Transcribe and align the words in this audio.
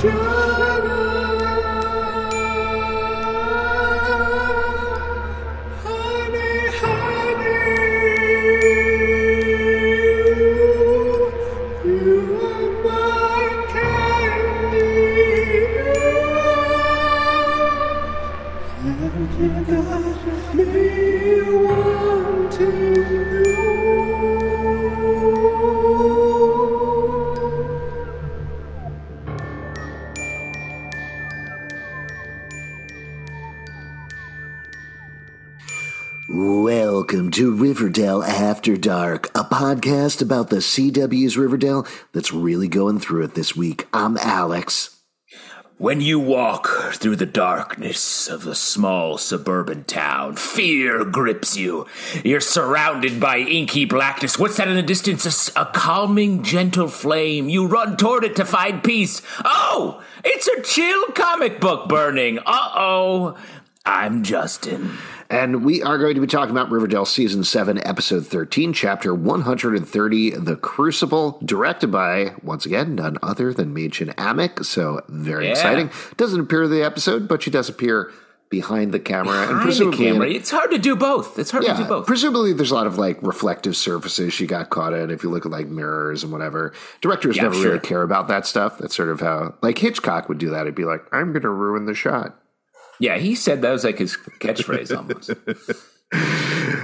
Welcome 0.00 1.47
Riverdale 37.98 38.22
After 38.22 38.76
Dark, 38.76 39.26
a 39.34 39.42
podcast 39.42 40.22
about 40.22 40.50
the 40.50 40.58
CW's 40.58 41.36
Riverdale 41.36 41.84
that's 42.12 42.32
really 42.32 42.68
going 42.68 43.00
through 43.00 43.24
it 43.24 43.34
this 43.34 43.56
week. 43.56 43.88
I'm 43.92 44.16
Alex. 44.18 45.00
When 45.78 46.00
you 46.00 46.20
walk 46.20 46.68
through 46.92 47.16
the 47.16 47.26
darkness 47.26 48.28
of 48.28 48.46
a 48.46 48.54
small 48.54 49.18
suburban 49.18 49.82
town, 49.82 50.36
fear 50.36 51.04
grips 51.04 51.56
you. 51.56 51.88
You're 52.24 52.40
surrounded 52.40 53.18
by 53.18 53.38
inky 53.38 53.84
blackness. 53.84 54.38
What's 54.38 54.58
that 54.58 54.68
in 54.68 54.76
the 54.76 54.82
distance? 54.82 55.50
A, 55.56 55.62
a, 55.62 55.66
calming, 55.66 56.44
gentle 56.44 56.86
flame. 56.86 57.48
You 57.48 57.66
run 57.66 57.96
toward 57.96 58.22
it 58.22 58.36
to 58.36 58.44
find 58.44 58.84
peace. 58.84 59.22
Oh, 59.44 60.04
it's 60.24 60.46
a 60.46 60.62
chill 60.62 61.06
comic 61.16 61.58
book 61.58 61.88
burning. 61.88 62.38
Uh 62.46 62.70
oh. 62.76 63.36
I'm 63.84 64.22
Justin. 64.22 64.92
And 65.30 65.62
we 65.62 65.82
are 65.82 65.98
going 65.98 66.14
to 66.14 66.22
be 66.22 66.26
talking 66.26 66.52
about 66.52 66.70
Riverdale 66.70 67.04
Season 67.04 67.44
7, 67.44 67.86
Episode 67.86 68.26
13, 68.26 68.72
Chapter 68.72 69.14
130, 69.14 70.30
The 70.30 70.56
Crucible, 70.56 71.38
directed 71.44 71.88
by, 71.88 72.32
once 72.42 72.64
again, 72.64 72.94
none 72.94 73.18
other 73.22 73.52
than 73.52 73.74
Mädchen 73.74 74.14
Amick. 74.14 74.64
So, 74.64 75.02
very 75.08 75.44
Yeah. 75.46 75.50
exciting. 75.50 75.90
Doesn't 76.16 76.40
appear 76.40 76.62
in 76.62 76.70
the 76.70 76.82
episode, 76.82 77.28
but 77.28 77.42
she 77.42 77.50
does 77.50 77.68
appear 77.68 78.10
behind 78.48 78.92
the 78.92 78.98
camera. 78.98 79.42
and 79.42 79.58
Behind 79.62 79.92
the 79.92 79.96
camera. 79.98 80.28
It's 80.30 80.50
hard 80.50 80.70
to 80.70 80.78
do 80.78 80.96
both. 80.96 81.38
It's 81.38 81.50
hard 81.50 81.66
to 81.66 81.74
do 81.76 81.84
both. 81.84 82.06
presumably 82.06 82.54
there's 82.54 82.70
a 82.70 82.74
lot 82.74 82.86
of 82.86 82.96
like 82.96 83.18
reflective 83.20 83.76
surfaces 83.76 84.32
she 84.32 84.46
got 84.46 84.70
caught 84.70 84.94
in. 84.94 85.10
If 85.10 85.22
you 85.22 85.28
look 85.28 85.44
at 85.44 85.52
like 85.52 85.66
mirrors 85.66 86.22
and 86.22 86.32
whatever, 86.32 86.72
directors 87.02 87.36
Yeah, 87.36 87.42
never 87.42 87.56
really 87.62 87.78
care 87.80 88.00
about 88.00 88.28
that 88.28 88.46
stuff. 88.46 88.78
That's 88.78 88.96
sort 88.96 89.10
of 89.10 89.20
how 89.20 89.52
like 89.60 89.76
Hitchcock 89.76 90.30
would 90.30 90.38
do 90.38 90.48
that. 90.48 90.62
it'd 90.62 90.74
be 90.74 90.86
like, 90.86 91.04
"I'm 91.12 91.32
going 91.32 91.42
to 91.42 91.50
ruin 91.50 91.84
the 91.84 91.92
shot." 91.92 92.38
Yeah, 93.00 93.18
he 93.18 93.34
said 93.34 93.62
that 93.62 93.70
was 93.70 93.84
like 93.84 93.98
his 93.98 94.16
catchphrase 94.40 94.96
almost. 94.96 95.30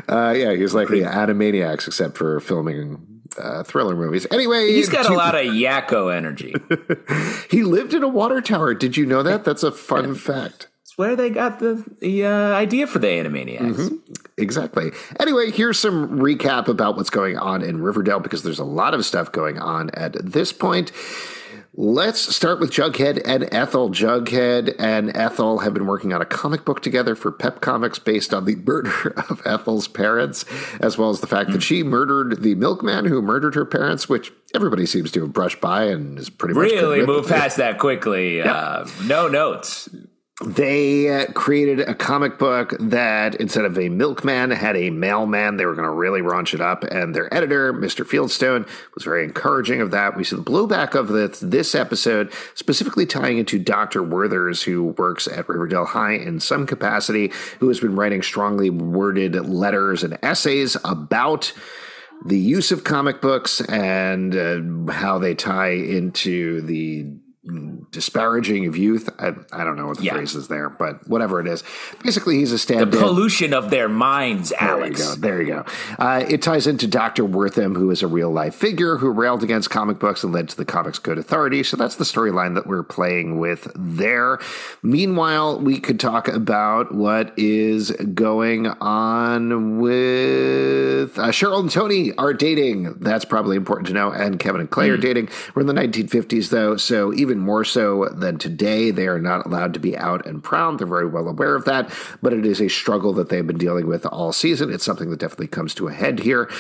Uh, 0.07 0.35
yeah, 0.37 0.53
he's 0.53 0.75
like 0.75 0.89
the 0.89 1.01
Animaniacs, 1.01 1.87
except 1.87 2.19
for 2.19 2.41
filming 2.41 3.23
uh, 3.39 3.63
thriller 3.63 3.97
movies. 3.97 4.27
Anyway, 4.31 4.71
He's 4.71 4.91
got 4.91 5.07
a 5.07 5.15
lot 5.15 5.35
of 5.35 5.47
Yakko 5.47 6.15
energy. 6.15 6.55
He 7.51 7.63
lived 7.63 7.95
in 7.95 8.03
a 8.03 8.09
water 8.09 8.41
tower. 8.41 8.75
Did 8.75 8.97
you 8.97 9.07
know 9.07 9.23
that? 9.23 9.45
That's 9.45 9.63
a 9.63 9.73
fun 9.73 10.15
fact. 10.15 10.69
It's 10.83 10.99
where 10.99 11.17
they 11.17 11.31
got 11.31 11.61
the, 11.61 11.85
the 12.01 12.27
uh, 12.27 12.53
idea 12.53 12.87
for 12.87 12.99
the 12.99 13.07
Animaniacs. 13.07 13.97
Exactly. 14.37 14.91
Anyway, 15.21 15.51
here's 15.51 15.79
some 15.79 16.19
recap 16.19 16.69
about 16.69 16.97
what's 16.97 17.11
going 17.11 17.39
on 17.39 17.63
in 17.63 17.81
Riverdale 17.81 18.21
because 18.21 18.43
there's 18.43 18.59
a 18.59 18.65
lot 18.65 18.93
of 18.93 19.07
stuff 19.07 19.31
going 19.33 19.59
on 19.59 19.91
at 19.91 20.15
this 20.23 20.53
point. 20.53 20.91
Let's 21.77 22.35
start 22.35 22.61
with 22.61 22.71
Jughead 22.71 23.21
and 23.25 23.53
Ethel. 23.53 23.91
Jughead 23.91 24.77
and 24.79 25.15
Ethel 25.17 25.59
have 25.59 25.75
been 25.75 25.87
working 25.87 26.13
on 26.13 26.23
a 26.23 26.25
comic 26.25 26.65
book 26.65 26.83
together 26.83 27.17
for 27.17 27.33
Pep 27.33 27.61
Comics 27.61 27.99
based 27.99 28.33
on 28.33 28.45
the 28.45 28.55
murder 28.65 29.13
of 29.29 29.43
Ethel's 29.45 29.89
parents, 29.89 30.45
as 30.81 30.97
well 30.97 31.11
as 31.11 31.21
the 31.21 31.27
fact 31.27 31.51
that 31.51 31.65
she 31.65 31.83
murdered 31.83 32.43
the 32.43 32.55
milkman 32.55 33.07
who 33.07 33.21
murdered 33.21 33.57
her 33.57 33.65
parents, 33.65 34.09
which 34.09 34.33
everybody 34.55 34.87
seems 34.87 35.11
to 35.11 35.23
have 35.23 35.33
brushed 35.33 35.61
by 35.61 35.87
and 35.87 36.17
is 36.17 36.31
pretty 36.31 36.55
much 36.55 36.71
Really 36.71 37.05
move 37.05 37.27
past 37.27 37.57
that 37.57 37.81
quickly. 37.81 38.41
Uh, 38.41 38.87
no 39.03 39.27
notes. 39.27 39.89
They 40.45 41.09
uh, 41.11 41.27
created 41.33 41.79
a 41.79 41.95
comic 41.95 42.41
book 42.41 42.75
that 42.81 43.37
instead 43.37 43.65
of 43.65 43.79
a 43.79 43.89
milkman 43.89 44.51
had 44.51 44.77
a 44.77 44.91
mailman. 44.91 45.57
They 45.57 45.65
were 45.65 45.77
going 45.77 45.87
to 45.87 45.95
really 45.95 46.23
raunch 46.23 46.55
it 46.55 46.61
up, 46.61 46.83
and 46.83 47.15
their 47.15 47.33
editor, 47.33 47.73
Mr. 47.73 48.05
Fieldstone, 48.05 48.69
was 48.95 49.05
very 49.05 49.23
encouraging 49.23 49.81
of 49.81 49.93
that. 49.93 50.17
We 50.17 50.25
see 50.25 50.35
the 50.35 50.43
blowback 50.43 50.97
of 50.97 51.07
this, 51.07 51.39
this 51.39 51.77
episode, 51.77 52.33
specifically 52.55 53.07
tying 53.07 53.39
into 53.39 53.61
Dr. 53.61 54.03
Werthers, 54.03 54.65
who 54.65 54.87
works 54.99 55.29
at 55.29 55.49
Riverdale 55.49 55.85
High 55.85 56.15
in 56.15 56.41
some 56.41 56.67
capacity, 56.67 57.31
who 57.61 57.69
has 57.69 57.79
been 57.79 57.95
writing 57.95 58.21
strongly 58.21 58.71
worded 58.71 59.37
letters 59.37 60.03
and 60.03 60.19
essays 60.21 60.77
about 60.85 61.53
the 62.27 62.39
use 62.39 62.73
of 62.73 62.83
comic 62.83 63.21
books 63.21 63.61
and 63.61 64.35
uh, 64.35 64.93
how 64.93 65.19
they 65.19 65.37
tie 65.37 65.75
into 65.75 66.61
the 66.63 67.07
disparaging 67.91 68.67
of 68.67 68.77
youth. 68.77 69.09
I, 69.19 69.33
I 69.53 69.65
don't 69.65 69.77
know 69.77 69.87
what 69.87 69.99
the 69.99 70.05
Yeah. 70.05 70.15
phrase 70.15 70.35
is 70.35 70.49
there, 70.49 70.71
but 70.71 71.07
whatever 71.09 71.41
it 71.41 71.47
is. 71.47 71.63
Basically, 72.03 72.39
he's 72.39 72.51
a 72.51 72.55
The 72.55 72.59
stand-in. 72.59 72.99
pollution 72.99 73.53
of 73.53 73.71
their 73.71 73.89
minds, 73.89 74.51
There 74.59 74.69
you 74.69 74.75
Alex. 74.85 75.15
go. 75.15 75.21
There 75.21 75.43
you 75.43 75.49
go. 75.49 75.65
Uh, 75.99 76.25
it 76.29 76.41
ties 76.43 76.67
into 76.67 76.87
Dr. 76.87 77.25
Wertham, 77.25 77.77
who 77.77 77.91
is 77.91 78.03
a 78.03 78.07
real 78.07 78.31
life 78.31 78.55
figure 78.55 78.97
who 78.97 79.11
railed 79.11 79.43
against 79.43 79.69
comic 79.71 79.99
books 79.99 80.25
and 80.25 80.33
led 80.33 80.49
to 80.49 80.57
the 80.57 80.65
Comics 80.65 80.99
Code 80.99 81.19
Authority. 81.19 81.63
So 81.63 81.77
that's 81.77 81.97
the 81.97 82.05
storyline 82.05 82.55
that 82.55 82.67
we're 82.67 82.83
playing 82.83 83.39
with 83.39 83.71
there. 83.75 84.39
Meanwhile, 84.83 85.61
we 85.61 85.79
could 85.81 86.01
talk 86.01 86.29
about 86.29 86.95
what 86.95 87.33
is 87.37 87.91
going 87.91 88.69
on 88.69 89.79
with 89.79 91.19
uh, 91.19 91.29
Cheryl 91.29 91.61
and 91.61 91.71
Toni 91.71 92.13
are 92.17 92.33
dating. 92.33 92.95
That's 93.01 93.25
probably 93.25 93.57
important 93.57 93.89
to 93.89 93.93
know. 93.93 94.11
And 94.11 94.39
Kevin 94.39 94.61
and 94.61 94.71
Clay 94.71 94.89
are 94.91 94.97
dating. 94.97 95.29
We're 95.55 95.63
in 95.63 95.67
the 95.69 95.75
1950s, 95.75 96.51
though. 96.51 96.77
So 96.77 97.13
even 97.15 97.34
more 97.39 97.65
so 97.65 98.09
than 98.09 98.39
today, 98.39 98.91
they 98.91 99.07
are 99.07 99.21
not 99.21 99.47
allowed 99.47 99.75
to 99.75 99.81
be 99.81 99.97
out 99.97 100.27
and 100.27 100.43
proud. 100.43 100.79
They're 100.79 100.87
very 100.87 101.07
well 101.07 101.29
aware 101.29 101.55
of 101.55 101.65
that. 101.67 101.93
But 102.23 102.33
it 102.33 102.45
is 102.47 102.61
a 102.61 102.69
struggle 102.69 103.13
that 103.15 103.29
they've 103.29 103.47
been 103.47 103.59
dealing 103.59 103.87
with 103.87 104.07
all 104.07 104.33
season. 104.33 104.73
It's 104.73 104.85
something 104.85 105.11
that 105.11 105.21
definitely 105.21 105.49
comes 105.49 105.75
to 105.75 105.89
a 105.89 105.93
head 105.93 106.21
here. 106.21 106.51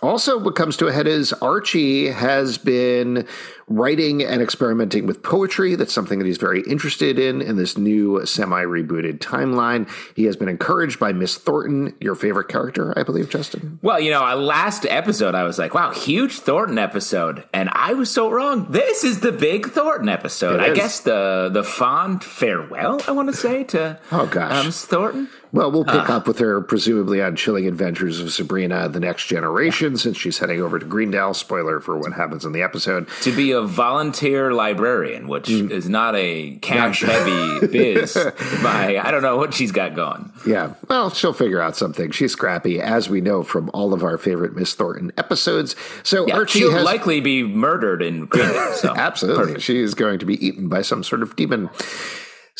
Also, 0.00 0.38
what 0.38 0.54
comes 0.54 0.76
to 0.76 0.86
a 0.86 0.92
head 0.92 1.08
is 1.08 1.32
Archie 1.32 2.06
has 2.06 2.56
been 2.56 3.26
writing 3.68 4.22
and 4.24 4.40
experimenting 4.42 5.06
with 5.06 5.22
poetry. 5.22 5.74
That's 5.74 5.92
something 5.92 6.18
that 6.18 6.26
he's 6.26 6.38
very 6.38 6.62
interested 6.62 7.18
in 7.18 7.40
in 7.42 7.56
this 7.56 7.76
new 7.78 8.24
semi 8.26 8.62
rebooted 8.64 9.18
timeline. 9.18 9.88
He 10.16 10.24
has 10.24 10.36
been 10.36 10.48
encouraged 10.48 10.98
by 10.98 11.12
Miss 11.12 11.36
Thornton, 11.36 11.94
your 12.00 12.14
favorite 12.14 12.48
character, 12.48 12.98
I 12.98 13.02
believe, 13.02 13.30
Justin. 13.30 13.78
Well, 13.82 14.00
you 14.00 14.10
know, 14.10 14.24
uh, 14.24 14.36
last 14.36 14.86
episode 14.88 15.34
I 15.34 15.42
was 15.44 15.58
like, 15.58 15.74
wow, 15.74 15.92
huge 15.92 16.38
Thornton 16.40 16.78
episode. 16.78 17.44
And 17.52 17.68
I 17.72 17.94
was 17.94 18.10
so 18.10 18.30
wrong. 18.30 18.70
This 18.70 19.04
is 19.04 19.20
the 19.20 19.32
big 19.32 19.66
Thornton 19.70 20.08
episode. 20.08 20.60
I 20.60 20.72
guess 20.74 21.00
the 21.00 21.50
the 21.52 21.64
fond 21.64 22.24
farewell, 22.24 23.00
I 23.06 23.12
want 23.12 23.28
to 23.28 23.36
say, 23.36 23.64
to 23.64 23.98
Oh, 24.12 24.26
gosh. 24.26 24.52
um, 24.52 24.66
Miss 24.66 24.84
Thornton. 24.84 25.28
Well, 25.50 25.72
we'll 25.72 25.86
pick 25.86 26.10
up 26.10 26.28
with 26.28 26.40
her 26.40 26.60
presumably 26.60 27.22
on 27.22 27.34
Chilling 27.34 27.66
Adventures 27.66 28.20
of 28.20 28.30
Sabrina, 28.30 28.86
the 28.86 29.00
next 29.00 29.28
generation, 29.28 29.96
since 29.96 30.18
she's 30.18 30.38
heading 30.38 30.60
over 30.60 30.78
to 30.78 30.84
Greendale. 30.84 31.32
Spoiler 31.32 31.80
for 31.80 31.96
what 31.98 32.12
happens 32.12 32.44
in 32.44 32.52
the 32.52 32.60
episode. 32.60 33.08
To 33.22 33.34
be 33.34 33.52
a 33.58 33.66
volunteer 33.66 34.52
librarian, 34.52 35.28
which 35.28 35.48
Mm. 35.48 35.70
is 35.70 35.88
not 35.88 36.14
a 36.16 36.56
cash 36.62 37.02
heavy 37.02 37.66
biz. 37.72 38.14
By 38.62 38.98
I 39.02 39.10
don't 39.10 39.22
know 39.22 39.36
what 39.36 39.52
she's 39.52 39.72
got 39.72 39.94
going. 39.94 40.30
Yeah, 40.46 40.74
well, 40.88 41.10
she'll 41.10 41.32
figure 41.34 41.60
out 41.60 41.76
something. 41.76 42.10
She's 42.12 42.32
scrappy, 42.32 42.80
as 42.80 43.10
we 43.10 43.20
know 43.20 43.42
from 43.42 43.70
all 43.74 43.92
of 43.92 44.02
our 44.02 44.16
favorite 44.16 44.54
Miss 44.56 44.74
Thornton 44.74 45.12
episodes. 45.18 45.76
So 46.02 46.26
Yeah, 46.26 46.36
Archie 46.36 46.60
she'll 46.60 46.72
has 46.72 46.84
likely 46.84 47.20
be 47.20 47.42
murdered 47.42 48.00
in 48.02 48.24
Greendale. 48.26 48.72
So 48.74 48.94
Absolutely. 48.96 49.44
perfect. 49.44 49.62
She 49.62 49.80
is 49.80 49.94
going 49.94 50.18
to 50.20 50.26
be 50.26 50.44
eaten 50.46 50.68
by 50.68 50.82
some 50.82 51.02
sort 51.04 51.22
of 51.22 51.36
demon. 51.36 51.68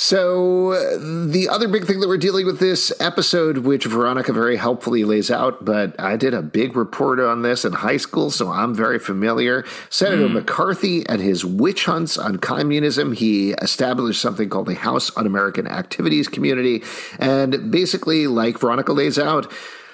So, 0.01 0.75
the 0.97 1.49
other 1.49 1.67
big 1.67 1.85
thing 1.85 1.99
that 1.99 2.09
we're 2.09 2.19
dealing 2.19 2.47
with 2.47 2.61
this 2.61 2.93
episode, 3.01 3.59
which 3.59 3.85
Veronica 3.85 4.33
very 4.33 4.55
helpfully 4.55 5.03
lays 5.03 5.29
out, 5.29 5.65
but 5.65 5.99
I 5.99 6.17
did 6.17 6.35
a 6.35 6.41
big 6.41 6.77
report 6.77 7.19
on 7.19 7.43
this 7.43 7.65
in 7.65 7.73
high 7.73 7.97
school, 7.97 8.31
so 8.31 8.49
I'm 8.49 8.77
very 8.77 9.01
familiar. 9.01 9.65
Senator 9.91 10.29
hmm. 10.29 10.35
McCarthy 10.35 11.05
and 11.09 11.21
his 11.21 11.45
witch 11.45 11.87
hunts 11.87 12.17
on 12.17 12.37
communism, 12.37 13.13
he 13.13 13.55
established 13.55 14.21
something 14.21 14.49
called 14.49 14.69
the 14.69 14.77
House 14.77 15.11
Un 15.17 15.27
American 15.27 15.67
Activities 15.67 16.29
Community. 16.29 16.85
And 17.19 17.73
basically, 17.73 18.29
like 18.29 18.61
Veronica 18.61 18.93
lays 18.93 19.19
out, 19.19 19.53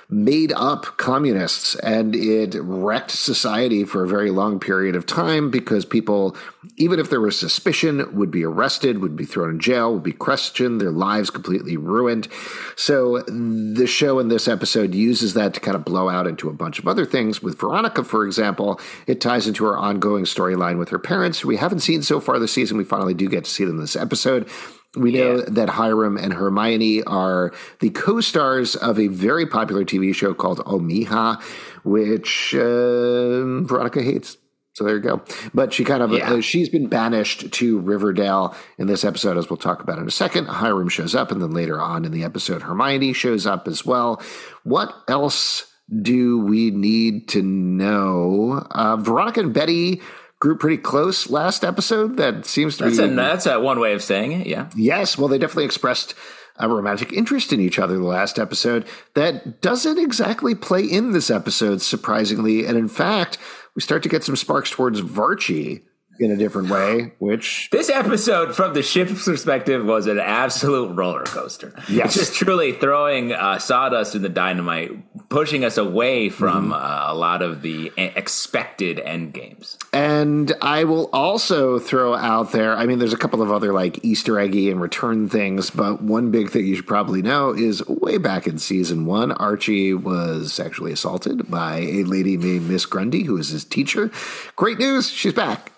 made 0.09 0.53
up 0.53 0.85
communists 0.97 1.75
and 1.77 2.15
it 2.15 2.55
wrecked 2.61 3.11
society 3.11 3.85
for 3.85 4.05
a 4.05 4.09
very 4.09 4.31
long 4.31 4.61
period 4.61 4.95
of 4.95 5.06
time 5.06 5.51
because 5.51 5.85
people, 5.85 6.37
even 6.77 6.99
if 6.99 7.11
there 7.11 7.21
was 7.21 7.39
suspicion, 7.39 8.15
would 8.15 8.31
be 8.31 8.45
arrested, 8.45 8.99
would 8.99 9.17
be 9.17 9.25
thrown 9.25 9.51
in 9.51 9.61
jail, 9.61 9.93
would 9.93 10.03
be 10.03 10.12
questioned, 10.12 10.81
their 10.81 10.91
lives 10.91 11.31
completely 11.31 11.77
ruined. 11.77 12.29
So 12.77 13.21
the 13.23 13.87
show 13.87 14.19
in 14.19 14.29
this 14.29 14.49
episode 14.49 14.95
uses 14.95 15.35
that 15.35 15.55
to 15.55 15.61
kind 15.61 15.75
of 15.75 15.85
blow 15.85 16.09
out 16.09 16.27
into 16.27 16.49
a 16.49 16.55
bunch 16.55 16.79
of 16.79 16.87
other 16.87 17.06
things. 17.06 17.43
With 17.43 17.59
Veronica, 17.59 18.05
for 18.05 18.27
example, 18.27 18.81
it 19.06 19.21
ties 19.21 19.47
into 19.47 19.65
her 19.65 19.77
ongoing 19.77 20.25
storyline 20.25 20.79
with 20.79 20.91
her 20.91 20.99
parents, 20.99 21.41
who 21.41 21.49
we 21.49 21.56
haven't 21.56 21.81
seen 21.81 22.03
so 22.03 22.21
far 22.21 22.39
this 22.39 22.53
season. 22.53 22.77
We 22.77 22.85
finally 22.85 23.15
do 23.15 23.29
get 23.29 23.45
to 23.45 23.51
see 23.51 23.65
them 23.65 23.79
this 23.79 23.97
episode. 23.97 24.49
We 24.96 25.12
know 25.12 25.38
yeah. 25.38 25.44
that 25.49 25.69
Hiram 25.69 26.17
and 26.17 26.32
Hermione 26.32 27.02
are 27.02 27.52
the 27.81 27.91
co-stars 27.91 28.76
of 28.76 28.99
a 28.99 29.08
very 29.08 29.46
popular 29.46 29.85
TV 29.85 30.14
show 30.14 30.35
called 30.35 30.58
Omiha, 30.61 31.43
which 31.82 32.55
uh, 32.55 33.64
Veronica 33.67 34.02
hates. 34.02 34.37
So 34.75 34.82
there 34.82 34.96
you 34.96 35.02
go. 35.02 35.23
But 35.52 35.73
she 35.73 35.85
kind 35.85 36.02
of 36.02 36.12
yeah. 36.12 36.32
uh, 36.32 36.41
she's 36.41 36.69
been 36.69 36.88
banished 36.88 37.52
to 37.52 37.79
Riverdale 37.79 38.56
in 38.76 38.88
this 38.88 39.05
episode, 39.05 39.37
as 39.37 39.49
we'll 39.49 39.56
talk 39.56 39.81
about 39.81 39.99
in 39.99 40.06
a 40.06 40.11
second. 40.11 40.46
Hiram 40.46 40.88
shows 40.88 41.14
up, 41.14 41.31
and 41.31 41.41
then 41.41 41.52
later 41.52 41.81
on 41.81 42.05
in 42.05 42.11
the 42.11 42.25
episode, 42.25 42.62
Hermione 42.62 43.12
shows 43.12 43.46
up 43.46 43.69
as 43.69 43.87
well. 43.87 44.20
What 44.64 44.93
else 45.06 45.73
do 46.02 46.41
we 46.41 46.70
need 46.73 47.29
to 47.29 47.43
know? 47.43 48.67
Uh, 48.70 48.96
Veronica 48.96 49.41
and 49.41 49.55
Betty 49.55 50.02
grew 50.44 50.55
pretty 50.55 50.76
close 50.76 51.31
last 51.31 51.64
episode. 51.64 52.19
That 52.19 52.44
seems 52.44 52.76
to 52.76 52.85
that's 52.85 52.99
be 52.99 53.05
a, 53.05 53.08
that's 53.08 53.46
a 53.46 53.58
one 53.58 53.81
way 53.81 53.94
of 53.94 54.02
saying 54.02 54.32
it. 54.32 54.46
Yeah. 54.46 54.69
Yes. 54.76 55.17
Well, 55.17 55.26
they 55.26 55.38
definitely 55.38 55.64
expressed 55.64 56.14
a 56.56 56.69
romantic 56.69 57.14
interest 57.14 57.50
in 57.50 57.61
each 57.61 57.79
other 57.79 57.96
the 57.96 58.05
last 58.05 58.38
episode 58.38 58.85
that 59.14 59.62
doesn't 59.62 59.99
exactly 59.99 60.55
play 60.55 60.82
in 60.82 61.12
this 61.12 61.31
episode, 61.31 61.81
surprisingly. 61.81 62.67
And 62.67 62.76
in 62.76 62.88
fact, 62.88 63.38
we 63.75 63.81
start 63.81 64.02
to 64.02 64.11
get 64.11 64.23
some 64.23 64.37
sparks 64.37 64.70
towards 64.70 65.00
Varchie 65.00 65.85
in 66.19 66.31
a 66.31 66.37
different 66.37 66.71
way, 66.71 67.13
which 67.19 67.69
this 67.71 67.91
episode, 67.91 68.55
from 68.55 68.75
the 68.75 68.83
ship's 68.83 69.25
perspective, 69.25 69.85
was 69.85 70.07
an 70.07 70.19
absolute 70.19 70.95
roller 70.95 71.25
coaster. 71.25 71.75
Yes, 71.89 72.15
just 72.15 72.35
truly 72.35 72.73
throwing 72.73 73.33
uh, 73.33 73.59
sawdust 73.59 74.15
in 74.15 74.23
the 74.23 74.29
dynamite, 74.29 75.29
pushing 75.29 75.65
us 75.65 75.77
away 75.77 76.29
from 76.29 76.67
mm-hmm. 76.67 76.73
uh, 76.73 77.13
a 77.13 77.15
lot 77.15 77.43
of 77.43 77.63
the 77.63 77.93
expected 77.97 79.01
end 79.01 79.33
games. 79.33 79.77
And 79.93 80.53
I 80.63 80.85
will 80.85 81.11
also 81.13 81.79
throw 81.79 82.15
out 82.15 82.53
there. 82.53 82.77
I 82.77 82.87
mean, 82.87 82.99
there's 82.99 83.13
a 83.13 83.19
couple 83.19 83.43
of 83.43 83.51
other 83.51 83.73
like 83.73 84.05
Easter 84.05 84.39
eggy 84.39 84.71
and 84.71 84.81
return 84.81 85.29
things, 85.29 85.71
but 85.71 86.03
one 86.03 86.31
big 86.31 86.51
thing 86.51 86.67
you 86.67 86.77
should 86.77 86.87
probably 86.87 87.23
know 87.23 87.51
is 87.51 87.87
way 87.87 88.19
back 88.19 88.47
in 88.47 88.59
season 88.59 89.07
one, 89.07 89.33
Archie 89.33 89.95
was 89.95 90.53
sexually 90.53 90.93
assaulted 90.93 91.51
by 91.51 91.79
a 91.79 92.05
lady 92.05 92.37
named 92.37 92.69
Miss 92.69 92.87
Grundy, 92.87 93.25
who 93.25 93.37
is 93.37 93.49
his 93.49 93.65
teacher. 93.65 94.11
Great 94.57 94.79
news, 94.79 95.11
she's 95.11 95.35
back 95.35 95.74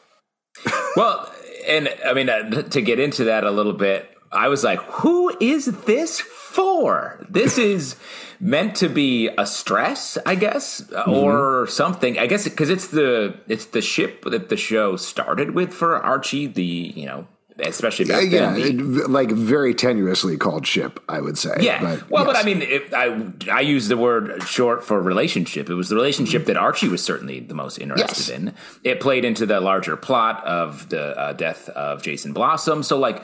well, 0.96 1.32
and 1.66 1.88
I 2.04 2.12
mean, 2.12 2.28
uh, 2.28 2.62
to 2.62 2.80
get 2.80 2.98
into 2.98 3.24
that 3.24 3.44
a 3.44 3.50
little 3.50 3.72
bit, 3.72 4.10
I 4.32 4.48
was 4.48 4.64
like, 4.64 4.80
who 4.80 5.36
is 5.40 5.66
this 5.66 6.20
for? 6.20 7.24
This 7.28 7.58
is 7.58 7.96
meant 8.40 8.76
to 8.76 8.88
be 8.88 9.28
a 9.38 9.46
stress, 9.46 10.18
I 10.26 10.34
guess, 10.34 10.80
mm-hmm. 10.82 11.10
or 11.10 11.66
something. 11.66 12.18
I 12.18 12.26
guess 12.26 12.44
because 12.44 12.70
it's 12.70 12.88
the 12.88 13.38
it's 13.48 13.66
the 13.66 13.82
ship 13.82 14.24
that 14.24 14.48
the 14.48 14.56
show 14.56 14.96
started 14.96 15.52
with 15.52 15.72
for 15.72 15.96
Archie, 15.96 16.46
the 16.46 16.64
you 16.64 17.06
know 17.06 17.26
especially 17.58 18.04
back 18.04 18.24
yeah, 18.30 18.52
then. 18.52 18.94
Yeah, 18.94 19.02
like 19.08 19.30
very 19.30 19.74
tenuously 19.74 20.38
called 20.38 20.66
ship, 20.66 21.02
I 21.08 21.20
would 21.20 21.38
say. 21.38 21.56
Yeah. 21.60 21.80
But, 21.80 22.10
well, 22.10 22.24
yes. 22.24 22.34
but 22.34 22.42
I 22.42 22.44
mean, 22.44 22.62
it, 22.62 22.94
I 22.94 23.32
I 23.50 23.60
use 23.60 23.88
the 23.88 23.96
word 23.96 24.42
short 24.42 24.84
for 24.84 25.00
relationship. 25.00 25.70
It 25.70 25.74
was 25.74 25.88
the 25.88 25.96
relationship 25.96 26.42
mm-hmm. 26.42 26.52
that 26.54 26.56
Archie 26.56 26.88
was 26.88 27.02
certainly 27.02 27.40
the 27.40 27.54
most 27.54 27.78
interested 27.78 28.28
yes. 28.28 28.28
in. 28.28 28.54
It 28.84 29.00
played 29.00 29.24
into 29.24 29.46
the 29.46 29.60
larger 29.60 29.96
plot 29.96 30.44
of 30.44 30.88
the 30.88 31.18
uh, 31.18 31.32
death 31.32 31.68
of 31.70 32.02
Jason 32.02 32.32
Blossom. 32.32 32.82
So 32.82 32.98
like. 32.98 33.22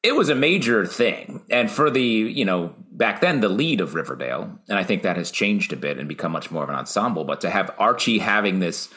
It 0.00 0.14
was 0.14 0.28
a 0.28 0.34
major 0.36 0.86
thing. 0.86 1.42
And 1.50 1.68
for 1.68 1.90
the, 1.90 2.00
you 2.00 2.44
know, 2.44 2.72
back 2.92 3.20
then, 3.20 3.40
the 3.40 3.48
lead 3.48 3.80
of 3.80 3.96
Riverdale, 3.96 4.56
and 4.68 4.78
I 4.78 4.84
think 4.84 5.02
that 5.02 5.16
has 5.16 5.32
changed 5.32 5.72
a 5.72 5.76
bit 5.76 5.98
and 5.98 6.08
become 6.08 6.30
much 6.30 6.52
more 6.52 6.62
of 6.62 6.68
an 6.68 6.76
ensemble, 6.76 7.24
but 7.24 7.40
to 7.40 7.50
have 7.50 7.74
Archie 7.80 8.18
having 8.18 8.60
this 8.60 8.88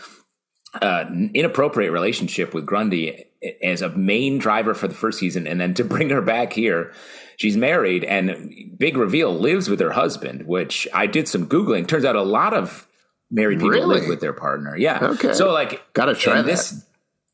uh, 0.74 1.06
inappropriate 1.34 1.92
relationship 1.92 2.54
with 2.54 2.66
Grundy 2.66 3.26
as 3.62 3.82
a 3.82 3.90
main 3.90 4.38
driver 4.38 4.74
for 4.74 4.88
the 4.88 4.94
first 4.94 5.20
season, 5.20 5.48
and 5.48 5.60
then 5.60 5.74
to 5.76 5.84
bring 5.86 6.10
her 6.10 6.22
back 6.22 6.54
here, 6.54 6.94
she's 7.38 7.58
married 7.58 8.04
and 8.04 8.76
big 8.78 8.98
reveal 8.98 9.34
lives 9.34 9.70
with 9.70 9.80
her 9.80 9.92
husband. 9.92 10.48
Which 10.48 10.88
I 10.94 11.08
did 11.08 11.28
some 11.28 11.48
googling. 11.48 11.88
Turns 11.88 12.06
out 12.06 12.16
a 12.16 12.24
lot 12.24 12.54
of 12.54 12.88
married 13.30 13.60
people 13.60 13.72
really? 13.72 14.00
live 14.00 14.10
with 14.10 14.22
their 14.22 14.34
partner. 14.34 14.78
Yeah. 14.78 15.00
Okay. 15.02 15.34
So 15.34 15.52
like, 15.52 15.82
gotta 15.94 16.16
try 16.16 16.42
this. 16.42 16.86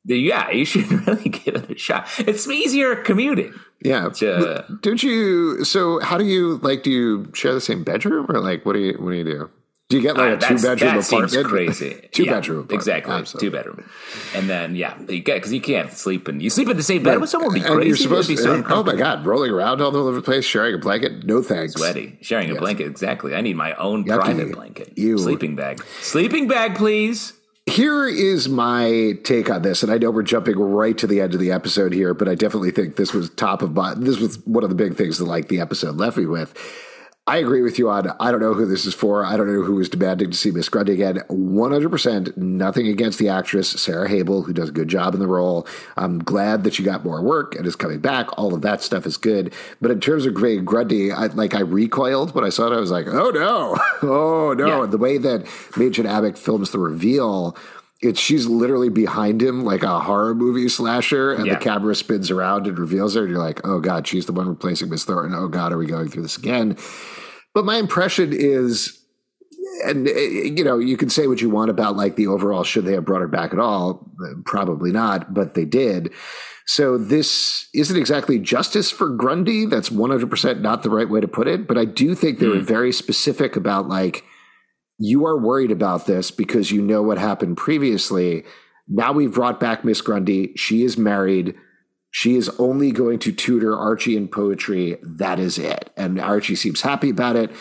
The, 0.05 0.17
yeah, 0.17 0.49
you 0.51 0.63
should 0.63 0.89
really 1.07 1.29
give 1.29 1.55
it 1.55 1.69
a 1.69 1.77
shot. 1.77 2.07
It's 2.19 2.47
easier 2.47 2.95
commuting. 2.95 3.53
Yeah. 3.83 4.09
To, 4.09 4.65
Don't 4.81 5.03
you? 5.03 5.63
So, 5.65 5.99
how 5.99 6.17
do 6.17 6.23
you 6.23 6.57
like? 6.57 6.83
Do 6.83 6.91
you 6.91 7.29
share 7.33 7.53
the 7.53 7.61
same 7.61 7.83
bedroom, 7.83 8.25
or 8.29 8.39
like, 8.39 8.65
what 8.65 8.73
do 8.73 8.79
you? 8.79 8.93
What 8.93 9.11
do 9.11 9.17
you 9.17 9.23
do? 9.23 9.49
Do 9.89 9.95
you 9.95 10.03
get 10.03 10.17
like 10.17 10.43
uh, 10.43 10.45
a 10.45 10.49
two 10.49 10.61
bedroom 10.61 10.97
apartment? 10.97 11.31
Seems 11.31 11.47
crazy. 11.47 12.09
two 12.11 12.25
yeah, 12.25 12.33
bedroom. 12.33 12.59
Apartment. 12.59 12.77
Exactly. 12.77 13.13
Absolutely. 13.13 13.47
Two 13.47 13.51
bedroom. 13.55 13.89
And 14.35 14.49
then 14.49 14.75
yeah, 14.75 14.99
you 15.07 15.21
get 15.21 15.35
because 15.35 15.53
you 15.53 15.61
can't 15.61 15.93
sleep 15.93 16.27
and 16.27 16.41
you 16.41 16.49
sleep 16.49 16.67
in 16.67 16.75
the 16.75 16.83
same 16.83 17.03
bed 17.03 17.21
with 17.21 17.29
someone. 17.29 17.53
Would 17.53 17.61
be 17.61 17.61
crazy. 17.61 17.87
You're 17.87 17.95
supposed 17.95 18.27
to. 18.27 18.35
Be 18.35 18.41
so 18.41 18.63
oh 18.67 18.83
my 18.83 18.95
god, 18.95 19.25
rolling 19.25 19.49
around 19.49 19.81
all 19.81 19.95
over 19.95 20.11
the 20.11 20.21
place, 20.21 20.43
sharing 20.43 20.75
a 20.75 20.77
blanket. 20.77 21.23
No 21.23 21.41
thanks. 21.41 21.73
Sweaty. 21.75 22.17
Sharing 22.21 22.49
yes. 22.49 22.57
a 22.57 22.59
blanket. 22.59 22.87
Exactly. 22.87 23.33
I 23.33 23.39
need 23.39 23.55
my 23.55 23.75
own 23.75 24.03
Yucky. 24.03 24.19
private 24.19 24.51
blanket. 24.51 24.93
You. 24.97 25.17
Sleeping 25.19 25.55
bag. 25.55 25.81
Sleeping 26.01 26.49
bag, 26.49 26.75
please. 26.75 27.31
Here 27.65 28.07
is 28.07 28.49
my 28.49 29.17
take 29.23 29.49
on 29.49 29.61
this, 29.61 29.83
and 29.83 29.91
I 29.91 29.97
know 29.97 30.11
we're 30.11 30.23
jumping 30.23 30.57
right 30.57 30.97
to 30.97 31.07
the 31.07 31.21
end 31.21 31.33
of 31.33 31.39
the 31.39 31.51
episode 31.51 31.93
here, 31.93 32.13
but 32.13 32.27
I 32.27 32.35
definitely 32.35 32.71
think 32.71 32.97
this 32.97 33.13
was 33.13 33.29
top 33.31 33.61
of 33.61 33.73
my. 33.73 33.93
This 33.93 34.19
was 34.19 34.45
one 34.45 34.63
of 34.65 34.69
the 34.69 34.75
big 34.75 34.95
things 34.95 35.17
that 35.19 35.25
like 35.25 35.47
the 35.47 35.61
episode 35.61 35.95
left 35.95 36.17
me 36.17 36.25
with 36.25 36.53
I 37.29 37.37
agree 37.37 37.61
with 37.61 37.77
you 37.77 37.89
on 37.89 38.09
I 38.21 38.31
don't 38.31 38.39
know 38.39 38.53
who 38.53 38.65
this 38.65 38.85
is 38.85 38.93
for. 38.93 39.25
I 39.25 39.35
don't 39.35 39.47
know 39.47 39.61
who 39.61 39.77
is 39.81 39.89
demanding 39.89 40.31
to 40.31 40.37
see 40.37 40.49
Miss 40.49 40.69
Grundy 40.69 40.93
again. 40.93 41.17
100% 41.29 42.37
nothing 42.37 42.87
against 42.87 43.19
the 43.19 43.27
actress, 43.27 43.69
Sarah 43.69 44.07
Habel, 44.07 44.45
who 44.45 44.53
does 44.53 44.69
a 44.69 44.71
good 44.71 44.87
job 44.87 45.13
in 45.13 45.19
the 45.19 45.27
role. 45.27 45.67
I'm 45.97 46.19
glad 46.19 46.63
that 46.63 46.73
she 46.73 46.83
got 46.83 47.03
more 47.03 47.21
work 47.21 47.53
and 47.55 47.65
is 47.65 47.75
coming 47.75 47.99
back. 47.99 48.29
All 48.37 48.53
of 48.53 48.61
that 48.61 48.81
stuff 48.81 49.05
is 49.05 49.17
good. 49.17 49.53
But 49.81 49.91
in 49.91 49.99
terms 49.99 50.25
of 50.25 50.35
Greg 50.35 50.63
Grundy, 50.63 51.11
I, 51.11 51.25
like 51.25 51.53
I 51.53 51.59
recoiled 51.59 52.33
when 52.33 52.45
I 52.45 52.49
saw 52.49 52.71
it. 52.71 52.75
I 52.75 52.79
was 52.79 52.91
like, 52.91 53.07
oh 53.07 53.31
no, 53.31 53.77
oh 54.03 54.53
no. 54.57 54.83
Yeah. 54.83 54.89
The 54.89 54.97
way 54.97 55.17
that 55.17 55.43
Mädchen 55.73 56.05
Amick 56.05 56.37
films 56.37 56.71
the 56.71 56.79
reveal 56.79 57.57
it's 58.01 58.19
she's 58.19 58.45
literally 58.45 58.89
behind 58.89 59.41
him 59.41 59.63
like 59.63 59.83
a 59.83 59.99
horror 59.99 60.35
movie 60.35 60.69
slasher, 60.69 61.33
and 61.33 61.45
yeah. 61.45 61.53
the 61.55 61.59
camera 61.59 61.95
spins 61.95 62.29
around 62.29 62.67
and 62.67 62.77
reveals 62.77 63.15
her, 63.15 63.21
and 63.21 63.31
you're 63.31 63.39
like, 63.39 63.65
oh 63.65 63.79
god, 63.79 64.07
she's 64.07 64.25
the 64.25 64.33
one 64.33 64.47
replacing 64.47 64.89
Miss 64.89 65.05
Thornton. 65.05 65.37
Oh 65.37 65.47
god, 65.47 65.71
are 65.71 65.77
we 65.77 65.87
going 65.87 66.09
through 66.09 66.23
this 66.23 66.37
again? 66.37 66.77
But 67.53 67.65
my 67.65 67.77
impression 67.77 68.33
is, 68.33 68.99
and 69.85 70.07
you 70.07 70.63
know, 70.63 70.77
you 70.77 70.95
can 70.97 71.09
say 71.09 71.27
what 71.27 71.41
you 71.41 71.49
want 71.49 71.71
about 71.71 71.95
like 71.95 72.15
the 72.15 72.27
overall 72.27 72.63
should 72.63 72.85
they 72.85 72.93
have 72.93 73.05
brought 73.05 73.21
her 73.21 73.27
back 73.27 73.51
at 73.53 73.59
all? 73.59 74.11
Probably 74.45 74.91
not, 74.91 75.33
but 75.33 75.55
they 75.55 75.65
did. 75.65 76.13
So 76.67 76.97
this 76.97 77.69
isn't 77.73 77.97
exactly 77.97 78.39
justice 78.39 78.91
for 78.91 79.07
Grundy. 79.09 79.65
That's 79.65 79.89
100% 79.89 80.59
not 80.59 80.83
the 80.83 80.89
right 80.89 81.09
way 81.09 81.21
to 81.21 81.27
put 81.27 81.47
it. 81.47 81.65
But 81.65 81.77
I 81.77 81.85
do 81.85 82.13
think 82.13 82.39
they 82.39 82.45
mm. 82.45 82.55
were 82.55 82.59
hmm. 82.59 82.65
very 82.65 82.91
specific 82.91 83.55
about 83.55 83.87
like, 83.87 84.25
you 84.97 85.25
are 85.25 85.37
worried 85.37 85.71
about 85.71 86.05
this 86.05 86.31
because 86.31 86.71
you 86.71 86.81
know 86.81 87.01
what 87.01 87.17
happened 87.17 87.57
previously. 87.57 88.43
Now 88.87 89.11
we've 89.11 89.33
brought 89.33 89.59
back 89.59 89.83
Miss 89.83 90.01
Grundy. 90.01 90.53
She 90.55 90.83
is 90.83 90.97
married. 90.97 91.55
She 92.11 92.35
is 92.35 92.49
only 92.57 92.91
going 92.91 93.19
to 93.19 93.31
tutor 93.31 93.77
Archie 93.77 94.17
in 94.17 94.27
poetry. 94.27 94.97
That 95.03 95.39
is 95.39 95.57
it. 95.57 95.91
And 95.97 96.19
Archie 96.19 96.55
seems 96.55 96.81
happy 96.81 97.09
about 97.09 97.35
it. 97.35 97.51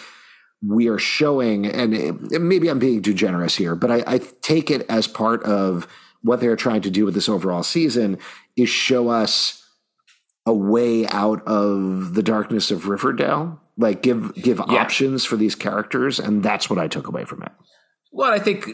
We 0.67 0.89
are 0.89 0.99
showing, 0.99 1.67
and 1.67 2.31
maybe 2.31 2.69
I'm 2.69 2.79
being 2.79 3.03
too 3.03 3.13
generous 3.13 3.57
here, 3.57 3.75
but 3.75 3.91
I, 3.91 4.05
I 4.07 4.19
take 4.41 4.71
it 4.71 4.87
as 4.89 5.07
part 5.07 5.43
of 5.43 5.87
what 6.23 6.41
they're 6.41 6.57
trying 6.57 6.81
to 6.83 6.91
do 6.91 7.05
with 7.05 7.15
this 7.15 7.29
overall 7.29 7.63
season 7.63 8.19
is 8.57 8.69
show 8.69 9.09
us 9.09 9.63
a 10.47 10.55
way 10.55 11.07
out 11.09 11.47
of 11.47 12.15
the 12.15 12.23
darkness 12.23 12.71
of 12.71 12.89
Riverdale 12.89 13.61
like 13.77 14.03
give 14.03 14.35
give 14.35 14.59
yeah. 14.59 14.81
options 14.81 15.25
for 15.25 15.37
these 15.37 15.55
characters 15.55 16.19
and 16.19 16.43
that's 16.43 16.71
what 16.71 16.79
i 16.79 16.89
took 16.89 17.07
away 17.09 17.25
from 17.25 17.43
it 17.43 17.53
well 18.13 18.33
i 18.33 18.39
think 18.39 18.71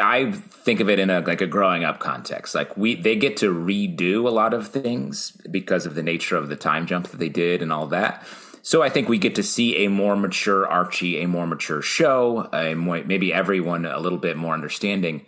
i 0.00 0.30
think 0.32 0.80
of 0.80 0.88
it 0.88 0.98
in 0.98 1.10
a 1.10 1.20
like 1.20 1.40
a 1.40 1.46
growing 1.46 1.84
up 1.84 1.98
context 2.00 2.54
like 2.54 2.76
we 2.76 2.94
they 2.94 3.16
get 3.16 3.36
to 3.36 3.52
redo 3.52 4.26
a 4.26 4.30
lot 4.30 4.54
of 4.54 4.68
things 4.68 5.36
because 5.50 5.86
of 5.86 5.94
the 5.94 6.02
nature 6.02 6.36
of 6.36 6.48
the 6.48 6.56
time 6.56 6.86
jump 6.86 7.08
that 7.08 7.18
they 7.18 7.28
did 7.28 7.62
and 7.62 7.72
all 7.72 7.86
that 7.86 8.24
so 8.62 8.82
i 8.82 8.88
think 8.88 9.08
we 9.08 9.18
get 9.18 9.34
to 9.34 9.42
see 9.42 9.84
a 9.84 9.88
more 9.88 10.16
mature 10.16 10.66
archie 10.66 11.20
a 11.22 11.28
more 11.28 11.46
mature 11.46 11.82
show 11.82 12.48
a 12.52 12.74
more, 12.74 13.02
maybe 13.04 13.32
everyone 13.32 13.84
a 13.84 13.98
little 13.98 14.18
bit 14.18 14.36
more 14.36 14.54
understanding 14.54 15.24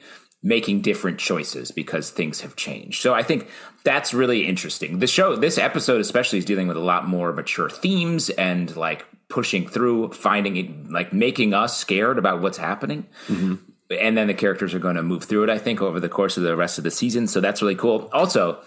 making 0.47 0.80
different 0.80 1.18
choices 1.18 1.73
because 1.73 2.11
things 2.11 2.40
have 2.40 2.54
changed. 2.54 3.02
So 3.02 3.12
I 3.12 3.25
think 3.25 3.49
that's 3.83 4.14
really 4.14 4.47
interesting. 4.47 5.00
The 5.00 5.09
show, 5.09 5.35
this 5.35 5.59
episode 5.59 6.00
especially, 6.00 6.38
is 6.38 6.45
dealing 6.45 6.68
with 6.68 6.76
a 6.76 6.80
lot 6.80 7.09
more 7.09 7.33
mature 7.33 7.68
themes 7.68 8.30
and 8.30 8.75
like 8.76 9.04
pushing 9.37 9.69
through, 9.69 10.11
finding 10.12 10.57
it, 10.57 10.90
like 10.90 11.12
making 11.12 11.52
us 11.52 11.76
scared 11.76 12.16
about 12.16 12.40
what's 12.40 12.57
happening. 12.57 13.07
Mm-hmm. 13.28 13.57
And 14.00 14.16
then 14.16 14.28
the 14.28 14.35
characters 14.35 14.73
are 14.73 14.78
going 14.78 14.97
to 14.97 15.02
move 15.02 15.25
through 15.25 15.45
it, 15.45 15.50
I 15.50 15.59
think, 15.59 15.83
over 15.83 16.00
the 16.00 16.09
course 16.09 16.38
of 16.38 16.43
the 16.43 16.57
rest 16.57 16.78
of 16.78 16.85
the 16.85 16.90
season. 16.90 17.26
So 17.26 17.43
that's 17.43 17.61
really 17.61 17.75
cool. 17.75 18.09
Also, 18.14 18.62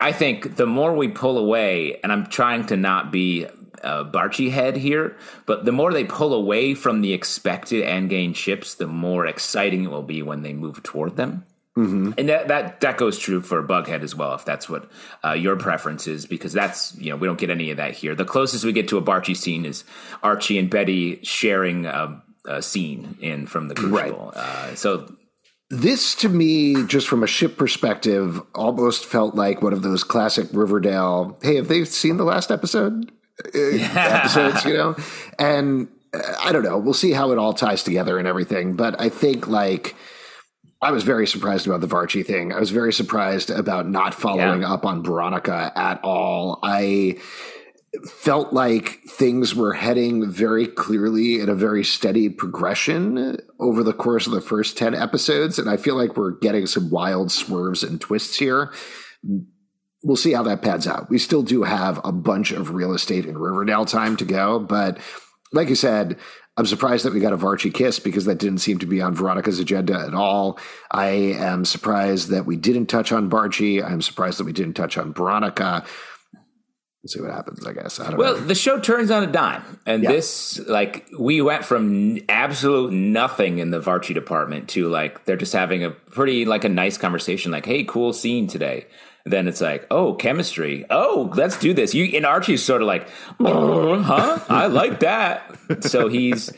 I 0.00 0.10
think 0.10 0.56
the 0.56 0.66
more 0.66 0.92
we 0.96 1.06
pull 1.06 1.38
away, 1.38 2.00
and 2.02 2.10
I'm 2.10 2.26
trying 2.26 2.66
to 2.66 2.76
not 2.76 3.12
be 3.12 3.44
a 3.84 4.04
Barchie 4.04 4.50
head 4.50 4.76
here, 4.76 5.16
but 5.46 5.64
the 5.64 5.70
more 5.70 5.92
they 5.92 6.04
pull 6.04 6.34
away 6.34 6.74
from 6.74 7.02
the 7.02 7.12
expected 7.12 7.84
endgame 7.84 8.34
ships, 8.34 8.74
the 8.74 8.88
more 8.88 9.26
exciting 9.26 9.84
it 9.84 9.92
will 9.92 10.02
be 10.02 10.22
when 10.22 10.42
they 10.42 10.54
move 10.54 10.82
toward 10.82 11.14
them. 11.14 11.44
Mm-hmm. 11.78 12.12
And 12.18 12.28
that, 12.28 12.48
that 12.48 12.80
that 12.80 12.96
goes 12.96 13.16
true 13.16 13.40
for 13.40 13.62
Bughead 13.62 14.02
as 14.02 14.14
well, 14.14 14.34
if 14.34 14.44
that's 14.44 14.68
what 14.68 14.90
uh, 15.24 15.32
your 15.32 15.56
preference 15.56 16.08
is, 16.08 16.26
because 16.26 16.52
that's 16.52 16.96
you 16.96 17.10
know 17.10 17.16
we 17.16 17.28
don't 17.28 17.38
get 17.38 17.48
any 17.48 17.70
of 17.70 17.76
that 17.76 17.92
here. 17.92 18.16
The 18.16 18.24
closest 18.24 18.64
we 18.64 18.72
get 18.72 18.88
to 18.88 18.98
a 18.98 19.02
Barchie 19.02 19.36
scene 19.36 19.64
is 19.64 19.84
Archie 20.22 20.58
and 20.58 20.68
Betty 20.68 21.20
sharing 21.22 21.86
a, 21.86 22.22
a 22.44 22.60
scene 22.60 23.16
in 23.20 23.46
from 23.46 23.68
the 23.68 23.76
Crucible. 23.76 24.32
Right. 24.34 24.36
Uh, 24.36 24.74
so 24.74 25.14
this 25.70 26.16
to 26.16 26.28
me, 26.28 26.84
just 26.86 27.06
from 27.06 27.22
a 27.22 27.28
ship 27.28 27.56
perspective, 27.56 28.42
almost 28.52 29.06
felt 29.06 29.36
like 29.36 29.62
one 29.62 29.72
of 29.72 29.82
those 29.82 30.02
classic 30.02 30.48
Riverdale. 30.52 31.38
Hey, 31.40 31.54
have 31.54 31.68
they 31.68 31.84
seen 31.84 32.16
the 32.16 32.24
last 32.24 32.50
episode? 32.50 33.12
Uh, 33.54 33.58
yeah. 33.58 33.92
Episodes, 34.24 34.64
you 34.64 34.74
know, 34.74 34.96
and 35.38 35.86
uh, 36.12 36.34
I 36.42 36.50
don't 36.50 36.64
know. 36.64 36.78
We'll 36.78 36.94
see 36.94 37.12
how 37.12 37.30
it 37.30 37.38
all 37.38 37.54
ties 37.54 37.84
together 37.84 38.18
and 38.18 38.26
everything. 38.26 38.74
But 38.74 39.00
I 39.00 39.08
think 39.08 39.46
like 39.46 39.94
I 40.82 40.92
was 40.92 41.04
very 41.04 41.26
surprised 41.26 41.66
about 41.66 41.80
the 41.80 41.86
Varchie 41.86 42.24
thing. 42.24 42.52
I 42.52 42.58
was 42.58 42.70
very 42.70 42.92
surprised 42.92 43.50
about 43.50 43.88
not 43.88 44.14
following 44.14 44.62
yeah. 44.62 44.72
up 44.72 44.86
on 44.86 45.02
Veronica 45.02 45.72
at 45.76 46.00
all. 46.02 46.58
I 46.62 47.18
felt 48.06 48.52
like 48.52 49.00
things 49.06 49.54
were 49.54 49.74
heading 49.74 50.30
very 50.30 50.66
clearly 50.66 51.40
in 51.40 51.48
a 51.48 51.54
very 51.54 51.84
steady 51.84 52.28
progression 52.28 53.36
over 53.58 53.82
the 53.82 53.92
course 53.92 54.26
of 54.26 54.32
the 54.32 54.40
first 54.40 54.78
10 54.78 54.94
episodes. 54.94 55.58
And 55.58 55.68
I 55.68 55.76
feel 55.76 55.96
like 55.96 56.16
we're 56.16 56.38
getting 56.38 56.66
some 56.66 56.88
wild 56.88 57.32
swerves 57.32 57.82
and 57.82 58.00
twists 58.00 58.38
here. 58.38 58.72
We'll 60.02 60.16
see 60.16 60.32
how 60.32 60.44
that 60.44 60.62
pans 60.62 60.86
out. 60.86 61.10
We 61.10 61.18
still 61.18 61.42
do 61.42 61.62
have 61.64 62.00
a 62.04 62.12
bunch 62.12 62.52
of 62.52 62.70
real 62.70 62.94
estate 62.94 63.26
in 63.26 63.36
Riverdale 63.36 63.84
time 63.84 64.16
to 64.18 64.24
go, 64.24 64.60
but 64.60 64.98
like 65.52 65.68
you 65.68 65.74
said, 65.74 66.16
I'm 66.60 66.66
surprised 66.66 67.06
that 67.06 67.14
we 67.14 67.20
got 67.20 67.32
a 67.32 67.38
Varchie 67.38 67.72
kiss 67.72 67.98
because 67.98 68.26
that 68.26 68.34
didn't 68.34 68.58
seem 68.58 68.76
to 68.80 68.86
be 68.86 69.00
on 69.00 69.14
Veronica's 69.14 69.58
agenda 69.58 69.98
at 69.98 70.12
all. 70.12 70.58
I 70.90 71.06
am 71.08 71.64
surprised 71.64 72.28
that 72.28 72.44
we 72.44 72.56
didn't 72.56 72.88
touch 72.88 73.12
on 73.12 73.30
Barchie. 73.30 73.82
I'm 73.82 74.02
surprised 74.02 74.38
that 74.38 74.44
we 74.44 74.52
didn't 74.52 74.74
touch 74.74 74.98
on 74.98 75.14
Veronica. 75.14 75.86
Let's 77.02 77.14
see 77.14 77.22
what 77.22 77.30
happens, 77.30 77.66
I 77.66 77.72
guess. 77.72 77.98
I 77.98 78.14
well, 78.14 78.34
know. 78.34 78.40
the 78.40 78.54
show 78.54 78.78
turns 78.78 79.10
on 79.10 79.22
a 79.22 79.26
dime. 79.26 79.62
And 79.86 80.02
yeah. 80.02 80.12
this, 80.12 80.58
like, 80.68 81.08
we 81.18 81.40
went 81.40 81.64
from 81.64 82.18
absolute 82.28 82.92
nothing 82.92 83.58
in 83.58 83.70
the 83.70 83.80
Varchie 83.80 84.12
department 84.12 84.68
to, 84.70 84.90
like, 84.90 85.24
they're 85.24 85.38
just 85.38 85.54
having 85.54 85.82
a 85.82 85.90
pretty, 85.90 86.44
like, 86.44 86.64
a 86.64 86.68
nice 86.68 86.98
conversation, 86.98 87.52
like, 87.52 87.64
hey, 87.64 87.84
cool 87.84 88.12
scene 88.12 88.48
today 88.48 88.84
then 89.24 89.46
it's 89.48 89.60
like, 89.60 89.86
oh, 89.90 90.14
chemistry. 90.14 90.86
Oh, 90.88 91.30
let's 91.36 91.58
do 91.58 91.74
this. 91.74 91.94
You 91.94 92.16
and 92.16 92.24
Archie's 92.24 92.62
sort 92.62 92.80
of 92.80 92.88
like, 92.88 93.08
huh? 93.38 94.38
I 94.48 94.66
like 94.66 95.00
that. 95.00 95.56
So 95.80 96.08
he's 96.08 96.50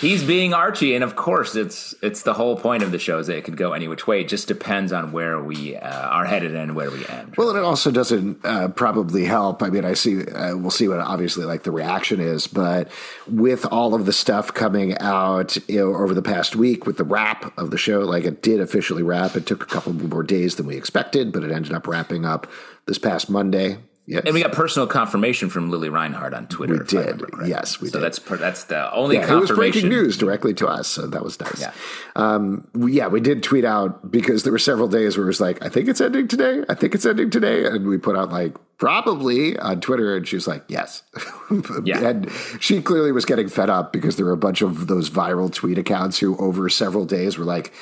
he's 0.00 0.22
being 0.22 0.54
Archie, 0.54 0.94
and 0.94 1.02
of 1.02 1.16
course, 1.16 1.56
it's 1.56 1.94
it's 2.02 2.22
the 2.22 2.34
whole 2.34 2.56
point 2.56 2.82
of 2.82 2.92
the 2.92 2.98
show 2.98 3.18
is 3.18 3.26
that 3.26 3.36
it 3.36 3.44
could 3.44 3.56
go 3.56 3.72
any 3.72 3.88
which 3.88 4.06
way. 4.06 4.20
It 4.20 4.28
just 4.28 4.48
depends 4.48 4.92
on 4.92 5.12
where 5.12 5.42
we 5.42 5.76
uh, 5.76 6.08
are 6.08 6.24
headed 6.24 6.54
and 6.54 6.76
where 6.76 6.90
we 6.90 7.04
end. 7.06 7.34
Well, 7.36 7.50
and 7.50 7.58
it 7.58 7.64
also 7.64 7.90
doesn't 7.90 8.44
uh, 8.44 8.68
probably 8.68 9.24
help. 9.24 9.62
I 9.62 9.70
mean, 9.70 9.84
I 9.84 9.94
see 9.94 10.24
uh, 10.24 10.56
we'll 10.56 10.70
see 10.70 10.88
what 10.88 11.00
obviously 11.00 11.44
like 11.44 11.64
the 11.64 11.72
reaction 11.72 12.20
is, 12.20 12.46
but 12.46 12.88
with 13.26 13.66
all 13.66 13.94
of 13.94 14.06
the 14.06 14.12
stuff 14.12 14.54
coming 14.54 14.96
out 14.98 15.56
you 15.68 15.78
know, 15.78 15.94
over 15.94 16.14
the 16.14 16.22
past 16.22 16.54
week 16.54 16.86
with 16.86 16.96
the 16.96 17.04
wrap 17.04 17.56
of 17.58 17.70
the 17.70 17.78
show, 17.78 18.00
like 18.00 18.24
it 18.24 18.42
did 18.42 18.60
officially 18.60 19.02
wrap. 19.02 19.34
It 19.34 19.46
took 19.46 19.62
a 19.62 19.66
couple 19.66 19.92
more 19.94 20.22
days 20.22 20.56
than 20.56 20.66
we 20.66 20.76
expected, 20.76 21.32
but 21.32 21.42
it 21.42 21.50
ended 21.50 21.72
up 21.72 21.86
wrapping 21.86 22.03
up 22.24 22.50
this 22.86 22.98
past 22.98 23.30
Monday. 23.30 23.78
Yes. 24.06 24.24
And 24.26 24.34
we 24.34 24.42
got 24.42 24.52
personal 24.52 24.86
confirmation 24.86 25.48
from 25.48 25.70
Lili 25.70 25.88
Reinhart 25.88 26.34
on 26.34 26.46
Twitter. 26.46 26.74
We 26.74 26.84
did. 26.84 27.22
Yes, 27.46 27.80
we 27.80 27.88
so 27.88 27.98
did. 27.98 28.04
that's 28.04 28.18
that's 28.18 28.64
the 28.64 28.92
only 28.92 29.16
yeah, 29.16 29.26
confirmation. 29.26 29.38
It 29.38 29.50
was 29.50 29.56
breaking 29.56 29.88
news 29.88 30.18
directly 30.18 30.52
to 30.54 30.66
us, 30.66 30.88
so 30.88 31.06
that 31.06 31.24
was 31.24 31.40
nice. 31.40 31.62
Yeah. 31.62 31.72
Um, 32.14 32.68
we, 32.74 32.92
yeah, 32.92 33.06
we 33.06 33.20
did 33.20 33.42
tweet 33.42 33.64
out 33.64 34.10
because 34.10 34.42
there 34.42 34.52
were 34.52 34.58
several 34.58 34.88
days 34.88 35.16
where 35.16 35.24
it 35.24 35.28
was 35.28 35.40
like, 35.40 35.64
I 35.64 35.70
think 35.70 35.88
it's 35.88 36.02
ending 36.02 36.28
today. 36.28 36.64
I 36.68 36.74
think 36.74 36.94
it's 36.94 37.06
ending 37.06 37.30
today. 37.30 37.64
And 37.64 37.86
we 37.86 37.96
put 37.96 38.14
out 38.14 38.30
like, 38.30 38.54
probably 38.76 39.58
on 39.58 39.80
Twitter. 39.80 40.16
And 40.16 40.28
she 40.28 40.36
was 40.36 40.46
like, 40.46 40.64
yes. 40.68 41.02
yeah. 41.84 42.06
and 42.06 42.30
she 42.60 42.82
clearly 42.82 43.10
was 43.10 43.24
getting 43.24 43.48
fed 43.48 43.70
up 43.70 43.90
because 43.90 44.16
there 44.16 44.26
were 44.26 44.32
a 44.32 44.36
bunch 44.36 44.60
of 44.60 44.86
those 44.86 45.08
viral 45.08 45.50
tweet 45.50 45.78
accounts 45.78 46.18
who 46.18 46.36
over 46.36 46.68
several 46.68 47.06
days 47.06 47.38
were 47.38 47.46
like, 47.46 47.72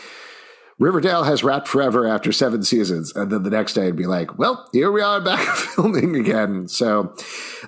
Riverdale 0.83 1.23
has 1.23 1.45
wrapped 1.45 1.69
forever 1.69 2.09
after 2.09 2.33
seven 2.33 2.65
seasons. 2.65 3.15
And 3.15 3.31
then 3.31 3.45
the 3.45 3.51
next 3.51 3.75
day 3.75 3.83
it'd 3.83 3.95
be 3.95 4.07
like, 4.07 4.37
well, 4.37 4.69
here 4.73 4.91
we 4.91 5.01
are 5.01 5.21
back 5.21 5.39
filming 5.57 6.17
again. 6.17 6.67
So 6.67 7.15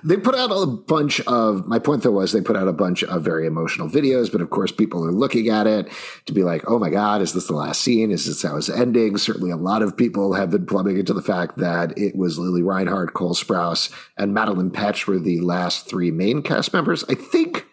they 0.03 0.17
put 0.17 0.35
out 0.35 0.51
a 0.51 0.65
bunch 0.65 1.21
of, 1.21 1.65
my 1.65 1.79
point 1.79 2.03
though 2.03 2.11
was 2.11 2.33
they 2.33 2.41
put 2.41 2.57
out 2.57 2.67
a 2.67 2.73
bunch 2.73 3.05
of 3.05 3.21
very 3.21 3.47
emotional 3.47 3.87
videos, 3.87 4.29
but 4.29 4.41
of 4.41 4.49
course 4.49 4.73
people 4.73 5.05
are 5.05 5.13
looking 5.13 5.47
at 5.47 5.65
it 5.65 5.87
to 6.25 6.33
be 6.33 6.43
like, 6.43 6.69
oh 6.69 6.77
my 6.77 6.89
God, 6.89 7.21
is 7.21 7.31
this 7.31 7.47
the 7.47 7.55
last 7.55 7.81
scene? 7.81 8.11
Is 8.11 8.25
this 8.25 8.43
how 8.43 8.57
it's 8.57 8.69
ending? 8.69 9.17
Certainly 9.17 9.51
a 9.51 9.55
lot 9.55 9.81
of 9.81 9.95
people 9.95 10.33
have 10.33 10.49
been 10.49 10.65
plumbing 10.65 10.99
into 10.99 11.13
the 11.13 11.21
fact 11.21 11.57
that 11.57 11.97
it 11.97 12.17
was 12.17 12.37
Lili 12.37 12.63
Reinhart, 12.63 13.13
Cole 13.13 13.33
Sprouse, 13.33 13.93
and 14.17 14.35
Madelaine 14.35 14.71
Petsch 14.71 15.07
were 15.07 15.19
the 15.19 15.39
last 15.39 15.87
three 15.87 16.11
main 16.11 16.41
cast 16.41 16.73
members. 16.73 17.05
I 17.07 17.15
think 17.15 17.65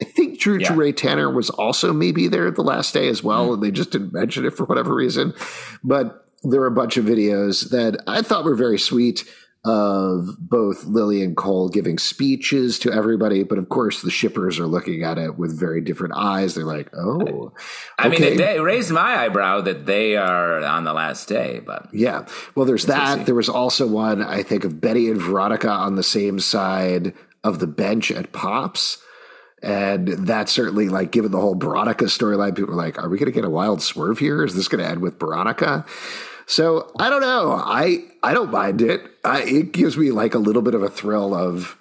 I 0.00 0.04
think 0.04 0.38
Drew 0.38 0.58
yeah. 0.58 0.74
Ray 0.74 0.92
Tanner 0.92 1.30
was 1.30 1.48
also 1.50 1.92
maybe 1.92 2.28
there 2.28 2.50
the 2.50 2.62
last 2.62 2.92
day 2.92 3.08
as 3.08 3.22
well, 3.22 3.44
mm-hmm. 3.44 3.54
and 3.54 3.62
they 3.62 3.70
just 3.70 3.90
didn't 3.90 4.12
mention 4.12 4.44
it 4.44 4.50
for 4.50 4.64
whatever 4.64 4.94
reason. 4.94 5.32
But 5.82 6.26
there 6.42 6.60
were 6.60 6.66
a 6.66 6.72
bunch 6.72 6.96
of 6.96 7.04
videos 7.04 7.70
that 7.70 8.02
I 8.06 8.22
thought 8.22 8.44
were 8.44 8.54
very 8.54 8.78
sweet 8.78 9.24
of 9.64 10.36
both 10.38 10.84
Lili 10.84 11.22
and 11.22 11.36
Cole 11.36 11.68
giving 11.68 11.98
speeches 11.98 12.78
to 12.78 12.92
everybody, 12.92 13.42
but 13.42 13.58
of 13.58 13.68
course 13.68 14.00
the 14.00 14.12
shippers 14.12 14.60
are 14.60 14.66
looking 14.66 15.02
at 15.02 15.18
it 15.18 15.38
with 15.38 15.58
very 15.58 15.80
different 15.80 16.14
eyes. 16.14 16.54
They're 16.54 16.64
like, 16.64 16.88
"Oh, 16.94 17.52
I 17.98 18.06
okay. 18.06 18.36
mean, 18.36 18.40
it, 18.40 18.62
raised 18.62 18.92
my 18.92 19.16
eyebrow 19.16 19.62
that 19.62 19.86
they 19.86 20.16
are 20.16 20.62
on 20.62 20.84
the 20.84 20.92
last 20.92 21.26
day." 21.26 21.60
But 21.64 21.88
yeah, 21.92 22.26
well, 22.54 22.64
there's 22.64 22.86
that. 22.86 23.26
There 23.26 23.34
was 23.34 23.48
also 23.48 23.88
one 23.88 24.22
I 24.22 24.44
think 24.44 24.62
of 24.62 24.80
Betty 24.80 25.10
and 25.10 25.20
Veronica 25.20 25.70
on 25.70 25.96
the 25.96 26.04
same 26.04 26.38
side 26.38 27.12
of 27.42 27.58
the 27.58 27.66
bench 27.66 28.12
at 28.12 28.32
Pops 28.32 28.98
and 29.62 30.08
that 30.08 30.48
certainly, 30.48 30.88
like, 30.88 31.10
given 31.10 31.32
the 31.32 31.40
whole 31.40 31.54
Veronica 31.54 32.04
storyline, 32.04 32.54
people 32.54 32.74
are 32.74 32.76
like, 32.76 32.98
are 32.98 33.08
we 33.08 33.18
going 33.18 33.26
to 33.26 33.32
get 33.32 33.44
a 33.44 33.50
wild 33.50 33.82
swerve 33.82 34.18
here? 34.18 34.44
Is 34.44 34.54
this 34.54 34.68
going 34.68 34.84
to 34.84 34.88
end 34.88 35.00
with 35.00 35.18
Veronica? 35.18 35.86
So 36.46 36.92
I 36.98 37.10
don't 37.10 37.22
know. 37.22 37.52
I 37.52 38.04
I 38.22 38.32
don't 38.32 38.52
mind 38.52 38.80
it. 38.80 39.02
I, 39.24 39.42
it 39.42 39.72
gives 39.72 39.96
me 39.96 40.12
like 40.12 40.34
a 40.34 40.38
little 40.38 40.62
bit 40.62 40.74
of 40.74 40.82
a 40.82 40.88
thrill 40.88 41.34
of, 41.34 41.78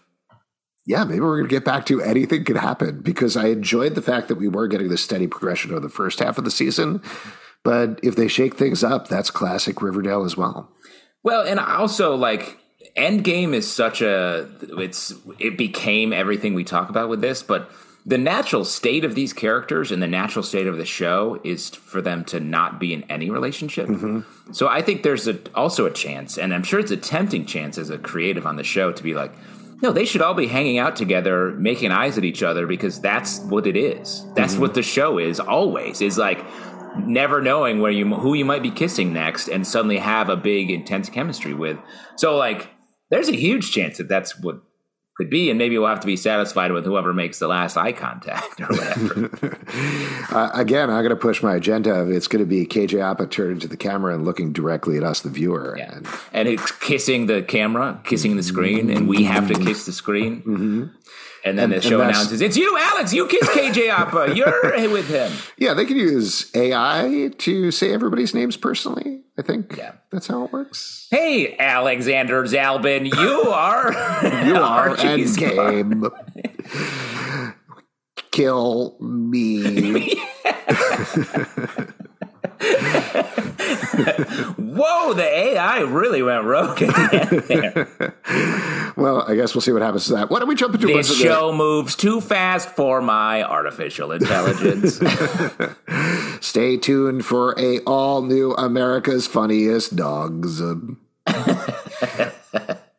yeah, 0.86 1.04
maybe 1.04 1.20
we're 1.20 1.38
going 1.38 1.50
to 1.50 1.56
get 1.56 1.66
back 1.66 1.86
to 1.88 2.02
anything 2.02 2.46
could 2.46 2.58
happen 2.58 3.02
because 3.02 3.38
I 3.38 3.48
enjoyed 3.48 3.94
the 3.94 4.02
fact 4.02 4.28
that 4.30 4.36
we 4.36 4.48
were 4.48 4.68
getting 4.68 4.90
the 4.90 4.98
steady 4.98 5.28
progression 5.28 5.74
of 5.74 5.84
the 5.84 5.90
first 5.90 6.20
half 6.20 6.38
of 6.38 6.46
the 6.46 6.52
season. 6.52 7.02
But 7.64 8.00
if 8.04 8.16
they 8.16 8.28
shake 8.28 8.56
things 8.56 8.84
up, 8.84 9.08
that's 9.08 9.32
classic 9.32 9.82
Riverdale 9.82 10.24
as 10.24 10.38
well. 10.38 10.72
Well, 11.24 11.46
and 11.46 11.60
also 11.60 12.16
like 12.16 12.58
Endgame 12.98 13.54
is 13.54 13.72
such 13.72 14.02
a 14.02 14.50
it's 14.78 15.14
it 15.38 15.58
became 15.58 16.14
everything 16.14 16.54
we 16.54 16.64
talk 16.64 16.90
about 16.90 17.10
with 17.10 17.22
this, 17.22 17.44
but 17.44 17.70
the 18.06 18.18
natural 18.18 18.64
state 18.64 19.04
of 19.04 19.16
these 19.16 19.34
characters 19.34 19.92
and 19.92 20.02
the 20.02 20.08
natural 20.08 20.44
state 20.44 20.68
of 20.68 20.78
the 20.78 20.86
show 20.86 21.42
is 21.44 21.70
for 21.70 22.02
them 22.02 22.24
to 22.26 22.40
not 22.40 22.80
be 22.80 22.94
in 22.94 23.04
any 23.04 23.32
relationship. 23.32 23.88
Mm-hmm. 23.88 24.54
So 24.54 24.68
I 24.68 24.84
think 24.84 25.02
there's 25.02 25.28
a, 25.28 25.40
also 25.56 25.88
a 25.88 25.92
chance, 25.92 26.38
and 26.38 26.54
I'm 26.54 26.62
sure 26.62 26.80
it's 26.80 26.92
a 26.92 26.98
tempting 26.98 27.48
chance 27.48 27.80
as 27.80 27.90
a 27.90 27.98
creative 27.98 28.46
on 28.46 28.58
the 28.58 28.64
show 28.64 28.92
to 28.92 29.04
be 29.04 29.16
like, 29.16 29.34
no, 29.82 29.92
they 29.92 30.06
should 30.06 30.22
all 30.22 30.36
be 30.36 30.48
hanging 30.48 30.78
out 30.78 30.96
together, 30.96 31.52
making 31.52 31.92
eyes 31.92 32.18
at 32.18 32.24
each 32.24 32.44
other 32.44 32.68
because 32.68 33.02
that's 33.02 33.40
what 33.40 33.66
it 33.66 33.76
is. 33.76 34.24
That's 34.36 34.54
mm-hmm. 34.54 34.62
what 34.62 34.74
the 34.76 34.84
show 34.84 35.18
is 35.18 35.40
always. 35.40 36.00
Is 36.00 36.18
like 36.18 36.46
never 36.98 37.42
knowing 37.42 37.82
where 37.82 37.92
you 37.92 38.06
who 38.14 38.36
you 38.36 38.46
might 38.46 38.64
be 38.64 38.72
kissing 38.72 39.14
next, 39.14 39.48
and 39.48 39.66
suddenly 39.66 39.98
have 39.98 40.30
a 40.30 40.38
big 40.38 40.70
intense 40.70 41.10
chemistry 41.10 41.54
with. 41.54 41.78
So 42.16 42.38
like 42.38 42.70
there's 43.10 43.30
a 43.30 43.36
huge 43.36 43.72
chance 43.72 43.98
that 43.98 44.08
that's 44.08 44.40
what 44.40 44.62
could 45.16 45.30
be, 45.30 45.50
and 45.50 45.58
maybe 45.58 45.78
we'll 45.78 45.88
have 45.88 46.02
to 46.02 46.08
be 46.08 46.18
satisfied 46.18 46.74
with 46.74 46.84
whoever 46.84 47.14
makes 47.14 47.40
the 47.40 47.48
last 47.48 47.78
eye 47.78 47.94
contact 47.94 48.60
or 48.60 48.68
whatever. 48.68 49.58
uh, 50.36 50.50
again, 50.54 50.90
I'm 50.90 51.04
going 51.04 51.10
to 51.10 51.16
push 51.16 51.42
my 51.42 51.56
agenda 51.56 51.94
of 51.94 52.12
it's 52.12 52.28
going 52.28 52.44
to 52.44 52.46
be 52.46 52.66
KJ 52.66 53.02
Apa 53.02 53.28
turning 53.28 53.60
to 53.60 53.68
the 53.68 53.78
camera 53.78 54.14
and 54.14 54.26
looking 54.26 54.52
directly 54.52 54.98
at 54.98 55.04
us, 55.04 55.22
the 55.22 55.30
viewer, 55.30 55.76
yeah. 55.78 55.96
and, 55.96 56.08
and 56.34 56.48
it's 56.50 56.70
kissing 56.80 57.28
the 57.28 57.42
camera, 57.44 58.02
kissing 58.04 58.36
the 58.36 58.44
screen, 58.44 58.90
and 58.90 59.08
we 59.08 59.24
have 59.24 59.48
to 59.48 59.54
kiss 59.54 59.86
the 59.86 59.94
screen. 59.94 60.42
Mm-hmm. 60.42 60.86
And 61.46 61.60
then 61.60 61.72
and, 61.72 61.74
the 61.74 61.88
show 61.88 62.02
announces, 62.02 62.42
"It's 62.42 62.58
you, 62.58 62.76
Alex. 62.76 63.14
You 63.14 63.28
kiss 63.28 63.48
KJ 63.50 63.92
Apa. 63.92 64.34
You're 64.36 64.90
with 64.92 65.08
him." 65.08 65.32
Yeah, 65.60 65.76
they 65.76 65.86
can 65.86 65.96
use 65.96 66.50
AI 66.56 67.30
to 67.38 67.70
say 67.70 67.94
everybody's 67.94 68.34
names 68.34 68.58
personally. 68.58 69.22
I 69.38 69.44
think 69.44 69.78
yeah. 69.78 69.92
that's 70.12 70.26
how 70.26 70.46
it 70.46 70.52
works. 70.52 71.08
Hey, 71.12 71.56
Alexander 71.58 72.44
Zalben, 72.46 73.06
you 73.06 73.42
are 73.52 73.92
you 74.46 74.56
are 74.62 74.96
Endgame. 74.96 76.12
kill 78.32 78.98
me. 79.00 80.20
Whoa, 84.58 85.14
the 85.14 85.24
AI 85.24 85.80
really 85.82 86.22
went 86.22 86.46
rogue 86.46 86.82
at 86.82 86.94
the 86.94 87.20
end 87.22 87.42
there. 87.48 88.94
well, 88.98 89.24
I 89.28 89.36
guess 89.36 89.54
we'll 89.54 89.62
see 89.62 89.72
what 89.72 89.82
happens 89.82 90.06
to 90.08 90.14
that. 90.14 90.30
Why 90.30 90.40
don't 90.40 90.48
we 90.48 90.56
jump 90.56 90.76
into 90.76 90.88
This 90.88 91.18
show 91.18 91.52
moves 91.54 91.96
too 91.96 92.22
fast 92.22 92.70
for 92.70 93.02
my 93.02 93.44
artificial 93.44 94.12
intelligence. 94.12 95.00
Stay 96.42 96.78
tuned 96.78 97.26
for 97.26 97.54
a 97.60 97.80
all 97.82 98.22
new 98.22 98.54
America's 98.54 99.28
Funniest 99.28 99.96
Dogs. 99.96 100.62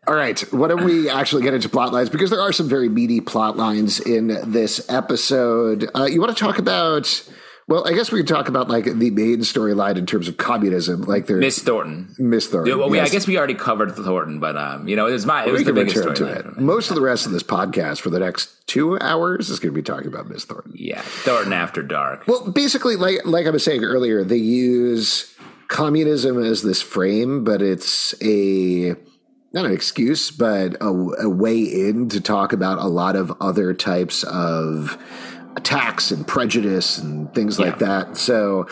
All 0.09 0.15
right, 0.15 0.39
why 0.53 0.69
don't 0.69 0.85
we 0.85 1.11
actually 1.11 1.43
get 1.43 1.53
into 1.53 1.69
plot 1.69 1.93
lines? 1.93 2.11
Because 2.11 2.31
there 2.31 2.41
are 2.41 2.53
some 2.53 2.69
very 2.69 2.89
meaty 2.89 3.21
plot 3.21 3.57
lines 3.57 3.99
in 3.99 4.29
this 4.53 4.89
episode. 4.89 5.91
Uh, 5.97 6.05
you 6.05 6.21
want 6.21 6.37
to 6.37 6.41
talk 6.41 6.59
about 6.61 7.29
well, 7.69 7.87
I 7.87 7.95
guess 7.95 8.13
we 8.13 8.21
could 8.21 8.29
talk 8.29 8.49
about 8.49 8.69
like 8.69 8.85
the 8.85 9.11
main 9.11 9.39
storyline 9.39 9.97
in 9.97 10.07
terms 10.07 10.29
of 10.29 10.37
communism, 10.37 11.03
like 11.03 11.27
there's 11.27 11.41
Miss 11.41 11.59
Thornton. 11.59 12.15
Miss 12.17 12.47
Thornton. 12.47 12.71
Yeah, 12.71 12.79
well, 12.79 12.89
we, 12.89 13.01
I 13.01 13.09
guess 13.09 13.27
we 13.27 13.37
already 13.37 13.55
covered 13.55 13.95
Thornton, 13.97 14.39
but 14.39 14.57
um, 14.57 14.87
you 14.87 14.95
know, 14.95 15.09
it 15.09 15.13
was 15.13 15.27
my 15.27 15.45
it 15.45 15.51
was 15.51 15.61
we 15.61 15.65
the 15.65 15.73
biggest 15.73 15.97
return 15.97 16.15
to 16.15 16.27
it. 16.27 16.59
Most 16.59 16.91
of 16.91 16.95
the 16.95 17.03
rest 17.03 17.27
of 17.27 17.33
this 17.33 17.43
podcast 17.43 18.01
for 18.01 18.11
the 18.11 18.21
next 18.21 18.67
two 18.69 18.99
hours 19.01 19.51
is 19.51 19.59
going 19.59 19.75
to 19.75 19.77
be 19.77 19.83
talking 19.83 20.07
about 20.07 20.29
Miss 20.29 20.45
Thornton. 20.45 20.73
Yeah, 20.77 21.01
Thornton 21.03 21.53
after 21.53 21.83
dark. 21.83 22.27
Well, 22.29 22.53
basically, 22.53 22.95
like 22.95 23.25
like 23.25 23.47
I 23.47 23.51
was 23.51 23.65
saying 23.65 23.83
earlier, 23.83 24.23
they 24.23 24.37
use 24.37 25.35
communism 25.67 26.41
as 26.41 26.63
this 26.63 26.81
frame, 26.81 27.43
but 27.43 27.63
it's 27.63 28.15
a 28.23 28.95
not 29.53 29.67
an 29.67 29.73
excuse, 29.73 30.31
but 30.31 30.77
a, 30.81 30.87
a 30.87 31.29
way 31.29 31.59
in 31.59 32.09
to 32.11 32.21
talk 32.21 32.53
about 32.53 32.79
a 32.79 32.87
lot 32.87 33.17
of 33.17 33.33
other 33.41 33.75
types 33.75 34.23
of 34.23 35.03
attacks 35.57 36.11
and 36.11 36.27
prejudice 36.27 36.99
and 36.99 37.33
things 37.35 37.59
like 37.59 37.79
that. 37.81 38.17
So 38.17 38.69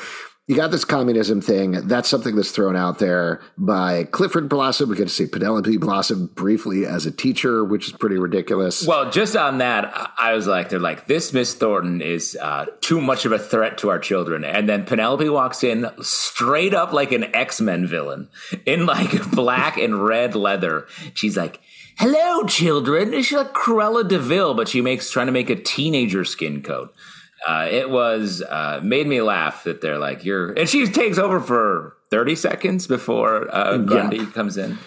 you 0.46 0.54
got 0.54 0.70
this 0.70 0.84
communism 0.84 1.40
thing. 1.40 1.72
That's 1.88 2.06
something 2.06 2.36
that's 2.36 2.50
thrown 2.50 2.76
out 2.76 2.98
there 2.98 3.40
by 3.56 4.04
Clifford 4.04 4.46
Blossom. 4.50 4.90
We 4.90 4.96
get 4.96 5.04
to 5.04 5.08
see 5.14 5.24
Penelope 5.26 5.74
Blossom 5.78 6.26
briefly 6.34 6.84
as 6.84 7.06
a 7.06 7.10
teacher, 7.10 7.64
which 7.64 7.86
is 7.86 7.94
pretty 7.94 8.18
ridiculous. 8.18 8.86
Well, 8.86 9.10
just 9.10 9.36
on 9.36 9.56
that, 9.58 9.86
I- 9.86 10.10
I 10.18 10.34
was 10.34 10.46
like, 10.46 10.68
they're 10.68 10.78
like, 10.78 11.06
this 11.06 11.32
Miss 11.32 11.54
Thornton 11.54 12.02
is 12.02 12.36
uh, 12.38 12.66
too 12.82 13.00
much 13.00 13.24
of 13.24 13.32
a 13.32 13.38
threat 13.38 13.78
to 13.78 13.88
our 13.88 13.98
children. 13.98 14.44
And 14.44 14.68
then 14.68 14.84
Penelope 14.84 15.26
walks 15.30 15.64
in 15.64 15.88
straight 16.02 16.74
up 16.74 16.92
like 16.92 17.12
an 17.12 17.34
X 17.34 17.62
Men 17.62 17.86
villain 17.86 18.28
in 18.66 18.84
like 18.84 19.30
black 19.30 19.78
and 19.78 20.04
red 20.04 20.34
leather. 20.36 20.86
She's 21.14 21.38
like, 21.38 21.60
hello, 21.98 22.44
children. 22.44 23.12
She's 23.22 23.32
like 23.32 23.52
Cruella 23.52 24.06
de 24.06 24.18
Vil, 24.18 24.54
but 24.54 24.68
she 24.68 24.80
makes 24.80 25.10
trying 25.10 25.26
to 25.26 25.32
make 25.32 25.50
a 25.50 25.56
teenager 25.56 26.24
skin 26.24 26.62
coat. 26.62 26.94
Uh, 27.46 27.68
it 27.70 27.90
was 27.90 28.42
uh, 28.42 28.80
made 28.82 29.06
me 29.06 29.20
laugh 29.20 29.64
that 29.64 29.80
they're 29.80 29.98
like 29.98 30.24
you're, 30.24 30.52
and 30.52 30.68
she 30.68 30.86
takes 30.86 31.18
over 31.18 31.40
for 31.40 31.96
thirty 32.10 32.34
seconds 32.34 32.86
before 32.86 33.54
uh, 33.54 33.76
Grundy 33.78 34.24
comes 34.26 34.56
in. 34.56 34.78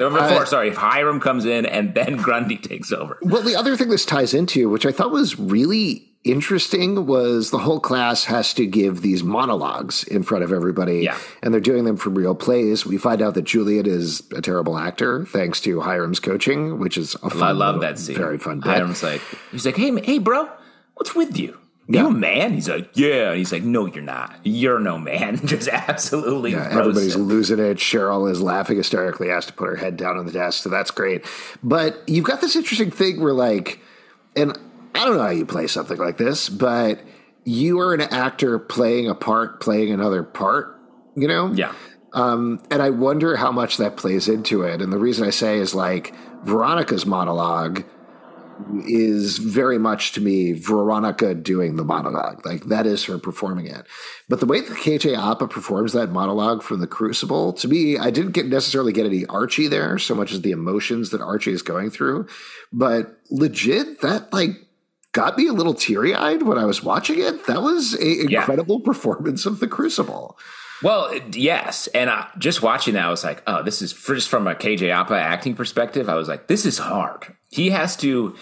Or 0.00 0.10
Before, 0.10 0.46
sorry, 0.46 0.68
if 0.68 0.76
Hiram 0.76 1.18
comes 1.18 1.44
in 1.44 1.66
and 1.66 1.92
then 1.94 2.16
Grundy 2.16 2.56
takes 2.68 2.92
over. 2.92 3.18
Well, 3.20 3.42
the 3.42 3.56
other 3.56 3.76
thing 3.76 3.88
this 3.88 4.04
ties 4.04 4.32
into, 4.32 4.68
which 4.70 4.86
I 4.86 4.92
thought 4.92 5.10
was 5.10 5.38
really 5.38 6.07
interesting, 6.24 7.06
was 7.06 7.50
the 7.50 7.58
whole 7.58 7.80
class 7.80 8.24
has 8.24 8.52
to 8.54 8.66
give 8.66 9.00
these 9.02 9.22
monologues 9.22 10.04
in 10.04 10.22
front 10.22 10.44
of 10.44 10.52
everybody. 10.52 11.00
Yeah. 11.00 11.16
And 11.42 11.52
they're 11.54 11.60
doing 11.60 11.84
them 11.84 11.96
from 11.96 12.14
real 12.14 12.34
plays. 12.34 12.84
We 12.84 12.98
find 12.98 13.22
out 13.22 13.34
that 13.34 13.42
Juliet 13.44 13.86
is 13.86 14.22
a 14.32 14.42
terrible 14.42 14.76
actor, 14.76 15.24
thanks 15.26 15.60
to 15.62 15.80
Hiram's 15.80 16.20
coaching, 16.20 16.78
which 16.78 16.96
is 16.98 17.14
a 17.16 17.30
fun 17.30 17.42
I 17.42 17.52
love 17.52 17.76
little- 17.76 17.80
that 17.80 17.98
scene. 17.98 18.16
Very 18.16 18.38
fun 18.38 18.60
bit. 18.60 18.70
Hiram's 18.74 19.02
like, 19.02 19.22
he's 19.50 19.64
like, 19.64 19.76
hey, 19.76 19.98
hey, 20.02 20.18
bro, 20.18 20.48
what's 20.94 21.14
with 21.14 21.38
you? 21.38 21.56
You 21.90 22.08
a 22.08 22.10
man? 22.10 22.52
He's 22.52 22.68
like, 22.68 22.90
yeah. 22.98 23.30
And 23.30 23.38
he's 23.38 23.50
like, 23.50 23.62
no, 23.62 23.86
you're 23.86 24.02
not. 24.02 24.36
You're 24.42 24.78
no 24.78 24.98
man. 24.98 25.38
Just 25.46 25.68
absolutely. 25.68 26.50
Yeah, 26.50 26.68
everybody's 26.70 27.14
him. 27.16 27.22
losing 27.22 27.58
it. 27.58 27.78
Cheryl 27.78 28.30
is 28.30 28.42
laughing 28.42 28.76
hysterically, 28.76 29.28
has 29.28 29.46
to 29.46 29.54
put 29.54 29.68
her 29.70 29.76
head 29.76 29.96
down 29.96 30.18
on 30.18 30.26
the 30.26 30.32
desk, 30.32 30.62
so 30.62 30.68
that's 30.68 30.90
great. 30.90 31.24
But 31.62 32.06
you've 32.06 32.26
got 32.26 32.42
this 32.42 32.56
interesting 32.56 32.90
thing 32.90 33.22
where, 33.22 33.32
like, 33.32 33.80
and 34.36 34.58
I 34.94 35.04
don't 35.04 35.16
know 35.16 35.22
how 35.22 35.30
you 35.30 35.46
play 35.46 35.66
something 35.66 35.98
like 35.98 36.16
this, 36.16 36.48
but 36.48 37.00
you 37.44 37.80
are 37.80 37.94
an 37.94 38.00
actor 38.00 38.58
playing 38.58 39.08
a 39.08 39.14
part, 39.14 39.60
playing 39.60 39.92
another 39.92 40.22
part, 40.22 40.78
you 41.16 41.28
know? 41.28 41.52
Yeah. 41.52 41.72
Um, 42.12 42.62
and 42.70 42.82
I 42.82 42.90
wonder 42.90 43.36
how 43.36 43.52
much 43.52 43.76
that 43.76 43.96
plays 43.96 44.28
into 44.28 44.62
it. 44.62 44.80
And 44.80 44.92
the 44.92 44.98
reason 44.98 45.26
I 45.26 45.30
say 45.30 45.58
is 45.58 45.74
like 45.74 46.14
Veronica's 46.44 47.06
monologue 47.06 47.84
is 48.86 49.38
very 49.38 49.78
much 49.78 50.12
to 50.12 50.20
me 50.20 50.52
Veronica 50.52 51.34
doing 51.34 51.76
the 51.76 51.84
monologue. 51.84 52.44
Like 52.44 52.64
that 52.64 52.86
is 52.86 53.04
her 53.04 53.18
performing 53.18 53.66
it. 53.66 53.86
But 54.28 54.40
the 54.40 54.46
way 54.46 54.60
that 54.60 54.76
KJ 54.76 55.16
Apa 55.16 55.46
performs 55.46 55.92
that 55.92 56.10
monologue 56.10 56.62
from 56.62 56.80
the 56.80 56.86
Crucible, 56.86 57.52
to 57.54 57.68
me, 57.68 57.98
I 57.98 58.10
didn't 58.10 58.32
get 58.32 58.46
necessarily 58.46 58.92
get 58.92 59.06
any 59.06 59.26
Archie 59.26 59.68
there 59.68 59.98
so 59.98 60.14
much 60.14 60.32
as 60.32 60.42
the 60.42 60.50
emotions 60.50 61.10
that 61.10 61.20
Archie 61.20 61.52
is 61.52 61.62
going 61.62 61.90
through. 61.90 62.26
But 62.72 63.16
legit, 63.30 64.00
that 64.00 64.32
like 64.32 64.56
got 65.18 65.36
me 65.36 65.46
a 65.48 65.52
little 65.52 65.74
teary 65.74 66.14
eyed 66.14 66.42
when 66.42 66.58
I 66.58 66.64
was 66.64 66.82
watching 66.84 67.18
it. 67.20 67.46
That 67.46 67.62
was 67.62 67.94
a 67.94 68.06
Yeah. 68.30 68.40
incredible 68.40 68.80
performance 68.90 69.46
of 69.46 69.58
the 69.60 69.66
Crucible. 69.66 70.38
Well, 70.82 71.12
yes, 71.32 71.88
and 71.88 72.08
uh, 72.08 72.26
just 72.38 72.62
watching 72.62 72.94
that, 72.94 73.04
I 73.06 73.10
was 73.10 73.24
like, 73.24 73.42
"Oh, 73.48 73.64
this 73.64 73.82
is 73.82 73.92
just 73.92 74.28
from 74.28 74.46
a 74.46 74.54
KJ 74.54 74.92
Apa 74.92 75.14
acting 75.34 75.54
perspective." 75.56 76.08
I 76.08 76.14
was 76.14 76.28
like, 76.28 76.46
"This 76.46 76.64
is 76.64 76.78
hard." 76.78 77.34
He 77.50 77.70
has 77.70 77.96
to 77.96 78.36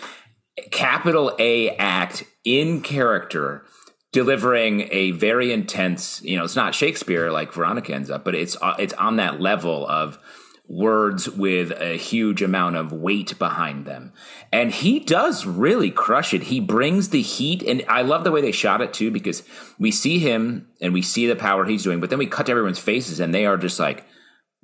capital 0.71 1.35
A 1.39 1.71
act 1.79 2.25
in 2.45 2.83
character, 2.83 3.65
delivering 4.13 4.89
a 4.93 5.13
very 5.13 5.51
intense. 5.51 6.21
You 6.23 6.37
know, 6.37 6.45
it's 6.45 6.57
not 6.57 6.75
Shakespeare 6.75 7.31
like 7.33 7.55
Veronica 7.55 7.95
ends 7.95 8.11
up, 8.11 8.23
but 8.25 8.35
it's 8.35 8.55
uh, 8.61 8.75
it's 8.79 8.93
on 8.95 9.17
that 9.17 9.41
level 9.41 9.87
of 9.89 10.19
words 10.69 11.29
with 11.29 11.71
a 11.81 11.97
huge 11.97 12.43
amount 12.43 12.77
of 12.77 12.93
weight 12.93 13.39
behind 13.39 13.87
them. 13.87 14.13
And 14.53 14.73
he 14.73 14.99
does 14.99 15.47
really 15.47 15.91
crush 15.91 16.35
it. 16.35 16.45
He 16.45 16.61
brings 16.61 17.11
the 17.11 17.23
heat. 17.23 17.63
And 17.63 17.85
I 17.89 18.03
love 18.03 18.25
the 18.25 18.33
way 18.33 18.41
they 18.41 18.53
shot 18.53 18.81
it 18.81 18.93
too, 18.93 19.11
because 19.11 19.43
we 19.79 19.91
see 19.91 20.19
him 20.19 20.69
and 20.81 20.93
we 20.93 21.03
see 21.03 21.27
the 21.27 21.37
power 21.37 21.65
he's 21.65 21.85
doing, 21.85 22.01
but 22.01 22.11
then 22.11 22.19
we 22.19 22.27
cut 22.27 22.47
to 22.47 22.53
everyone's 22.53 22.79
faces 22.79 23.21
and 23.21 23.35
they 23.35 23.47
are 23.47 23.57
just 23.57 23.79
like 23.79 24.05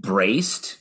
braced. 0.01 0.79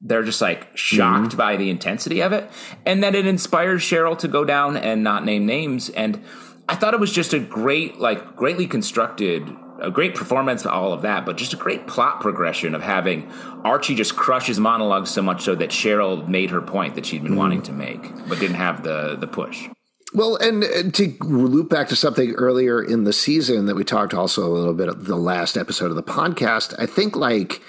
They're 0.00 0.22
just 0.22 0.40
like 0.40 0.76
shocked 0.76 1.28
mm-hmm. 1.28 1.38
by 1.38 1.56
the 1.56 1.70
intensity 1.70 2.22
of 2.22 2.32
it. 2.32 2.50
And 2.86 3.02
then 3.02 3.14
it 3.14 3.26
inspires 3.26 3.82
Cheryl 3.82 4.18
to 4.18 4.28
go 4.28 4.44
down 4.44 4.76
and 4.76 5.04
not 5.04 5.24
name 5.24 5.46
names. 5.46 5.90
And 5.90 6.24
I 6.68 6.76
thought 6.76 6.94
it 6.94 7.00
was 7.00 7.12
just 7.12 7.34
a 7.34 7.38
great, 7.38 7.98
like, 7.98 8.36
greatly 8.36 8.66
constructed, 8.66 9.46
a 9.82 9.90
great 9.90 10.14
performance, 10.14 10.64
all 10.64 10.92
of 10.92 11.02
that, 11.02 11.26
but 11.26 11.36
just 11.36 11.52
a 11.52 11.56
great 11.56 11.86
plot 11.86 12.20
progression 12.20 12.74
of 12.74 12.82
having 12.82 13.30
Archie 13.64 13.94
just 13.94 14.16
crush 14.16 14.46
his 14.46 14.58
monologue 14.58 15.06
so 15.06 15.20
much 15.20 15.42
so 15.42 15.54
that 15.54 15.70
Cheryl 15.70 16.26
made 16.26 16.50
her 16.50 16.62
point 16.62 16.94
that 16.94 17.04
she'd 17.04 17.22
been 17.22 17.36
wanting 17.36 17.62
to 17.62 17.72
make, 17.72 18.02
but 18.28 18.38
didn't 18.38 18.56
have 18.56 18.82
the 18.82 19.16
the 19.16 19.26
push. 19.26 19.68
Well, 20.14 20.36
and 20.36 20.62
uh, 20.62 20.90
to 20.90 21.16
loop 21.22 21.70
back 21.70 21.88
to 21.88 21.96
something 21.96 22.32
earlier 22.32 22.82
in 22.82 23.04
the 23.04 23.12
season 23.12 23.66
that 23.66 23.74
we 23.74 23.84
talked 23.84 24.14
also 24.14 24.46
a 24.46 24.52
little 24.52 24.74
bit 24.74 24.88
of 24.88 25.06
the 25.06 25.16
last 25.16 25.56
episode 25.56 25.90
of 25.90 25.96
the 25.96 26.02
podcast, 26.02 26.74
I 26.78 26.86
think 26.86 27.16
like 27.16 27.62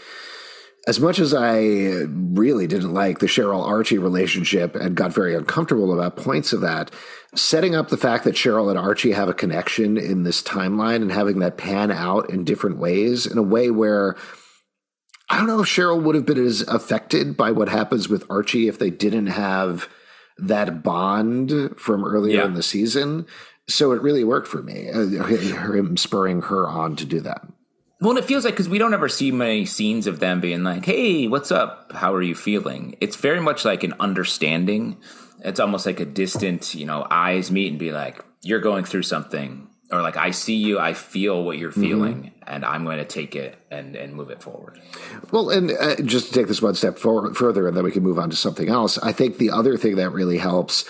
as 0.86 0.99
much 0.99 1.19
as 1.19 1.34
I 1.34 1.62
really 1.62 2.67
didn't 2.67 2.93
like 2.93 3.19
the 3.19 3.28
Cheryl 3.28 3.65
Archie 3.65 3.97
relationship 3.97 4.76
and 4.76 4.95
got 4.95 5.13
very 5.13 5.34
uncomfortable 5.34 5.93
about 5.93 6.17
points 6.17 6.52
of 6.52 6.62
that, 6.62 6.91
setting 7.36 7.76
up 7.76 7.89
the 7.89 7.98
fact 7.98 8.24
that 8.24 8.36
Cheryl 8.36 8.69
and 8.69 8.78
Archie 8.78 9.12
have 9.12 9.30
a 9.30 9.34
connection 9.34 9.98
in 9.98 10.24
this 10.24 10.41
timeline 10.43 11.02
and 11.02 11.12
having 11.12 11.39
that 11.39 11.58
pan 11.58 11.91
out 11.91 12.30
in 12.30 12.43
different 12.43 12.78
ways 12.78 13.26
in 13.26 13.38
a 13.38 13.43
way 13.43 13.69
where 13.72 14.15
I 15.30 15.38
don't 15.38 15.48
know 15.48 15.62
if 15.62 15.67
Cheryl 15.67 16.02
would 16.04 16.15
have 16.15 16.26
been 16.26 16.43
as 16.43 16.62
affected 16.62 17.36
by 17.36 17.52
what 17.52 17.69
happens 17.69 18.08
with 18.10 18.30
Archie 18.30 18.67
if 18.67 18.78
they 18.78 18.89
didn't 18.89 19.28
have 19.28 19.88
that 20.38 20.84
bond 20.84 21.76
from 21.78 22.04
earlier 22.04 22.39
Yeah. 22.39 22.46
in 22.46 22.54
the 22.54 22.63
season. 22.63 23.26
So 23.69 23.93
it 23.93 24.02
really 24.02 24.24
worked 24.24 24.48
for 24.48 24.62
me, 24.62 24.89
uh, 24.89 25.06
him 25.24 25.96
spurring 25.98 26.41
her 26.43 26.67
on 26.67 26.96
to 26.98 27.06
do 27.06 27.19
that. 27.22 27.48
Well, 28.02 28.10
and 28.12 28.19
it 28.19 28.26
feels 28.26 28.43
like 28.43 28.54
because 28.56 28.67
we 28.67 28.78
don't 28.78 28.93
ever 28.93 29.08
see 29.08 29.32
many 29.32 29.65
scenes 29.65 30.08
of 30.08 30.19
them 30.19 30.41
being 30.41 30.63
like, 30.63 30.84
"Hey, 30.84 31.28
what's 31.28 31.52
up? 31.52 31.93
How 31.96 32.13
are 32.13 32.22
you 32.22 32.36
feeling?" 32.36 32.98
It's 33.00 33.15
very 33.15 33.39
much 33.39 33.63
like 33.63 33.84
an 33.86 33.93
understanding. 34.02 34.98
It's 35.43 35.60
almost 35.60 35.86
like 35.86 35.99
a 35.99 36.06
distant, 36.06 36.73
you 36.73 36.86
know, 36.86 37.06
eyes 37.10 37.51
meet 37.51 37.69
and 37.69 37.79
be 37.79 37.91
like, 37.91 38.23
"You're 38.41 38.62
going 38.62 38.86
through 38.86 39.03
something," 39.03 39.67
or 39.91 40.01
like, 40.01 40.17
"I 40.17 40.32
see 40.32 40.56
you, 40.56 40.79
I 40.79 40.93
feel 40.93 41.43
what 41.43 41.58
you're 41.58 41.71
feeling, 41.71 42.32
and 42.47 42.63
I'm 42.63 42.86
going 42.86 42.99
to 42.99 43.06
take 43.06 43.36
it 43.36 43.58
and 43.69 43.95
and 43.95 44.15
move 44.15 44.29
it 44.29 44.41
forward." 44.41 44.79
Well, 45.32 45.49
and 45.49 45.71
uh, 45.71 45.95
just 45.97 46.27
to 46.27 46.34
take 46.34 46.47
this 46.47 46.62
one 46.62 46.75
step 46.75 46.97
further, 46.97 47.67
and 47.67 47.75
then 47.75 47.84
we 47.84 47.91
can 47.91 48.03
move 48.03 48.19
on 48.19 48.29
to 48.29 48.36
something 48.36 48.69
else. 48.69 48.97
I 48.97 49.12
think 49.12 49.38
the 49.38 49.51
other 49.51 49.77
thing 49.77 49.97
that 49.97 50.12
really 50.12 50.38
helps 50.38 50.86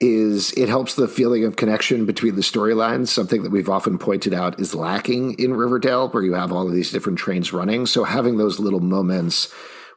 is 0.00 0.52
it 0.54 0.68
helps 0.68 0.96
the 0.96 1.06
feeling 1.06 1.44
of 1.44 1.54
connection 1.54 2.06
between 2.06 2.34
the 2.34 2.42
storylines. 2.42 3.08
Something 3.08 3.44
that 3.44 3.52
we've 3.52 3.68
often 3.68 3.98
pointed 3.98 4.34
out 4.34 4.58
is 4.58 4.74
lacking 4.74 5.38
in 5.38 5.54
Riverdale, 5.54 6.08
where 6.08 6.24
you 6.24 6.34
have 6.34 6.50
all 6.50 6.66
of 6.66 6.74
these 6.74 6.90
different 6.90 7.18
trains 7.18 7.52
running. 7.52 7.86
So 7.86 8.02
having 8.02 8.36
those 8.36 8.58
little 8.58 8.80
moments 8.80 9.52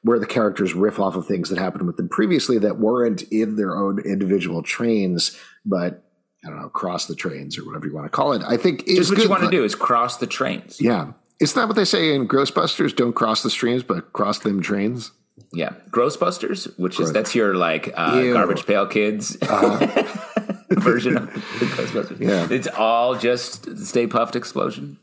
where 0.06 0.20
the 0.20 0.26
characters 0.28 0.76
riff 0.76 1.00
off 1.00 1.16
of 1.16 1.26
things 1.26 1.50
that 1.50 1.58
happened 1.58 1.88
with 1.88 1.98
them 1.98 2.08
previously 2.08 2.60
that 2.60 2.78
weren't 2.78 3.24
in 3.32 3.56
their 3.56 3.76
own 3.76 3.98
individual 4.00 4.62
trains, 4.62 5.36
but 5.66 6.04
I 6.46 6.50
don't 6.50 6.62
know, 6.62 6.70
cross 6.70 7.08
the 7.08 7.16
trains 7.16 7.58
or 7.58 7.66
whatever 7.66 7.88
you 7.88 7.94
want 7.96 8.06
to 8.06 8.12
call 8.12 8.34
it. 8.34 8.44
I 8.48 8.56
think 8.56 8.86
Just 8.86 9.10
what 9.10 9.16
good, 9.16 9.24
you 9.24 9.30
want 9.32 9.44
to 9.46 9.50
do 9.50 9.64
is 9.64 9.74
cross 9.74 10.18
the 10.18 10.28
trains. 10.28 10.80
Yeah. 10.80 11.14
Isn't 11.42 11.60
that 11.60 11.68
what 11.68 11.76
they 11.76 11.86
say 11.86 12.14
in 12.14 12.28
Ghostbusters? 12.28 12.96
Don't 12.96 13.14
cross 13.14 13.42
the 13.42 13.50
streams, 13.50 13.82
but 13.82 14.14
cross 14.14 14.38
them 14.38 14.62
trains. 14.62 15.12
Yeah, 15.52 15.72
Ghostbusters, 15.90 16.78
which 16.78 17.00
is 17.00 17.12
that's 17.12 17.34
your 17.34 17.56
like 17.56 17.88
uh, 17.90 17.92
Uh-huh. 18.02 18.34
garbage 18.34 18.66
pail 18.68 18.86
kids 18.86 19.36
version 20.70 21.18
of 21.18 21.30
Ghostbusters. 21.32 22.20
Yeah. 22.20 22.48
it's 22.52 22.68
all 22.68 23.16
just 23.16 23.78
Stay 23.80 24.06
Puft 24.08 24.36
explosion. 24.36 24.98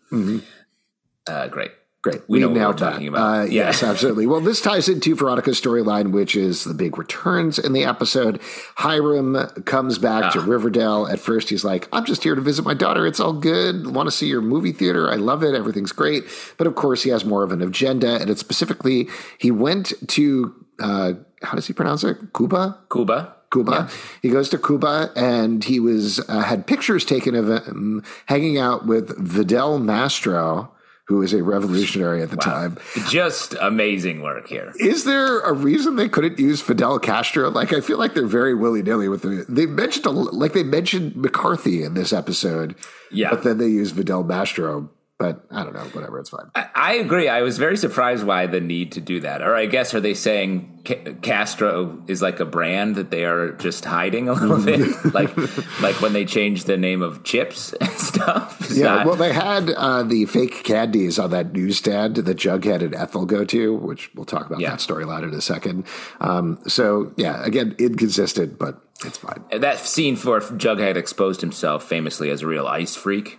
Uh, 1.27 1.49
great. 1.49 1.73
Great. 2.03 2.21
We 2.27 2.41
know 2.41 2.49
what 2.49 2.59
we're 2.59 2.73
talking 2.73 3.07
about. 3.07 3.21
Uh, 3.23 3.43
Yeah. 3.45 3.67
Yes, 3.67 3.83
absolutely. 3.85 4.27
Well, 4.27 4.41
this 4.41 4.61
ties 4.61 4.89
into 4.89 5.15
Veronica's 5.15 5.61
storyline, 5.61 6.11
which 6.11 6.35
is 6.35 6.65
the 6.65 6.75
big 6.75 6.99
returns 6.99 7.61
in 7.61 7.73
the 7.75 7.85
episode. 7.85 8.41
Hiram 8.75 9.37
comes 9.67 9.99
back 9.99 10.25
Ah. 10.25 10.31
to 10.31 10.41
Riverdale. 10.41 11.07
At 11.07 11.21
first, 11.21 11.49
he's 11.49 11.65
like, 11.65 11.87
I'm 11.93 12.05
just 12.05 12.25
here 12.25 12.35
to 12.35 12.41
visit 12.41 12.65
my 12.65 12.75
daughter. 12.75 13.07
It's 13.07 13.21
all 13.21 13.33
good. 13.33 13.87
Want 13.95 14.09
to 14.09 14.11
see 14.11 14.27
your 14.27 14.41
movie 14.43 14.73
theater. 14.73 15.09
I 15.11 15.15
love 15.15 15.45
it. 15.45 15.55
Everything's 15.55 15.93
great. 15.93 16.25
But 16.59 16.67
of 16.67 16.75
course, 16.75 17.05
he 17.05 17.11
has 17.11 17.25
more 17.25 17.45
of 17.45 17.53
an 17.53 17.63
agenda. 17.63 18.17
And 18.21 18.29
it's 18.31 18.41
specifically, 18.41 19.09
he 19.39 19.53
went 19.53 19.93
to, 20.09 20.55
uh, 20.81 21.13
how 21.43 21.55
does 21.55 21.69
he 21.69 21.73
pronounce 21.73 22.03
it? 22.03 22.17
Cuba? 22.37 22.79
Cuba. 22.91 23.35
Cuba. 23.53 23.89
He 24.23 24.31
goes 24.31 24.49
to 24.49 24.59
Cuba 24.59 25.13
and 25.15 25.63
he 25.63 25.79
was 25.79 26.19
uh, 26.29 26.41
had 26.41 26.67
pictures 26.67 27.05
taken 27.05 27.35
of 27.37 27.49
him 27.49 28.03
hanging 28.27 28.59
out 28.59 28.87
with 28.87 29.17
Vidal 29.19 29.79
Mastro, 29.79 30.73
who 31.13 31.19
was 31.19 31.33
a 31.35 31.43
revolutionary 31.43 32.23
at 32.23 32.31
the 32.31 32.37
time. 32.37 32.79
Just 33.11 33.55
amazing 33.61 34.23
work 34.23 34.49
here. 34.49 34.73
Is 34.81 35.05
there 35.05 35.41
a 35.41 35.53
reason 35.53 35.97
they 35.97 36.09
couldn't 36.09 36.39
use 36.39 36.61
Fidel 36.63 36.99
Castro? 36.99 37.51
Like, 37.51 37.73
I 37.73 37.81
feel 37.81 37.99
like 37.99 38.15
they're 38.15 38.27
very 38.27 38.55
willy 38.55 38.83
nilly 38.83 39.09
with 39.09 39.23
the. 39.23 39.45
They 39.49 39.67
mentioned 39.67 40.07
a, 40.07 40.11
like 40.11 40.55
they 40.55 40.63
mentioned 40.63 41.15
McCarthy 41.17 41.83
in 41.83 41.95
this 41.95 42.13
episode, 42.13 42.75
Yeah. 43.11 43.29
but 43.31 43.43
then 43.45 43.59
they 43.59 43.69
use 43.69 43.91
Vidal 43.91 44.25
Mastro. 44.25 44.89
But 45.23 45.47
I 45.51 45.63
don't 45.65 45.73
know. 45.75 45.85
Whatever, 45.93 46.19
it's 46.19 46.31
fine. 46.31 46.51
I, 46.55 46.67
I 46.75 46.93
agree. 46.95 47.29
I 47.29 47.43
was 47.43 47.59
very 47.59 47.77
surprised 47.77 48.25
why 48.25 48.47
the 48.47 48.61
need 48.61 48.93
to 48.93 49.01
do 49.01 49.21
that. 49.21 49.41
Or 49.43 49.55
I 49.55 49.67
guess 49.67 49.95
are 49.95 50.01
they 50.01 50.15
saying 50.15 50.81
Ca- 50.85 51.15
Castro 51.23 52.03
is 52.09 52.21
like 52.23 52.41
a 52.41 52.45
brand 52.45 52.97
that 52.97 53.11
they 53.11 53.25
are 53.25 53.53
just 53.53 53.85
hiding 53.85 54.29
a 54.29 54.33
little 54.33 54.63
bit, 54.63 54.81
like 55.15 55.37
like 55.81 56.01
when 56.01 56.13
they 56.13 56.25
changed 56.25 56.67
the 56.67 56.77
name 56.77 57.03
of 57.03 57.23
chips 57.25 57.73
and 57.81 57.91
stuff. 57.91 58.61
It's 58.63 58.77
Yeah, 58.79 58.97
not- 58.97 59.07
well, 59.07 59.17
they 59.17 59.33
had 59.33 59.71
uh, 59.71 60.03
the 60.03 60.27
fake 60.27 60.65
candies 60.65 61.19
on 61.19 61.31
that 61.31 61.53
newsstand 61.53 62.17
that 62.17 62.37
Jughead 62.37 62.83
and 62.83 62.95
Ethel 62.95 63.27
go 63.27 63.45
to, 63.45 63.75
which 63.77 64.11
we'll 64.15 64.25
talk 64.25 64.47
about 64.47 64.61
Yeah. 64.61 64.71
that 64.71 64.81
storyline 64.81 65.23
in 65.23 65.33
a 65.35 65.41
second. 65.41 65.87
Um, 66.21 66.59
so, 66.67 67.13
yeah, 67.17 67.45
again, 67.45 67.75
inconsistent, 67.79 68.59
but 68.59 68.81
it's 69.05 69.19
fine. 69.19 69.45
that 69.53 69.79
scene 69.79 70.17
for 70.17 70.41
Jughead 70.41 70.97
exposed 70.97 71.41
himself 71.41 71.85
famously 71.85 72.31
as 72.31 72.43
a 72.43 72.47
real 72.47 72.67
ice 72.67 72.95
freak. 72.97 73.39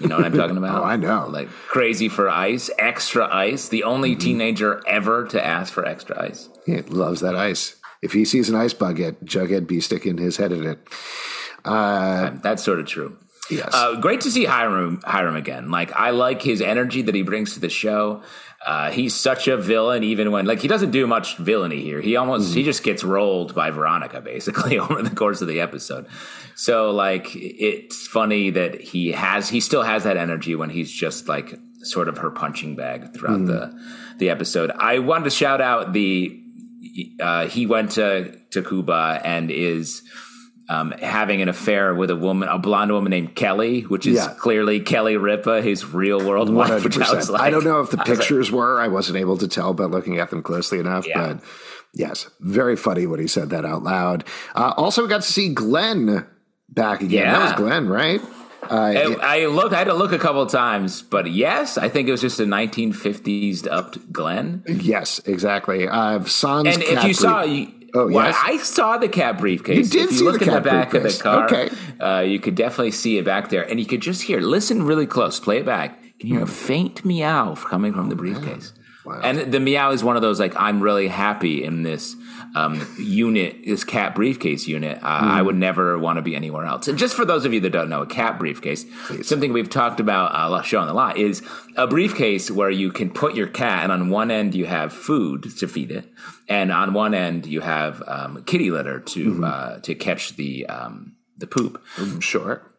You 0.00 0.08
know 0.08 0.16
what 0.16 0.26
I'm 0.26 0.32
talking 0.36 0.56
about? 0.56 0.82
Oh, 0.82 0.84
I 0.84 0.96
know. 0.96 1.26
Like 1.28 1.48
crazy 1.48 2.08
for 2.08 2.28
ice, 2.28 2.70
extra 2.78 3.26
ice. 3.34 3.68
The 3.68 3.84
only 3.84 4.10
Mm-hmm. 4.12 4.20
teenager 4.20 4.82
ever 4.86 5.26
to 5.28 5.44
ask 5.44 5.72
for 5.72 5.84
extra 5.86 6.20
ice. 6.22 6.48
He 6.66 6.80
loves 6.82 7.20
that 7.20 7.34
ice. 7.36 7.76
If 8.02 8.12
he 8.12 8.24
sees 8.24 8.48
an 8.50 8.54
ice 8.56 8.74
bucket, 8.74 9.24
Jughead 9.24 9.66
be 9.66 9.80
sticking 9.80 10.18
his 10.18 10.36
head 10.36 10.52
in 10.52 10.64
it. 10.66 10.86
Uh, 11.64 12.30
That's 12.42 12.62
sort 12.62 12.78
of 12.80 12.86
true. 12.86 13.16
Yes. 13.50 13.70
Uh, 13.72 13.94
great 14.00 14.20
to 14.22 14.30
see 14.30 14.44
Hiram 14.44 15.00
Hiram 15.04 15.36
again. 15.36 15.70
Like 15.70 15.92
I 15.92 16.10
like 16.10 16.42
his 16.42 16.60
energy 16.60 17.02
that 17.02 17.14
he 17.14 17.22
brings 17.22 17.54
to 17.54 17.60
the 17.60 17.68
show. 17.68 18.22
Uh, 18.66 18.90
he's 18.90 19.14
such 19.14 19.46
a 19.46 19.56
villain, 19.56 20.02
even 20.02 20.32
when 20.32 20.44
like 20.44 20.58
he 20.58 20.66
doesn't 20.66 20.90
do 20.90 21.06
much 21.06 21.36
villainy 21.36 21.80
here. 21.82 22.00
He 22.00 22.16
almost 22.16 22.52
he 22.52 22.64
just 22.64 22.82
gets 22.82 23.04
rolled 23.04 23.54
by 23.54 23.70
Veronica 23.70 24.20
basically 24.20 24.76
over 24.80 25.02
the 25.02 25.14
course 25.14 25.40
of 25.40 25.46
the 25.46 25.60
episode. 25.60 26.06
So 26.56 26.90
like 26.90 27.28
it's 27.36 28.08
funny 28.08 28.50
that 28.50 28.80
he 28.80 29.12
has 29.12 29.48
he 29.48 29.60
still 29.60 29.82
has 29.82 30.02
that 30.02 30.16
energy 30.16 30.56
when 30.56 30.70
he's 30.70 30.90
just 30.90 31.28
like 31.28 31.54
sort 31.82 32.08
of 32.08 32.18
her 32.18 32.30
punching 32.30 32.74
bag 32.74 33.14
throughout 33.14 33.46
the 33.46 33.72
the 34.18 34.30
episode. 34.30 34.72
I 34.72 34.98
wanted 34.98 35.24
to 35.24 35.30
shout 35.30 35.60
out 35.60 35.92
the 35.92 36.42
uh, 37.20 37.46
he 37.46 37.66
went 37.66 37.92
to 37.92 38.36
to 38.50 38.62
Cuba 38.64 39.20
and 39.22 39.48
is 39.50 40.02
um, 40.68 40.90
having 40.92 41.42
an 41.42 41.48
affair 41.48 41.94
with 41.94 42.10
a 42.10 42.16
woman, 42.16 42.48
a 42.48 42.58
blonde 42.58 42.92
woman 42.92 43.10
named 43.10 43.34
Kelly, 43.36 43.82
which 43.82 44.06
is 44.06 44.16
Yeah. 44.16 44.34
clearly 44.38 44.80
Kelly 44.80 45.16
Ripa, 45.16 45.62
his 45.62 45.84
real 45.94 46.18
world 46.26 46.50
wife. 46.52 46.82
Which 46.84 46.96
I 46.98 47.00
was 47.14 47.28
100%. 47.28 47.32
like, 47.32 47.42
I 47.42 47.50
don't 47.50 47.64
know 47.64 47.80
if 47.80 47.90
the 47.90 47.98
I 47.98 48.00
like, 48.08 48.18
pictures 48.18 48.50
were. 48.50 48.80
I 48.80 48.88
wasn't 48.88 49.18
able 49.18 49.38
to 49.38 49.48
tell 49.48 49.74
by 49.74 49.84
looking 49.84 50.18
at 50.18 50.30
them 50.30 50.42
closely 50.42 50.78
enough. 50.78 51.06
Yeah. 51.06 51.34
But 51.34 51.40
yes, 51.94 52.28
very 52.40 52.76
funny 52.76 53.06
when 53.06 53.20
he 53.20 53.26
said 53.28 53.50
that 53.50 53.64
out 53.64 53.82
loud. 53.84 54.24
Uh, 54.54 54.72
also, 54.76 55.02
we 55.02 55.08
got 55.08 55.22
to 55.22 55.32
see 55.32 55.54
Glenn 55.54 56.26
back 56.68 57.00
again. 57.00 57.32
That 57.32 57.42
was 57.42 57.52
Glenn, 57.52 57.88
right? 57.88 58.20
Uh, 58.68 58.74
I, 59.22 59.42
I 59.42 59.46
looked. 59.46 59.72
I 59.72 59.78
had 59.78 59.84
to 59.84 59.94
look 59.94 60.10
a 60.10 60.18
couple 60.18 60.42
of 60.42 60.50
times, 60.50 61.00
but 61.00 61.30
yes, 61.30 61.78
I 61.78 61.88
think 61.88 62.08
it 62.08 62.10
was 62.10 62.20
just 62.20 62.40
a 62.40 62.44
1950s 62.44 63.66
upped 63.70 64.12
Glenn. 64.12 64.64
yes, 64.66 65.20
exactly. 65.24 65.86
Uh, 65.88 66.24
Sans 66.24 66.66
And 66.66 66.82
if 66.82 66.98
cat 66.98 67.06
you 67.06 67.14
saw, 67.14 67.42
you, 67.44 67.68
Oh, 67.94 68.08
well, 68.08 68.26
yes? 68.26 68.36
I 68.42 68.56
saw 68.58 68.98
the 68.98 69.08
cat 69.08 69.38
briefcase. 69.38 69.76
You 69.76 70.00
did 70.00 70.10
you 70.12 70.18
see 70.18 70.24
look 70.24 70.40
the 70.40 70.46
in 70.48 70.54
the 70.54 70.60
back 70.60 70.94
of 70.94 71.02
the 71.02 71.18
car, 71.22 71.44
Okay. 71.46 71.70
uh, 72.00 72.20
you 72.20 72.38
could 72.40 72.54
definitely 72.54 72.90
see 72.90 73.18
it 73.18 73.24
back 73.24 73.48
there, 73.48 73.62
and 73.68 73.78
you 73.80 73.86
could 73.86 74.02
just 74.02 74.22
hear. 74.22 74.40
Listen 74.40 74.82
really 74.82 75.06
close. 75.06 75.38
Play 75.40 75.58
it 75.58 75.66
back. 75.66 75.98
You 76.02 76.10
can 76.20 76.28
hear 76.28 76.42
a 76.42 76.46
faint 76.46 77.04
meow 77.04 77.54
coming 77.54 77.92
from 77.92 78.08
the 78.08 78.16
briefcase. 78.16 78.72
Wow. 79.06 79.20
And 79.22 79.52
the 79.52 79.60
meow 79.60 79.92
is 79.92 80.02
one 80.02 80.16
of 80.16 80.22
those 80.22 80.40
like 80.40 80.54
I'm 80.56 80.82
really 80.82 81.06
happy 81.06 81.62
in 81.62 81.82
this 81.82 82.16
um, 82.56 82.86
unit, 82.98 83.64
this 83.64 83.84
cat 83.84 84.14
briefcase 84.14 84.66
unit. 84.66 84.98
Uh, 84.98 85.06
I 85.06 85.42
would 85.42 85.56
never 85.56 85.96
want 85.98 86.16
to 86.16 86.22
be 86.22 86.34
anywhere 86.34 86.64
else. 86.64 86.88
And 86.88 86.98
just 86.98 87.14
for 87.14 87.24
those 87.24 87.44
of 87.44 87.52
you 87.54 87.60
that 87.60 87.70
don't 87.70 87.88
know, 87.88 88.02
a 88.02 88.06
cat 88.06 88.38
briefcase, 88.38 88.84
something 89.22 89.52
we've 89.52 89.70
talked 89.70 90.00
about 90.00 90.34
uh, 90.34 90.62
showing 90.62 90.88
a 90.88 90.94
lot 90.94 91.18
is 91.18 91.42
a 91.76 91.86
briefcase 91.86 92.50
where 92.50 92.70
you 92.70 92.90
can 92.90 93.10
put 93.10 93.34
your 93.34 93.46
cat, 93.46 93.84
and 93.84 93.92
on 93.92 94.10
one 94.10 94.30
end 94.30 94.54
you 94.54 94.66
have 94.66 94.92
food 94.92 95.56
to 95.58 95.68
feed 95.68 95.92
it, 95.92 96.08
and 96.48 96.72
on 96.72 96.92
one 96.92 97.14
end 97.14 97.46
you 97.46 97.60
have 97.60 98.02
um, 98.08 98.42
kitty 98.44 98.70
litter 98.70 99.00
to 99.00 99.44
uh, 99.44 99.78
to 99.80 99.94
catch 99.94 100.34
the 100.36 100.66
um, 100.66 101.14
the 101.36 101.46
poop. 101.46 101.80
sure. 102.20 102.72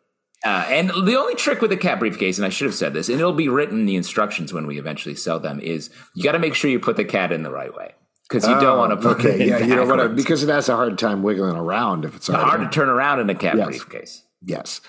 Uh, 0.45 0.65
and 0.69 0.89
the 0.89 1.17
only 1.17 1.35
trick 1.35 1.61
with 1.61 1.71
a 1.71 1.77
cat 1.77 1.99
briefcase, 1.99 2.37
and 2.37 2.45
I 2.45 2.49
should 2.49 2.65
have 2.65 2.75
said 2.75 2.93
this, 2.93 3.09
and 3.09 3.19
it'll 3.19 3.33
be 3.33 3.49
written 3.49 3.79
in 3.79 3.85
the 3.87 3.95
instructions 3.95 4.53
when 4.53 4.67
we 4.67 4.77
eventually 4.77 5.15
sell 5.15 5.39
them, 5.39 5.59
is 5.59 5.89
you 6.13 6.23
got 6.23 6.33
to 6.33 6.39
make 6.39 6.53
sure 6.53 6.69
you 6.69 6.79
put 6.79 6.95
the 6.95 7.05
cat 7.05 7.31
in 7.31 7.41
the 7.43 7.49
right 7.51 7.73
way 7.75 7.93
because 8.29 8.47
you 8.47 8.53
don't 8.59 8.77
want 8.77 8.91
to 8.91 8.97
put 8.97 9.17
Oh, 9.17 9.19
okay, 9.19 9.35
it 9.35 9.41
in 9.41 9.47
yeah, 9.47 9.57
you 9.59 9.75
don't 9.75 9.87
want 9.87 10.01
to 10.01 10.09
because 10.09 10.43
it 10.43 10.49
has 10.49 10.69
a 10.69 10.75
hard 10.75 10.97
time 10.99 11.23
wiggling 11.23 11.55
around 11.55 12.05
if 12.05 12.15
it's 12.15 12.27
hard 12.27 12.61
to 12.61 12.69
turn 12.69 12.87
around 12.89 13.19
in 13.19 13.29
a 13.29 13.35
cat 13.35 13.55
Yes. 13.57 13.65
briefcase. 13.67 14.23
Yes. 14.45 14.81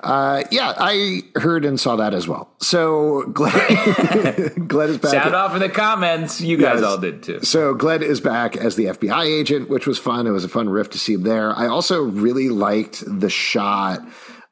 Uh, 0.00 0.44
yeah, 0.52 0.72
I 0.78 1.22
heard 1.34 1.64
and 1.64 1.80
saw 1.80 1.96
that 1.96 2.14
as 2.14 2.28
well. 2.28 2.48
So 2.60 3.22
Glenn, 3.32 4.66
Glenn 4.68 4.90
is 4.90 4.98
back. 4.98 5.10
Sound 5.10 5.34
off 5.34 5.54
in 5.54 5.60
the 5.60 5.68
comments. 5.68 6.40
You 6.40 6.56
guys 6.56 6.76
Yes. 6.80 6.84
all 6.84 6.98
did 6.98 7.22
too. 7.24 7.40
So 7.42 7.74
Glenn 7.74 8.04
is 8.04 8.20
back 8.20 8.56
as 8.56 8.76
the 8.76 8.84
FBI 8.86 9.24
agent, 9.24 9.68
which 9.68 9.88
was 9.88 9.98
fun. 9.98 10.28
It 10.28 10.30
was 10.30 10.44
a 10.44 10.48
fun 10.48 10.68
riff 10.68 10.90
to 10.90 10.98
see 10.98 11.14
him 11.14 11.24
there. 11.24 11.52
I 11.52 11.66
also 11.66 12.02
really 12.02 12.48
liked 12.48 13.02
the 13.04 13.28
shot 13.28 14.00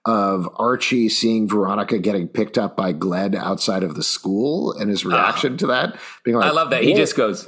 of 0.06 0.48
Archie 0.54 1.08
seeing 1.08 1.48
Veronica 1.48 1.98
getting 1.98 2.28
picked 2.28 2.56
up 2.56 2.76
by 2.76 2.92
Glenn 2.92 3.34
outside 3.34 3.82
of 3.82 3.96
the 3.96 4.04
school 4.04 4.72
and 4.72 4.88
his 4.88 5.04
reaction 5.04 5.56
to 5.58 5.66
that. 5.66 5.98
Being 6.24 6.36
like, 6.36 6.46
I 6.46 6.52
love 6.52 6.70
that. 6.70 6.84
He 6.84 6.94
just 6.94 7.16
goes, 7.16 7.46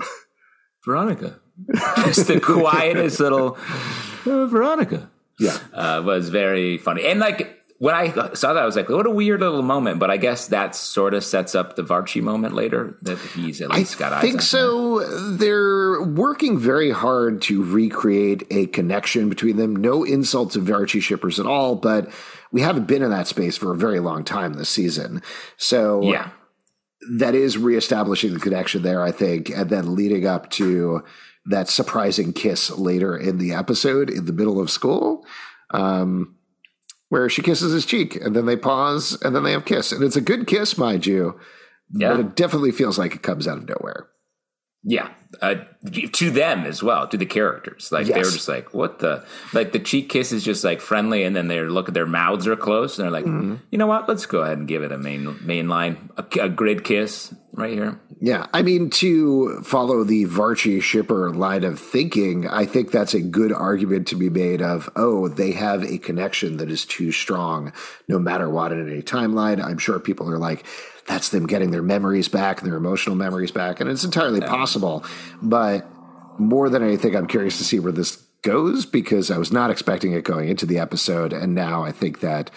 Veronica. 0.84 1.38
just 2.04 2.26
the 2.26 2.40
quietest 2.40 3.20
little 3.20 3.56
uh, 4.26 4.46
Veronica. 4.46 5.08
yeah. 5.38 5.58
uh, 5.72 6.02
was 6.04 6.28
very 6.28 6.78
funny. 6.78 7.06
And 7.06 7.20
like 7.20 7.57
when 7.78 7.94
I 7.94 8.32
saw 8.34 8.54
that, 8.54 8.62
I 8.62 8.66
was 8.66 8.74
like, 8.76 8.88
what 8.88 9.06
a 9.06 9.10
weird 9.10 9.40
little 9.40 9.62
moment. 9.62 9.98
But 10.00 10.10
I 10.10 10.16
guess 10.16 10.48
that 10.48 10.74
sort 10.74 11.14
of 11.14 11.22
sets 11.24 11.54
up 11.54 11.76
the 11.76 11.82
Varchie 11.84 12.20
moment 12.22 12.54
later 12.54 12.96
that 13.02 13.18
he's 13.18 13.60
at 13.60 13.70
I 13.70 13.76
least 13.78 13.98
got 13.98 14.12
eyes 14.12 14.18
I 14.18 14.20
think 14.22 14.42
so. 14.42 15.00
They're 15.36 16.02
working 16.02 16.58
very 16.58 16.90
hard 16.90 17.40
to 17.42 17.62
recreate 17.62 18.44
a 18.50 18.66
connection 18.66 19.28
between 19.28 19.56
them. 19.56 19.76
No 19.76 20.02
insult 20.04 20.52
to 20.52 20.58
Varchie 20.60 21.00
shippers 21.00 21.38
at 21.38 21.46
all, 21.46 21.76
but 21.76 22.10
we 22.50 22.62
haven't 22.62 22.86
been 22.88 23.02
in 23.02 23.10
that 23.10 23.28
space 23.28 23.56
for 23.56 23.72
a 23.72 23.76
very 23.76 24.00
long 24.00 24.24
time 24.24 24.54
this 24.54 24.68
season. 24.70 25.22
So 25.56 26.02
Yeah. 26.02 26.30
that 27.18 27.34
is 27.36 27.56
reestablishing 27.56 28.34
the 28.34 28.40
connection 28.40 28.82
there, 28.82 29.02
I 29.02 29.12
think, 29.12 29.50
and 29.50 29.70
then 29.70 29.94
leading 29.94 30.26
up 30.26 30.50
to 30.52 31.04
that 31.46 31.68
surprising 31.68 32.32
kiss 32.32 32.70
later 32.70 33.16
in 33.16 33.38
the 33.38 33.52
episode 33.52 34.10
in 34.10 34.26
the 34.26 34.32
middle 34.32 34.60
of 34.60 34.68
school, 34.70 35.24
um, 35.70 36.34
where 37.08 37.28
she 37.28 37.42
kisses 37.42 37.72
his 37.72 37.86
cheek, 37.86 38.16
and 38.16 38.34
then 38.36 38.46
they 38.46 38.56
pause, 38.56 39.16
and 39.22 39.34
then 39.34 39.42
they 39.42 39.52
have 39.52 39.64
kiss, 39.64 39.92
and 39.92 40.02
it's 40.02 40.16
a 40.16 40.20
good 40.20 40.46
kiss, 40.46 40.76
mind 40.76 41.06
you, 41.06 41.38
Yeah. 41.92 42.10
but 42.12 42.20
it 42.20 42.36
definitely 42.36 42.72
feels 42.72 42.98
like 42.98 43.14
it 43.14 43.22
comes 43.22 43.48
out 43.48 43.58
of 43.58 43.68
nowhere. 43.68 44.08
Yeah. 44.88 45.08
uh, 45.42 45.56
to 46.12 46.30
them 46.30 46.64
as 46.64 46.82
well, 46.82 47.06
to 47.06 47.18
the 47.18 47.26
characters. 47.26 47.92
Like 47.92 48.06
Yes. 48.06 48.14
they 48.14 48.20
were 48.20 48.30
just 48.38 48.48
like, 48.48 48.72
"What 48.72 48.98
the?" 49.00 49.22
Like 49.52 49.72
the 49.72 49.78
cheek 49.78 50.08
kiss 50.08 50.32
is 50.32 50.42
just 50.42 50.64
like 50.64 50.80
friendly, 50.80 51.22
and 51.24 51.36
then 51.36 51.48
they 51.48 51.60
look 51.60 51.88
at 51.88 51.94
their 51.94 52.06
mouths 52.06 52.46
are 52.48 52.56
closed, 52.56 52.98
and 52.98 53.04
they're 53.04 53.12
like, 53.12 53.26
Mm-hmm. 53.26 53.56
"You 53.70 53.76
know 53.76 53.86
what? 53.86 54.08
Let's 54.08 54.24
go 54.24 54.40
ahead 54.40 54.56
and 54.56 54.66
give 54.66 54.82
it 54.82 54.90
a 54.90 54.96
main 54.96 55.38
main 55.44 55.68
line, 55.68 56.08
a, 56.16 56.24
a 56.40 56.48
grid 56.48 56.82
kiss 56.82 57.34
right 57.52 57.74
here." 57.74 58.00
Yeah, 58.20 58.46
I 58.54 58.62
mean, 58.62 58.88
to 59.04 59.60
follow 59.62 60.02
the 60.02 60.24
Varchie 60.24 60.82
shipper 60.82 61.30
line 61.30 61.62
of 61.62 61.78
thinking, 61.78 62.48
I 62.48 62.64
think 62.64 62.90
that's 62.90 63.12
a 63.14 63.20
good 63.20 63.52
argument 63.52 64.08
to 64.08 64.16
be 64.16 64.28
made 64.30 64.60
of, 64.60 64.90
oh, 64.96 65.28
they 65.28 65.52
have 65.52 65.84
a 65.84 65.98
connection 65.98 66.56
that 66.56 66.68
is 66.70 66.84
too 66.84 67.12
strong 67.12 67.72
no 68.08 68.18
matter 68.18 68.48
what 68.50 68.72
in 68.72 68.90
any 68.90 69.02
timeline. 69.02 69.62
I'm 69.62 69.78
sure 69.78 70.00
people 70.00 70.28
are 70.28 70.38
like, 70.38 70.64
that's 71.08 71.30
them 71.30 71.46
getting 71.46 71.70
their 71.70 71.82
memories 71.82 72.28
back, 72.28 72.60
and 72.60 72.70
their 72.70 72.76
emotional 72.76 73.16
memories 73.16 73.50
back, 73.50 73.80
and 73.80 73.90
it's 73.90 74.04
entirely 74.04 74.40
possible. 74.40 75.04
But 75.42 75.86
more 76.38 76.68
than 76.68 76.82
anything, 76.82 77.16
I'm 77.16 77.26
curious 77.26 77.58
to 77.58 77.64
see 77.64 77.80
where 77.80 77.92
this 77.92 78.16
goes 78.42 78.86
because 78.86 79.30
I 79.30 79.38
was 79.38 79.50
not 79.50 79.70
expecting 79.70 80.12
it 80.12 80.22
going 80.24 80.48
into 80.48 80.66
the 80.66 80.78
episode, 80.78 81.32
and 81.32 81.54
now 81.54 81.82
I 81.82 81.90
think 81.92 82.20
that 82.20 82.50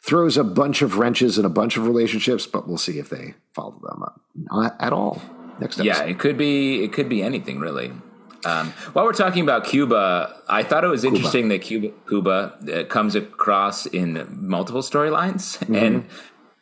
throws 0.00 0.36
a 0.36 0.44
bunch 0.44 0.80
of 0.82 0.98
wrenches 0.98 1.38
in 1.38 1.44
a 1.44 1.48
bunch 1.48 1.76
of 1.76 1.84
relationships, 1.86 2.46
but 2.46 2.68
we'll 2.68 2.78
see 2.78 2.98
if 3.00 3.08
they 3.10 3.34
follow 3.52 3.80
them 3.82 4.02
up 4.02 4.20
Not 4.36 4.76
at 4.80 4.92
all. 4.92 5.20
Next 5.60 5.80
episode. 5.80 5.84
Yeah, 5.86 6.02
it 6.04 6.20
could 6.20 6.38
be 6.38 6.84
it 6.84 6.92
could 6.92 7.08
be 7.08 7.20
anything 7.22 7.58
really. 7.58 7.90
Um, 8.44 8.70
while 8.92 9.04
we're 9.04 9.12
talking 9.12 9.42
about 9.42 9.64
Cuba, 9.64 10.40
I 10.48 10.62
thought 10.62 10.84
it 10.84 10.88
was 10.88 11.02
interesting 11.02 11.48
that 11.48 11.58
Cuba 11.62 11.88
Cuba 12.08 12.56
uh, 12.72 12.84
comes 12.84 13.16
across 13.16 13.86
in 13.86 14.24
multiple 14.30 14.82
storylines, 14.82 15.58
Mm-hmm. 15.58 15.74
and 15.74 16.04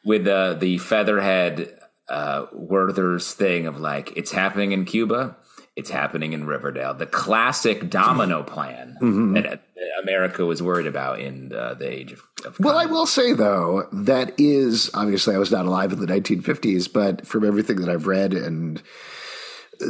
with 0.06 0.26
uh, 0.26 0.54
the 0.54 0.78
Featherhead 0.78 1.76
uh, 2.08 2.46
Werther's 2.52 3.34
thing 3.34 3.66
of 3.66 3.80
like 3.80 4.16
it's 4.16 4.30
happening 4.30 4.70
in 4.70 4.84
Cuba, 4.84 5.36
it's 5.74 5.90
happening 5.90 6.32
in 6.32 6.46
Riverdale, 6.46 6.94
the 6.94 7.06
classic 7.06 7.90
domino 7.90 8.42
plan 8.42 8.96
Mm-hmm. 9.02 9.34
that 9.34 9.46
uh, 9.46 9.58
America 10.02 10.46
was 10.46 10.62
worried 10.62 10.86
about 10.86 11.18
in 11.20 11.52
uh, 11.52 11.74
the 11.74 11.90
age 11.90 12.12
of. 12.12 12.22
of 12.46 12.58
Well, 12.60 12.78
I 12.78 12.86
will 12.86 13.04
say 13.04 13.32
though 13.34 13.88
that 13.92 14.32
is 14.38 14.90
obviously 14.94 15.34
I 15.34 15.38
was 15.38 15.50
not 15.50 15.66
alive 15.66 15.92
in 15.92 15.98
the 16.00 16.06
1950s, 16.06 16.90
but 16.90 17.26
from 17.26 17.44
everything 17.44 17.76
that 17.80 17.90
I've 17.90 18.06
read 18.06 18.32
and 18.32 18.80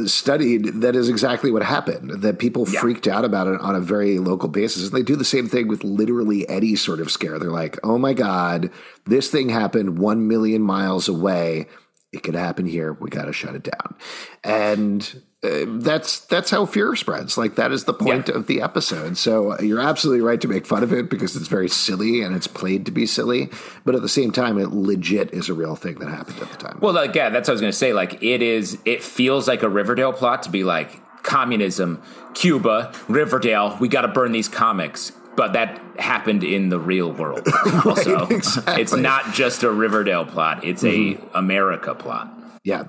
studied, 0.05 0.81
that 0.81 0.95
is 0.95 1.09
exactly 1.09 1.51
what 1.51 1.63
happened. 1.63 2.21
That 2.21 2.39
people 2.39 2.65
freaked 2.65 3.07
out 3.07 3.25
about 3.25 3.47
it 3.47 3.59
on 3.61 3.75
a 3.75 3.79
very 3.79 4.19
local 4.19 4.49
basis, 4.49 4.83
and 4.83 4.91
they 4.91 5.03
do 5.03 5.15
the 5.15 5.25
same 5.25 5.47
thing 5.47 5.67
with 5.67 5.83
literally 5.83 6.47
any 6.49 6.75
sort 6.75 6.99
of 6.99 7.11
scare. 7.11 7.39
They're 7.39 7.49
like, 7.49 7.77
"Oh 7.83 7.97
my 7.97 8.13
god, 8.13 8.71
this 9.05 9.29
thing 9.29 9.49
happened 9.49 9.99
one 9.99 10.27
million 10.27 10.61
miles 10.61 11.07
away. 11.07 11.67
It 12.11 12.23
could 12.23 12.35
happen 12.35 12.65
here. 12.65 12.93
We 12.93 13.09
got 13.09 13.25
to 13.25 13.33
shut 13.33 13.55
it 13.55 13.63
down." 13.63 13.95
And 14.43 15.21
uh, 15.47 15.65
that's 15.79 16.19
that's 16.21 16.49
how 16.49 16.65
fear 16.65 16.95
spreads. 16.95 17.37
Like 17.37 17.55
that 17.55 17.71
is 17.71 17.85
the 17.85 17.93
point 17.93 18.29
of 18.29 18.47
the 18.47 18.61
episode. 18.61 19.17
So 19.17 19.59
you're 19.59 19.79
absolutely 19.79 20.21
right 20.21 20.39
to 20.41 20.47
make 20.47 20.65
fun 20.65 20.83
of 20.83 20.93
it 20.93 21.09
because 21.09 21.35
it's 21.35 21.47
very 21.47 21.69
silly 21.69 22.21
and 22.21 22.35
it's 22.35 22.47
played 22.47 22.85
to 22.85 22.91
be 22.91 23.05
silly, 23.05 23.49
but 23.85 23.95
at 23.95 24.01
the 24.01 24.09
same 24.09 24.31
time, 24.31 24.57
it 24.57 24.71
legit 24.71 25.33
is 25.33 25.49
a 25.49 25.53
real 25.53 25.75
thing 25.75 25.95
that 25.99 26.09
happened 26.09 26.39
at 26.39 26.49
the 26.49 26.57
time. 26.57 26.79
Well, 26.81 26.93
like 26.93 27.15
yeah, 27.15 27.29
that's 27.29 27.47
what 27.47 27.53
I 27.53 27.55
was 27.55 27.61
going 27.61 27.71
to 27.71 27.77
say. 27.77 27.93
Like 27.93 28.21
it 28.23 28.41
is, 28.41 28.77
it 28.85 29.03
feels 29.03 29.47
like 29.47 29.63
a 29.63 29.69
Riverdale 29.69 30.13
plot 30.13 30.43
to 30.43 30.49
be 30.49 30.63
like 30.63 31.01
communism, 31.23 32.01
Cuba, 32.33 32.93
Riverdale. 33.07 33.77
We 33.79 33.87
got 33.87 34.01
to 34.01 34.07
burn 34.07 34.31
these 34.31 34.47
comics, 34.47 35.11
but 35.35 35.53
that 35.53 35.81
happened 35.97 36.43
in 36.43 36.69
the 36.69 36.79
real 36.79 37.11
world. 37.11 37.47
Also, 37.85 38.27
exactly. 38.29 38.81
it's 38.81 38.93
not 38.93 39.33
just 39.33 39.63
a 39.63 39.71
Riverdale 39.71 40.25
plot; 40.25 40.63
it's 40.63 40.83
a 40.83 41.17
America 41.33 41.95
plot. 41.95 42.33
Yeah. 42.63 42.85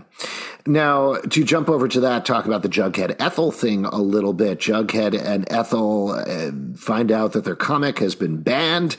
Now, 0.69 1.15
to 1.17 1.43
jump 1.45 1.69
over 1.69 1.89
to 1.89 2.01
that, 2.01 2.25
talk 2.27 2.45
about 2.45 2.63
the 2.63 2.69
Jughead 2.69 3.17
Ethel 3.19 3.51
thing 3.51 3.85
a 3.87 3.97
little 4.03 4.35
bit. 4.35 4.59
Jughead 4.59 5.19
and 5.21 5.51
Ethel 5.51 6.11
uh, 6.11 6.51
find 6.77 7.11
out 7.11 7.33
that 7.33 7.45
their 7.45 7.57
comic 7.57 7.99
has 8.01 8.15
been 8.15 8.43
banned. 8.43 8.97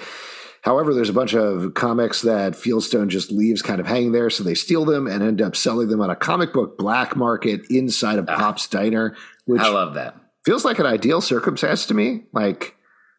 However, 0.64 0.94
there's 0.94 1.10
a 1.10 1.14
bunch 1.14 1.34
of 1.36 1.74
comics 1.76 2.24
that 2.24 2.54
Fieldstone 2.54 3.08
just 3.08 3.32
leaves 3.32 3.62
kind 3.62 3.80
of 3.80 3.88
hanging 3.88 4.12
there, 4.12 4.30
so 4.30 4.44
they 4.44 4.56
steal 4.56 4.84
them 4.84 5.08
and 5.08 5.24
end 5.24 5.42
up 5.42 5.56
selling 5.56 5.88
them 5.88 6.02
on 6.02 6.10
a 6.10 6.16
comic 6.16 6.52
book 6.52 6.78
black 6.78 7.16
market 7.16 7.62
inside 7.70 8.20
of 8.20 8.26
Pop's 8.28 8.68
Diner, 8.68 9.16
which 9.46 9.62
I 9.62 9.70
love 9.70 9.94
that. 9.94 10.16
feels 10.44 10.66
like 10.66 10.80
an 10.80 10.86
ideal 10.86 11.22
circumstance 11.22 11.86
to 11.86 11.94
me. 11.94 12.24
Like 12.34 12.76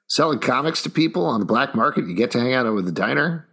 selling 0.09 0.39
comics 0.41 0.83
to 0.83 0.91
people 0.91 1.25
on 1.25 1.41
the 1.41 1.47
black 1.47 1.75
market, 1.75 2.07
you 2.07 2.15
get 2.15 2.33
to 2.33 2.41
hang 2.41 2.53
out 2.53 2.73
with 2.75 2.85
the 2.85 2.93
diner. 2.93 3.49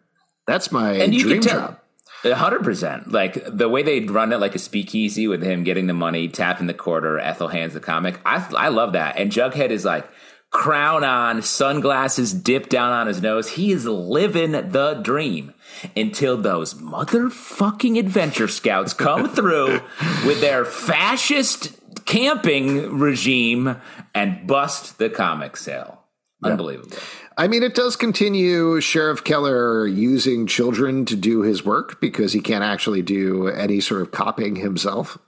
That's 0.47 0.71
my 0.71 0.93
And 0.93 1.13
you 1.13 1.21
dream 1.23 1.41
can 1.41 1.49
tell. 1.49 1.59
job. 1.61 1.79
Hundred 2.23 2.63
percent. 2.63 3.11
Like 3.11 3.43
the 3.47 3.69
way 3.69 3.83
they 3.83 3.99
run 4.01 4.33
it 4.33 4.37
like 4.37 4.55
a 4.55 4.59
speakeasy 4.59 5.27
with 5.27 5.43
him 5.43 5.63
getting 5.63 5.87
the 5.87 5.93
money, 5.93 6.27
tapping 6.27 6.67
the 6.67 6.73
quarter, 6.73 7.19
Ethel 7.19 7.47
hands 7.47 7.73
the 7.73 7.79
comic. 7.79 8.19
I 8.25 8.45
I 8.55 8.67
love 8.69 8.93
that. 8.93 9.17
And 9.17 9.31
Jughead 9.31 9.69
is 9.69 9.85
like 9.85 10.09
crown 10.49 11.03
on, 11.03 11.41
sunglasses 11.41 12.33
dipped 12.33 12.69
down 12.69 12.91
on 12.91 13.07
his 13.07 13.21
nose. 13.21 13.49
He 13.49 13.71
is 13.71 13.85
living 13.85 14.51
the 14.51 14.99
dream 15.03 15.53
until 15.95 16.37
those 16.37 16.73
motherfucking 16.75 17.99
adventure 17.99 18.47
scouts 18.47 18.93
come 18.93 19.29
through 19.35 19.81
with 20.25 20.41
their 20.41 20.65
fascist 20.65 21.77
camping 22.05 22.97
regime 22.97 23.75
and 24.15 24.47
bust 24.47 24.97
the 24.97 25.09
comic 25.09 25.57
sale. 25.57 26.03
Unbelievable. 26.43 26.97
I 27.39 27.47
mean, 27.47 27.61
it 27.61 27.75
does 27.75 27.95
continue 27.95 28.81
Sheriff 28.81 29.23
Keller 29.23 29.85
using 29.87 30.47
children 30.47 31.05
to 31.05 31.15
do 31.15 31.41
his 31.41 31.63
work 31.63 32.01
because 32.01 32.33
he 32.33 32.41
can't 32.41 32.63
actually 32.63 33.03
do 33.03 33.47
any 33.47 33.79
sort 33.79 34.01
of 34.01 34.11
copying 34.11 34.55
himself. 34.55 35.19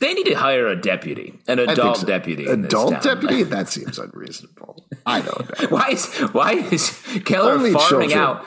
They 0.00 0.12
need 0.12 0.26
to 0.26 0.34
hire 0.34 0.66
a 0.66 0.76
deputy, 0.78 1.38
an 1.48 1.60
adult 1.60 1.98
so. 1.98 2.06
deputy. 2.06 2.46
Adult 2.46 3.00
deputy? 3.02 3.42
That 3.44 3.68
seems 3.68 3.98
unreasonable. 3.98 4.86
I 5.06 5.20
don't 5.22 5.60
know. 5.62 5.68
Why 5.70 5.88
is 5.90 6.06
why 6.32 6.52
is 6.54 6.90
Keller 7.24 7.52
Only 7.52 7.72
farming 7.72 8.10
children. 8.10 8.18
out? 8.18 8.46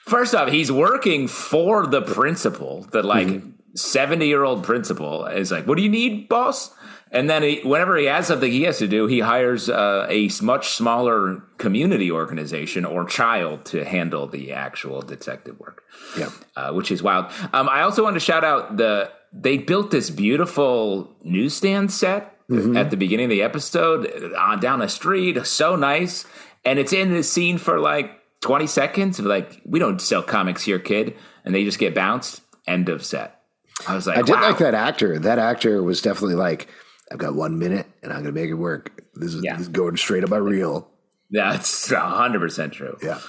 First 0.00 0.34
off, 0.34 0.50
he's 0.50 0.72
working 0.72 1.28
for 1.28 1.86
the 1.86 2.02
principal. 2.02 2.82
The 2.90 3.02
like 3.02 3.28
Mm-hmm. 3.28 3.50
70 3.74 4.26
year 4.26 4.42
old 4.42 4.64
principal 4.64 5.26
is 5.26 5.52
like, 5.52 5.66
"What 5.66 5.76
do 5.76 5.84
you 5.84 5.88
need, 5.88 6.28
boss?" 6.28 6.70
And 7.10 7.28
then 7.28 7.42
he, 7.42 7.60
whenever 7.64 7.96
he 7.96 8.06
has 8.06 8.26
something 8.26 8.50
he 8.50 8.64
has 8.64 8.78
to 8.78 8.88
do, 8.88 9.06
he 9.06 9.20
hires 9.20 9.68
uh, 9.70 10.06
a 10.10 10.30
much 10.42 10.68
smaller 10.70 11.42
community 11.56 12.10
organization 12.10 12.84
or 12.84 13.04
child 13.06 13.64
to 13.66 13.84
handle 13.84 14.26
the 14.26 14.52
actual 14.52 15.00
detective 15.00 15.58
work 15.58 15.82
Yeah. 16.18 16.30
uh, 16.56 16.72
which 16.72 16.90
is 16.90 17.02
wild. 17.02 17.32
Um, 17.52 17.68
I 17.68 17.82
also 17.82 18.02
want 18.02 18.14
to 18.16 18.20
shout 18.20 18.44
out 18.44 18.76
the 18.76 19.10
they 19.32 19.58
built 19.58 19.90
this 19.90 20.08
beautiful 20.10 21.14
newsstand 21.22 21.92
set 21.92 22.34
at 22.50 22.90
the 22.90 22.96
beginning 22.96 23.24
of 23.26 23.30
the 23.30 23.42
episode 23.42 24.32
on 24.34 24.58
down 24.58 24.78
the 24.78 24.88
street, 24.88 25.46
so 25.46 25.76
nice, 25.76 26.24
and 26.64 26.78
it's 26.78 26.94
in 26.94 27.12
this 27.12 27.30
scene 27.30 27.58
for 27.58 27.78
like 27.78 28.10
twenty 28.40 28.66
seconds. 28.66 29.18
Of 29.18 29.26
like, 29.26 29.60
we 29.66 29.78
don't 29.78 30.00
sell 30.00 30.22
comics 30.22 30.62
here, 30.62 30.78
kid, 30.78 31.14
and 31.44 31.54
they 31.54 31.62
just 31.64 31.78
get 31.78 31.94
bounced. 31.94 32.40
End 32.66 32.88
of 32.88 33.04
set. 33.04 33.42
I 33.86 33.94
was 33.94 34.06
like, 34.06 34.16
I 34.16 34.22
did 34.22 34.34
wow. 34.34 34.48
like 34.48 34.58
that 34.58 34.74
actor. 34.74 35.18
That 35.18 35.38
actor 35.38 35.82
was 35.82 36.00
definitely 36.00 36.36
like, 36.36 36.68
I've 37.10 37.18
got 37.18 37.34
one 37.34 37.58
minute 37.58 37.86
and 38.02 38.12
I'm 38.12 38.22
going 38.22 38.34
to 38.34 38.40
make 38.40 38.50
it 38.50 38.54
work. 38.54 39.02
This 39.14 39.34
is, 39.34 39.42
Yeah. 39.44 39.54
this 39.54 39.62
is 39.62 39.68
going 39.68 39.96
straight 39.96 40.24
up 40.24 40.30
my 40.30 40.36
reel. 40.36 40.88
That's 41.30 41.90
hundred 41.90 42.40
percent 42.40 42.72
true. 42.72 42.96
Yeah. 43.02 43.20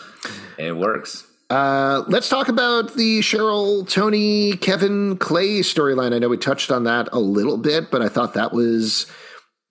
it 0.58 0.76
works. 0.76 1.26
Uh, 1.50 2.04
let's 2.08 2.30
talk 2.30 2.48
about 2.48 2.94
the 2.94 3.20
Cheryl, 3.22 3.90
Toni, 3.90 4.56
Kevin, 4.58 5.18
Clay 5.18 5.60
storyline. 5.62 6.14
I 6.14 6.20
know 6.20 6.30
we 6.30 6.38
touched 6.38 6.72
on 6.72 6.84
that 6.84 7.10
a 7.12 7.20
little 7.20 7.58
bit, 7.58 7.90
but 7.90 8.02
I 8.04 8.08
thought 8.08 8.36
that 8.36 8.54
was 8.54 9.08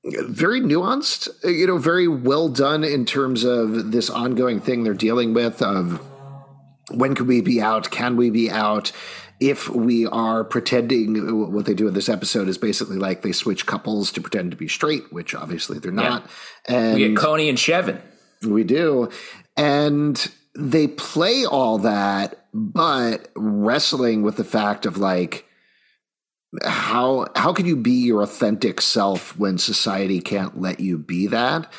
very 0.05 0.61
nuanced, 0.61 1.29
you 1.45 1.67
know, 1.69 1.79
very 1.79 2.09
well 2.09 2.49
done 2.49 2.83
in 2.85 3.05
terms 3.05 3.45
of 3.45 3.93
this 3.93 4.11
ongoing 4.11 4.61
thing 4.61 4.83
they're 4.83 4.93
dealing 4.95 5.35
with 5.35 5.63
of 5.63 6.01
when 6.91 7.15
can 7.15 7.27
we 7.27 7.41
be 7.43 7.61
out? 7.63 7.91
Can 7.91 8.17
we 8.17 8.31
be 8.31 8.51
out? 8.51 8.91
If 9.41 9.69
we 9.69 10.07
are 10.07 10.43
pretending, 10.43 11.53
what 11.53 11.65
they 11.65 11.75
do 11.75 11.87
in 11.87 11.95
this 11.95 12.09
episode 12.09 12.49
is 12.49 12.59
basically 12.59 12.97
like 12.97 13.23
they 13.23 13.33
switch 13.33 13.67
couples 13.67 14.11
to 14.13 14.21
pretend 14.21 14.51
to 14.51 14.57
be 14.57 14.69
straight, 14.69 15.13
which 15.13 15.35
obviously 15.35 15.79
they're 15.79 15.93
not. 15.93 16.29
And 16.67 16.95
We 16.95 17.09
get 17.09 17.17
Coney 17.17 17.49
and 17.49 17.57
Chevin. 17.59 18.01
we 18.45 18.65
do. 18.65 19.11
And 19.57 20.27
they 20.57 20.89
play 20.89 21.45
all 21.45 21.79
that, 21.79 22.47
but 22.53 23.29
wrestling 23.37 24.23
with 24.23 24.37
the 24.37 24.45
fact 24.45 24.87
of 24.87 24.99
like, 24.99 25.45
how 26.65 27.27
how 27.37 27.53
can 27.53 27.67
you 27.67 27.77
be 27.77 27.91
your 28.07 28.23
authentic 28.23 28.81
self 28.81 29.39
when 29.39 29.59
society 29.59 30.21
can't 30.21 30.61
let 30.61 30.81
you 30.81 30.97
be 30.99 31.27
that? 31.29 31.71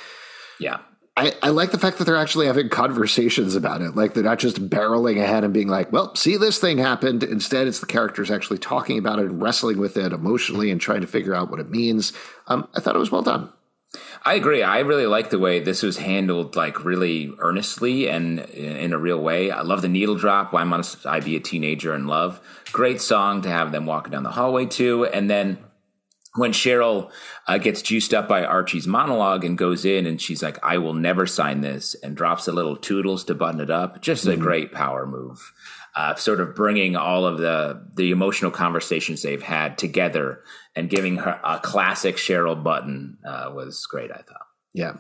Yeah. 0.60 0.80
I, 1.18 1.34
I 1.44 1.50
like 1.50 1.72
the 1.72 1.80
fact 1.80 1.98
that 1.98 2.06
they're 2.06 2.16
actually 2.16 2.46
having 2.46 2.70
conversations 2.70 3.56
about 3.56 3.82
it. 3.82 3.96
Like 3.96 4.14
they're 4.14 4.24
not 4.24 4.40
just 4.40 4.70
barreling 4.70 5.22
ahead 5.22 5.44
and 5.44 5.54
being 5.54 5.68
like, 5.68 5.92
well, 5.92 6.16
see, 6.16 6.38
this 6.38 6.60
thing 6.60 6.78
happened. 6.78 7.24
Instead, 7.24 7.68
it's 7.68 7.82
the 7.82 7.86
characters 7.86 8.32
actually 8.32 8.60
talking 8.60 8.98
about 8.98 9.20
it 9.20 9.26
and 9.26 9.42
wrestling 9.42 9.80
with 9.80 9.98
it 9.98 10.14
emotionally 10.14 10.72
and 10.72 10.80
trying 10.80 11.02
to 11.02 11.08
figure 11.08 11.36
out 11.36 11.52
what 11.52 11.60
it 11.60 11.70
means. 11.70 12.14
Um, 12.48 12.70
I 12.74 12.80
thought 12.80 12.96
it 12.96 13.00
was 13.00 13.12
well 13.12 13.22
done. 13.22 13.52
I 14.24 14.36
agree. 14.36 14.62
I 14.62 14.80
really 14.80 15.08
like 15.08 15.30
the 15.30 15.40
way 15.40 15.60
this 15.60 15.82
was 15.82 15.98
handled, 15.98 16.56
like 16.56 16.86
really 16.86 17.34
earnestly 17.40 18.08
and 18.08 18.40
in 18.40 18.94
a 18.94 18.98
real 18.98 19.20
way. 19.20 19.50
I 19.50 19.62
love 19.62 19.82
the 19.82 19.88
needle 19.88 20.16
drop. 20.16 20.54
Why 20.54 20.64
must 20.64 21.06
I 21.06 21.20
be 21.20 21.36
a 21.36 21.40
teenager 21.40 21.96
in 21.96 22.06
love? 22.06 22.40
Great 22.72 23.02
song 23.02 23.42
to 23.42 23.50
have 23.50 23.72
them 23.72 23.86
walking 23.86 24.12
down 24.12 24.24
the 24.24 24.32
hallway 24.32 24.68
to, 24.68 25.06
and 25.08 25.30
then 25.30 25.58
when 26.36 26.52
Cheryl 26.52 27.12
uh, 27.48 27.58
gets 27.58 27.82
juiced 27.82 28.14
up 28.14 28.28
by 28.28 28.44
Archie's 28.44 28.88
monologue 28.88 29.44
and 29.44 29.58
goes 29.58 29.84
in 29.84 30.06
and 30.06 30.22
she's 30.22 30.44
like, 30.44 30.64
I 30.64 30.78
will 30.78 30.94
never 30.94 31.26
sign 31.26 31.62
this 31.62 31.96
and 31.96 32.16
drops 32.16 32.48
a 32.48 32.52
little 32.52 32.78
toodles 32.78 33.24
to 33.26 33.36
button 33.36 33.60
it 33.60 33.70
up. 33.72 34.02
Just 34.02 34.28
a 34.28 34.38
great 34.38 34.72
power 34.72 35.06
move. 35.06 35.52
Uh, 35.96 36.14
sort 36.16 36.40
of 36.40 36.56
bringing 36.56 36.96
all 36.96 37.26
of 37.26 37.40
the 37.40 37.84
the 37.96 38.12
emotional 38.12 38.52
conversations 38.52 39.24
they've 39.24 39.42
had 39.42 39.78
together 39.78 40.44
and 40.76 40.90
giving 40.90 41.18
her 41.18 41.40
a 41.44 41.60
classic 41.60 42.16
Cheryl 42.16 42.64
button 42.64 43.18
uh, 43.26 43.52
was 43.54 43.86
great. 43.88 44.12
I 44.12 44.22
thought. 44.22 44.48
Yeah. 44.74 44.98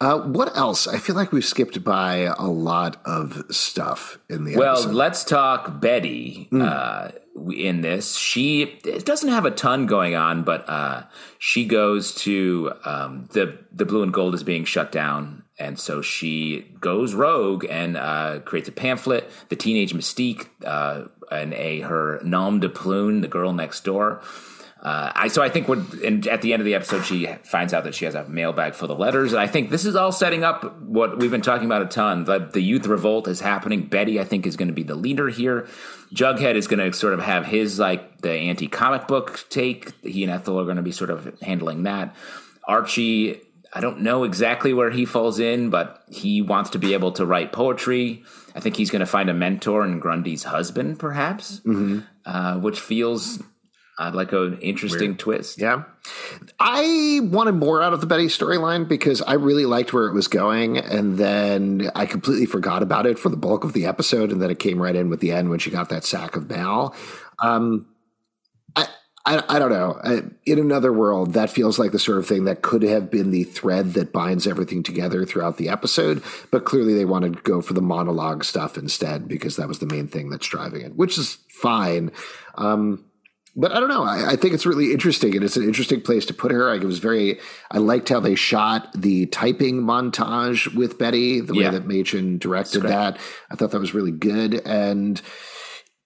Uh, 0.00 0.18
what 0.18 0.56
else? 0.56 0.88
I 0.88 0.96
feel 0.98 1.14
like 1.14 1.30
we've 1.30 1.44
skipped 1.44 1.84
by 1.84 2.32
a 2.38 2.46
lot 2.46 3.00
of 3.04 3.44
stuff 3.50 4.18
in 4.30 4.44
the 4.44 4.56
Well, 4.56 4.72
episode. 4.74 4.94
let's 4.94 5.24
talk 5.24 5.78
Betty 5.78 6.48
uh, 6.52 7.10
in 7.54 7.82
this. 7.82 8.16
She 8.16 8.62
it 8.62 9.04
doesn't 9.04 9.28
have 9.28 9.44
a 9.44 9.50
ton 9.50 9.84
going 9.84 10.14
on, 10.14 10.42
but 10.42 10.66
uh, 10.68 11.02
she 11.38 11.66
goes 11.66 12.14
to 12.16 12.72
um, 12.86 13.28
the 13.32 13.58
the 13.72 13.84
blue 13.84 14.02
and 14.02 14.10
gold 14.12 14.34
is 14.34 14.42
being 14.42 14.64
shut 14.64 14.90
down, 14.90 15.42
and 15.58 15.78
so 15.78 16.00
she 16.00 16.60
goes 16.80 17.12
rogue 17.12 17.66
and 17.68 17.98
uh, 17.98 18.40
creates 18.46 18.70
a 18.70 18.72
pamphlet. 18.72 19.30
The 19.50 19.56
teenage 19.56 19.92
Mystique 19.92 20.46
uh, 20.64 21.08
and 21.30 21.52
a 21.52 21.80
her 21.80 22.20
nom 22.24 22.58
de 22.60 22.70
plume, 22.70 23.20
the 23.20 23.28
girl 23.28 23.52
next 23.52 23.84
door. 23.84 24.22
Uh, 24.82 25.12
I 25.14 25.28
so 25.28 25.42
I 25.42 25.50
think 25.50 25.68
when 25.68 25.86
and 26.04 26.26
at 26.26 26.40
the 26.40 26.54
end 26.54 26.60
of 26.60 26.64
the 26.64 26.74
episode 26.74 27.04
she 27.04 27.26
finds 27.42 27.74
out 27.74 27.84
that 27.84 27.94
she 27.94 28.06
has 28.06 28.14
a 28.14 28.26
mailbag 28.26 28.74
full 28.74 28.90
of 28.90 28.98
letters, 28.98 29.32
and 29.32 29.40
I 29.40 29.46
think 29.46 29.68
this 29.68 29.84
is 29.84 29.94
all 29.94 30.10
setting 30.10 30.42
up 30.42 30.80
what 30.80 31.18
we've 31.18 31.30
been 31.30 31.42
talking 31.42 31.66
about 31.66 31.82
a 31.82 31.86
ton. 31.86 32.24
The, 32.24 32.38
the 32.38 32.62
youth 32.62 32.86
revolt 32.86 33.28
is 33.28 33.40
happening. 33.40 33.86
Betty, 33.88 34.18
I 34.18 34.24
think, 34.24 34.46
is 34.46 34.56
going 34.56 34.68
to 34.68 34.74
be 34.74 34.82
the 34.82 34.94
leader 34.94 35.28
here. 35.28 35.68
Jughead 36.14 36.54
is 36.54 36.66
going 36.66 36.78
to 36.78 36.96
sort 36.96 37.12
of 37.12 37.20
have 37.20 37.44
his 37.44 37.78
like 37.78 38.22
the 38.22 38.32
anti 38.32 38.68
comic 38.68 39.06
book 39.06 39.44
take. 39.50 39.92
He 40.02 40.24
and 40.24 40.32
Ethel 40.32 40.58
are 40.58 40.64
going 40.64 40.76
to 40.76 40.82
be 40.82 40.92
sort 40.92 41.10
of 41.10 41.38
handling 41.42 41.82
that. 41.82 42.16
Archie, 42.66 43.38
I 43.74 43.80
don't 43.80 44.00
know 44.00 44.24
exactly 44.24 44.72
where 44.72 44.90
he 44.90 45.04
falls 45.04 45.38
in, 45.40 45.68
but 45.68 46.02
he 46.08 46.40
wants 46.40 46.70
to 46.70 46.78
be 46.78 46.94
able 46.94 47.12
to 47.12 47.26
write 47.26 47.52
poetry. 47.52 48.24
I 48.54 48.60
think 48.60 48.76
he's 48.76 48.90
going 48.90 49.00
to 49.00 49.06
find 49.06 49.28
a 49.28 49.34
mentor 49.34 49.84
in 49.84 50.00
Grundy's 50.00 50.44
husband, 50.44 50.98
perhaps, 50.98 51.60
uh, 52.24 52.56
which 52.58 52.80
feels 52.80 53.42
uh, 54.00 54.10
like 54.14 54.32
an 54.32 54.58
interesting 54.60 55.14
twist. 55.14 55.60
Yeah. 55.60 55.84
I 56.58 57.20
wanted 57.22 57.52
more 57.52 57.82
out 57.82 57.92
of 57.92 58.00
the 58.00 58.06
Betty 58.06 58.28
storyline 58.28 58.88
because 58.88 59.20
I 59.20 59.34
really 59.34 59.66
liked 59.66 59.92
where 59.92 60.06
it 60.06 60.14
was 60.14 60.26
going. 60.26 60.78
And 60.78 61.18
then 61.18 61.90
I 61.94 62.06
completely 62.06 62.46
forgot 62.46 62.82
about 62.82 63.04
it 63.04 63.18
for 63.18 63.28
the 63.28 63.36
bulk 63.36 63.62
of 63.62 63.74
the 63.74 63.84
episode. 63.84 64.32
And 64.32 64.40
then 64.40 64.50
it 64.50 64.58
came 64.58 64.80
right 64.80 64.96
in 64.96 65.10
with 65.10 65.20
the 65.20 65.32
end 65.32 65.50
when 65.50 65.58
she 65.58 65.70
got 65.70 65.90
that 65.90 66.04
sack 66.04 66.34
of 66.34 66.48
mail. 66.48 66.94
Um, 67.40 67.88
I, 68.74 68.86
I, 69.26 69.44
I 69.46 69.58
don't 69.58 69.70
know. 69.70 70.00
I, 70.02 70.22
in 70.46 70.58
another 70.58 70.94
world, 70.94 71.34
that 71.34 71.50
feels 71.50 71.78
like 71.78 71.92
the 71.92 71.98
sort 71.98 72.16
of 72.16 72.26
thing 72.26 72.44
that 72.44 72.62
could 72.62 72.82
have 72.82 73.10
been 73.10 73.30
the 73.30 73.44
thread 73.44 73.92
that 73.94 74.14
binds 74.14 74.46
everything 74.46 74.82
together 74.82 75.26
throughout 75.26 75.58
the 75.58 75.68
episode. 75.68 76.22
But 76.50 76.64
clearly, 76.64 76.94
they 76.94 77.04
wanted 77.04 77.36
to 77.36 77.42
go 77.42 77.60
for 77.60 77.74
the 77.74 77.82
monologue 77.82 78.44
stuff 78.44 78.78
instead 78.78 79.28
because 79.28 79.56
that 79.56 79.68
was 79.68 79.78
the 79.78 79.84
main 79.84 80.08
thing 80.08 80.30
that's 80.30 80.48
driving 80.48 80.80
it, 80.80 80.96
which 80.96 81.18
is 81.18 81.36
fine. 81.50 82.12
Um, 82.54 83.04
but 83.56 83.72
I 83.72 83.80
don't 83.80 83.88
know. 83.88 84.04
I, 84.04 84.32
I, 84.32 84.36
think 84.36 84.54
it's 84.54 84.66
really 84.66 84.92
interesting, 84.92 85.34
and 85.34 85.44
it's 85.44 85.56
an 85.56 85.64
interesting 85.64 86.00
place 86.00 86.24
to 86.26 86.34
put 86.34 86.52
her. 86.52 86.70
I 86.70 86.78
was 86.78 86.98
very. 86.98 87.38
I 87.70 87.78
liked 87.78 88.08
how 88.08 88.20
they 88.20 88.34
shot 88.34 88.92
the 88.94 89.26
typing 89.26 89.82
montage 89.82 90.74
with 90.74 90.98
Betty, 90.98 91.40
the 91.40 91.54
Yeah. 91.54 91.70
way 91.70 91.78
that 91.78 91.88
Mädchen 91.88 92.38
directed 92.38 92.82
that. 92.82 93.18
I 93.50 93.56
thought 93.56 93.72
that 93.72 93.80
was 93.80 93.94
really 93.94 94.12
good, 94.12 94.62
and 94.64 95.20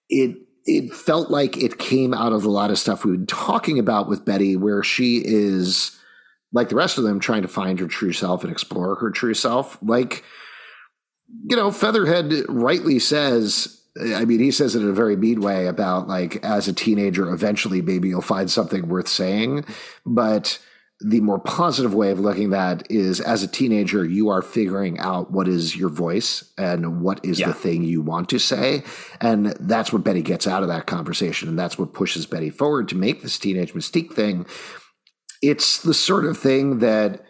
it 0.09 0.37
it 0.65 0.93
felt 0.93 1.29
like 1.29 1.57
it 1.57 1.77
came 1.77 2.13
out 2.13 2.33
of 2.33 2.43
a 2.43 2.49
lot 2.49 2.71
of 2.71 2.79
stuff 2.79 3.05
we've 3.05 3.15
been 3.15 3.27
talking 3.27 3.77
about 3.77 4.09
with 4.09 4.25
Betty, 4.25 4.55
where 4.55 4.81
she 4.83 5.21
is 5.23 5.97
like 6.51 6.69
the 6.69 6.75
rest 6.75 6.97
of 6.97 7.03
them 7.03 7.19
trying 7.19 7.43
to 7.43 7.47
find 7.47 7.79
her 7.79 7.87
true 7.87 8.13
self 8.13 8.43
and 8.43 8.51
explore 8.51 8.95
her 8.95 9.11
true 9.11 9.33
self. 9.33 9.77
Like, 9.81 10.23
you 11.47 11.55
know, 11.55 11.69
Featherhead 11.69 12.33
rightly 12.47 12.97
says, 12.97 13.81
I 13.97 14.25
mean, 14.25 14.39
he 14.39 14.51
says 14.51 14.75
it 14.75 14.81
in 14.81 14.89
a 14.89 14.93
very 14.93 15.15
mean 15.15 15.39
way 15.41 15.67
about 15.67 16.07
like, 16.07 16.43
as 16.43 16.67
a 16.67 16.73
teenager, 16.73 17.31
eventually 17.31 17.81
maybe 17.81 18.09
you'll 18.09 18.21
find 18.21 18.51
something 18.51 18.87
worth 18.89 19.07
saying. 19.07 19.65
But 20.05 20.59
the 21.01 21.21
more 21.21 21.39
positive 21.39 21.93
way 21.93 22.11
of 22.11 22.19
looking 22.19 22.53
at 22.53 22.79
that 22.79 22.91
is 22.91 23.19
as 23.21 23.43
a 23.43 23.47
teenager, 23.47 24.05
you 24.05 24.29
are 24.29 24.41
figuring 24.41 24.97
out 24.99 25.31
what 25.31 25.47
is 25.47 25.75
your 25.75 25.89
voice 25.89 26.43
and 26.57 27.01
what 27.01 27.23
is 27.23 27.39
Yeah. 27.39 27.47
the 27.47 27.53
thing 27.53 27.83
you 27.83 28.01
want 28.01 28.29
to 28.29 28.39
say. 28.39 28.83
And 29.21 29.47
that's 29.59 29.91
what 29.93 30.03
Betty 30.03 30.21
gets 30.21 30.47
out 30.47 30.61
of 30.63 30.69
that 30.69 30.85
conversation. 30.87 31.47
And 31.49 31.59
that's 31.59 31.77
what 31.77 31.93
pushes 31.93 32.25
Betty 32.25 32.49
forward 32.49 32.87
to 32.89 32.95
make 32.97 33.21
this 33.21 33.37
teenage 33.37 33.73
mystique 33.73 34.13
thing. 34.13 34.45
It's 35.41 35.81
the 35.81 35.93
sort 35.93 36.25
of 36.25 36.37
thing 36.37 36.79
that 36.79 37.23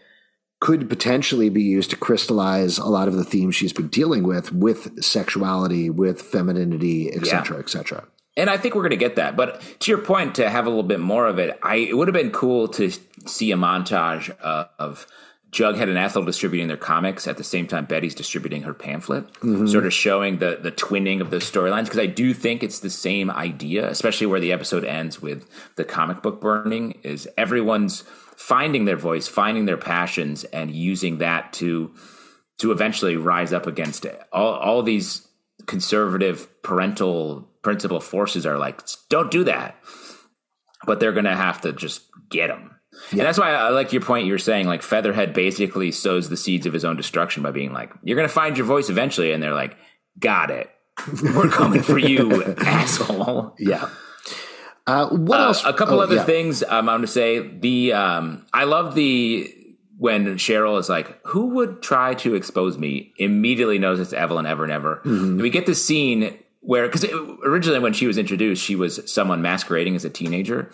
could 0.59 0.89
potentially 0.89 1.49
be 1.49 1.61
used 1.61 1.89
to 1.89 1.95
crystallize 1.95 2.77
a 2.77 2.85
lot 2.85 3.07
of 3.07 3.15
the 3.15 3.23
themes 3.23 3.55
she's 3.55 3.73
been 3.73 3.89
dealing 3.89 4.23
with, 4.23 4.51
with 4.51 5.03
sexuality, 5.03 5.89
with 5.89 6.21
femininity, 6.21 7.13
etc 7.13 7.25
cetera, 7.45 7.59
et 7.59 7.69
cetera. 7.69 8.07
And 8.37 8.49
I 8.49 8.57
think 8.57 8.75
we're 8.75 8.81
going 8.81 8.91
to 8.91 8.97
get 8.97 9.15
that. 9.15 9.37
But 9.37 9.61
to 9.79 9.91
your 9.91 9.99
point, 9.99 10.35
to 10.35 10.49
have 10.49 10.65
a 10.65 10.69
little 10.69 10.83
bit 10.83 10.99
more 10.99 11.27
of 11.27 11.39
it, 11.39 11.57
I 11.63 11.75
it 11.75 11.97
would 11.97 12.07
have 12.07 12.13
been 12.13 12.31
cool 12.31 12.67
to 12.69 12.91
see 13.25 13.51
a 13.51 13.55
montage 13.55 14.35
uh, 14.43 14.65
of 14.77 15.07
Jughead 15.51 15.83
and 15.83 15.97
Ethel 15.97 16.25
distributing 16.25 16.67
their 16.67 16.75
comics 16.75 17.27
at 17.27 17.37
the 17.37 17.43
same 17.43 17.65
time 17.65 17.85
Betty's 17.85 18.13
distributing 18.13 18.63
her 18.63 18.73
pamphlet, 18.73 19.25
sort 19.41 19.85
of 19.85 19.93
showing 19.93 20.39
the 20.39 20.59
the 20.61 20.71
twinning 20.71 21.21
of 21.21 21.29
the 21.29 21.37
storylines. 21.37 21.85
Because 21.85 21.99
I 21.99 22.07
do 22.07 22.33
think 22.33 22.61
it's 22.61 22.79
the 22.79 22.89
same 22.89 23.31
idea, 23.31 23.87
especially 23.89 24.27
where 24.27 24.41
the 24.41 24.51
episode 24.51 24.83
ends 24.83 25.21
with 25.21 25.47
the 25.77 25.85
comic 25.85 26.21
book 26.21 26.41
burning. 26.41 26.99
Is 27.03 27.29
everyone's 27.37 28.03
finding 28.35 28.85
their 28.85 28.97
voice, 28.97 29.27
finding 29.27 29.65
their 29.65 29.77
passions, 29.77 30.43
and 30.45 30.75
using 30.75 31.19
that 31.19 31.53
to 31.53 31.93
to 32.59 32.71
eventually 32.71 33.17
rise 33.17 33.51
up 33.51 33.67
against 33.67 34.05
it. 34.05 34.21
All 34.31 34.53
all 34.53 34.83
these 34.83 35.27
conservative 35.65 36.61
parental 36.61 37.49
principal 37.61 37.99
forces 37.99 38.45
are 38.45 38.57
like, 38.57 38.81
don't 39.09 39.31
do 39.31 39.43
that. 39.43 39.75
But 40.85 40.99
they're 40.99 41.11
going 41.11 41.25
to 41.25 41.35
have 41.35 41.61
to 41.61 41.73
just 41.73 42.03
get 42.29 42.47
them. 42.47 42.71
And 43.11 43.21
that's 43.21 43.39
why 43.39 43.51
I 43.53 43.69
like 43.69 43.91
your 43.91 44.01
point. 44.01 44.27
You're 44.27 44.37
saying 44.37 44.67
like 44.67 44.81
Featherhead 44.81 45.33
basically 45.33 45.91
sows 45.91 46.29
the 46.29 46.37
seeds 46.37 46.65
of 46.65 46.73
his 46.73 46.85
own 46.85 46.95
destruction 46.95 47.43
by 47.43 47.51
being 47.51 47.73
like, 47.73 47.91
you're 48.03 48.15
going 48.15 48.27
to 48.27 48.33
find 48.33 48.57
your 48.57 48.67
voice 48.67 48.89
eventually. 48.89 49.31
And 49.31 49.41
they're 49.41 49.53
like, 49.53 49.77
got 50.19 50.51
it. 50.51 50.69
We're 51.35 51.49
coming 51.49 51.81
for 51.81 51.97
you, 51.97 52.43
asshole. 52.57 53.55
Yeah. 53.59 53.89
Uh, 54.87 55.07
what 55.09 55.39
Uh, 55.39 55.43
else? 55.45 55.65
a 55.65 55.73
couple 55.73 55.99
Oh, 55.99 56.03
other 56.03 56.15
yeah. 56.15 56.23
things 56.23 56.61
um, 56.63 56.87
I'm 56.89 56.97
going 56.97 57.01
to 57.01 57.07
say. 57.07 57.39
The 57.39 57.93
um, 57.93 58.45
I 58.53 58.65
love 58.65 58.93
the 58.95 59.51
when 59.97 60.25
Cheryl 60.37 60.79
is 60.79 60.89
like, 60.89 61.19
"Who 61.27 61.47
would 61.55 61.81
try 61.81 62.13
to 62.15 62.35
expose 62.35 62.77
me?" 62.77 63.13
Immediately 63.17 63.79
knows 63.79 63.99
it's 63.99 64.13
Evelyn 64.13 64.45
Evernever. 64.45 64.99
Mm-hmm. 64.99 65.09
And 65.09 65.41
we 65.41 65.49
get 65.49 65.65
this 65.65 65.83
scene 65.83 66.37
where 66.59 66.85
because 66.87 67.05
originally 67.43 67.79
when 67.79 67.93
she 67.93 68.05
was 68.07 68.17
introduced, 68.17 68.63
she 68.63 68.75
was 68.75 68.99
someone 69.11 69.41
masquerading 69.41 69.95
as 69.95 70.05
a 70.05 70.09
teenager, 70.09 70.71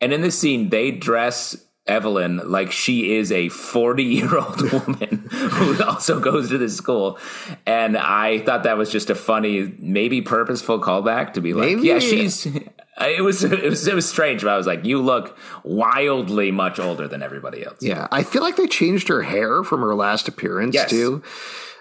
and 0.00 0.12
in 0.12 0.20
this 0.20 0.38
scene 0.38 0.68
they 0.70 0.90
dress. 0.90 1.56
Evelyn, 1.86 2.42
like 2.44 2.70
she 2.70 3.16
is 3.16 3.32
a 3.32 3.48
40 3.48 4.04
year 4.04 4.36
old 4.36 4.60
woman 4.72 5.26
who 5.32 5.82
also 5.82 6.20
goes 6.20 6.50
to 6.50 6.58
this 6.58 6.76
school. 6.76 7.18
And 7.64 7.96
I 7.96 8.40
thought 8.40 8.64
that 8.64 8.76
was 8.76 8.90
just 8.92 9.08
a 9.08 9.14
funny, 9.14 9.72
maybe 9.78 10.20
purposeful 10.20 10.82
callback 10.82 11.32
to 11.32 11.40
be 11.40 11.54
like, 11.54 11.76
Maybe. 11.76 11.88
yeah, 11.88 11.98
she's 11.98 12.46
it 13.00 13.22
was 13.22 13.44
it 13.44 13.62
was 13.64 13.86
it 13.86 13.94
was 13.94 14.08
strange, 14.08 14.42
but 14.42 14.50
I 14.50 14.56
was 14.56 14.66
like, 14.66 14.84
you 14.84 15.00
look 15.00 15.36
wildly 15.64 16.50
much 16.50 16.78
older 16.78 17.06
than 17.08 17.22
everybody 17.22 17.64
else. 17.64 17.78
Yeah, 17.80 18.08
I 18.10 18.22
feel 18.22 18.42
like 18.42 18.56
they 18.56 18.66
changed 18.66 19.08
her 19.08 19.22
hair 19.22 19.62
from 19.62 19.80
her 19.80 19.94
last 19.94 20.28
appearance 20.28 20.74
Yes. 20.74 20.90
too. 20.90 21.22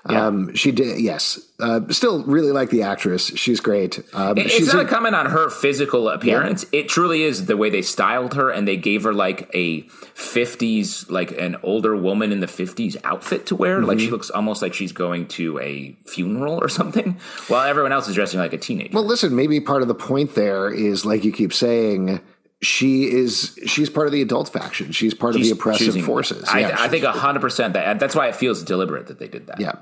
Um, 0.10 0.54
she 0.56 0.72
did, 0.72 1.00
yes. 1.00 1.40
Uh, 1.60 1.82
still 1.90 2.24
really 2.24 2.52
like 2.52 2.70
the 2.70 2.84
actress. 2.84 3.28
She's 3.36 3.60
great. 3.60 4.00
Um, 4.14 4.38
It- 4.38 4.46
It's 4.48 4.56
she's 4.56 4.74
not 4.74 4.82
in- 4.82 4.86
a 4.88 4.90
comment 4.90 5.16
on 5.16 5.26
her 5.28 5.50
physical 5.50 6.10
appearance. 6.10 6.66
It 6.72 6.88
truly 6.88 7.24
is 7.24 7.46
the 7.46 7.58
way 7.58 7.70
they 7.70 7.82
styled 7.82 8.36
her, 8.36 8.50
and 8.50 8.68
they 8.68 8.78
gave 8.78 9.04
her 9.04 9.14
like 9.14 9.50
a 9.54 9.82
'50s, 10.16 11.10
like 11.10 11.32
an 11.40 11.56
older 11.64 11.96
woman 11.96 12.32
in 12.32 12.40
the 12.42 12.48
'50s 12.48 12.96
outfit 13.04 13.46
to 13.48 13.56
wear. 13.56 13.82
Like 13.82 13.98
Mm-hmm. 13.98 14.06
she 14.06 14.12
looks 14.12 14.30
almost 14.30 14.62
like 14.62 14.74
she's 14.74 14.92
going 14.92 15.28
to 15.30 15.60
a 15.60 15.96
funeral 16.06 16.60
or 16.62 16.70
something, 16.80 17.18
while 17.48 17.66
everyone 17.68 17.92
else 17.92 18.08
is 18.08 18.16
dressing 18.16 18.40
like 18.40 18.54
a 18.54 18.58
teenager. 18.58 18.92
well, 18.94 19.06
listen, 19.06 19.36
maybe 19.36 19.60
part 19.60 19.82
of 19.82 19.88
the 19.88 19.96
point 19.96 20.36
there 20.36 20.70
is 20.70 21.06
like 21.06 21.24
you 21.26 21.32
keep 21.32 21.54
saying, 21.54 22.20
she 22.64 23.04
is 23.12 23.58
she's 23.68 23.88
part 23.90 24.08
of 24.08 24.14
the 24.14 24.22
adult 24.24 24.50
faction. 24.50 24.92
She's 24.92 25.14
part 25.14 25.36
of 25.36 25.42
the 25.44 25.52
oppressive 25.52 25.86
choosing- 25.88 26.04
forces. 26.04 26.44
I, 26.50 26.62
Yeah, 26.62 26.68
I 26.70 26.76
she's- 26.78 26.90
think 26.90 27.04
hundred 27.06 27.42
percent 27.42 27.74
that 27.76 28.00
that's 28.00 28.16
why 28.16 28.28
it 28.30 28.36
feels 28.36 28.64
deliberate 28.64 29.08
that 29.08 29.20
they 29.20 29.28
did 29.28 29.46
that. 29.48 29.60
Yeah. 29.60 29.74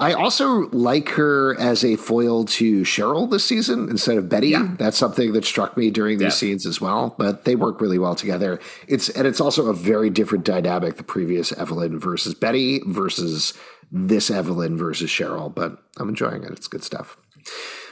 I 0.00 0.14
also 0.14 0.68
like 0.72 1.10
her 1.10 1.54
as 1.60 1.84
a 1.84 1.94
foil 1.94 2.44
to 2.46 2.82
Cheryl 2.82 3.30
this 3.30 3.44
season 3.44 3.88
instead 3.88 4.18
of 4.18 4.28
Betty. 4.28 4.48
Yeah. 4.48 4.68
That's 4.78 4.98
something 4.98 5.32
that 5.34 5.44
struck 5.44 5.76
me 5.76 5.90
during 5.90 6.18
these 6.18 6.24
Yeah. 6.24 6.28
scenes 6.30 6.66
as 6.66 6.80
well. 6.80 7.14
But 7.18 7.44
they 7.44 7.54
work 7.54 7.80
really 7.80 8.00
well 8.00 8.16
together. 8.16 8.58
It's 8.88 9.08
and 9.08 9.24
it's 9.26 9.40
also 9.40 9.66
a 9.68 9.72
very 9.74 10.10
different 10.10 10.44
dynamic, 10.44 10.96
the 10.96 11.04
previous 11.04 11.52
Evelyn 11.52 12.00
versus 12.00 12.34
Betty 12.34 12.82
versus 12.84 13.54
this 13.92 14.28
Evelyn 14.28 14.76
versus 14.76 15.08
Cheryl. 15.08 15.54
But 15.54 15.78
I'm 15.98 16.08
enjoying 16.08 16.42
it. 16.42 16.50
It's 16.50 16.66
good 16.66 16.82
stuff. 16.82 17.16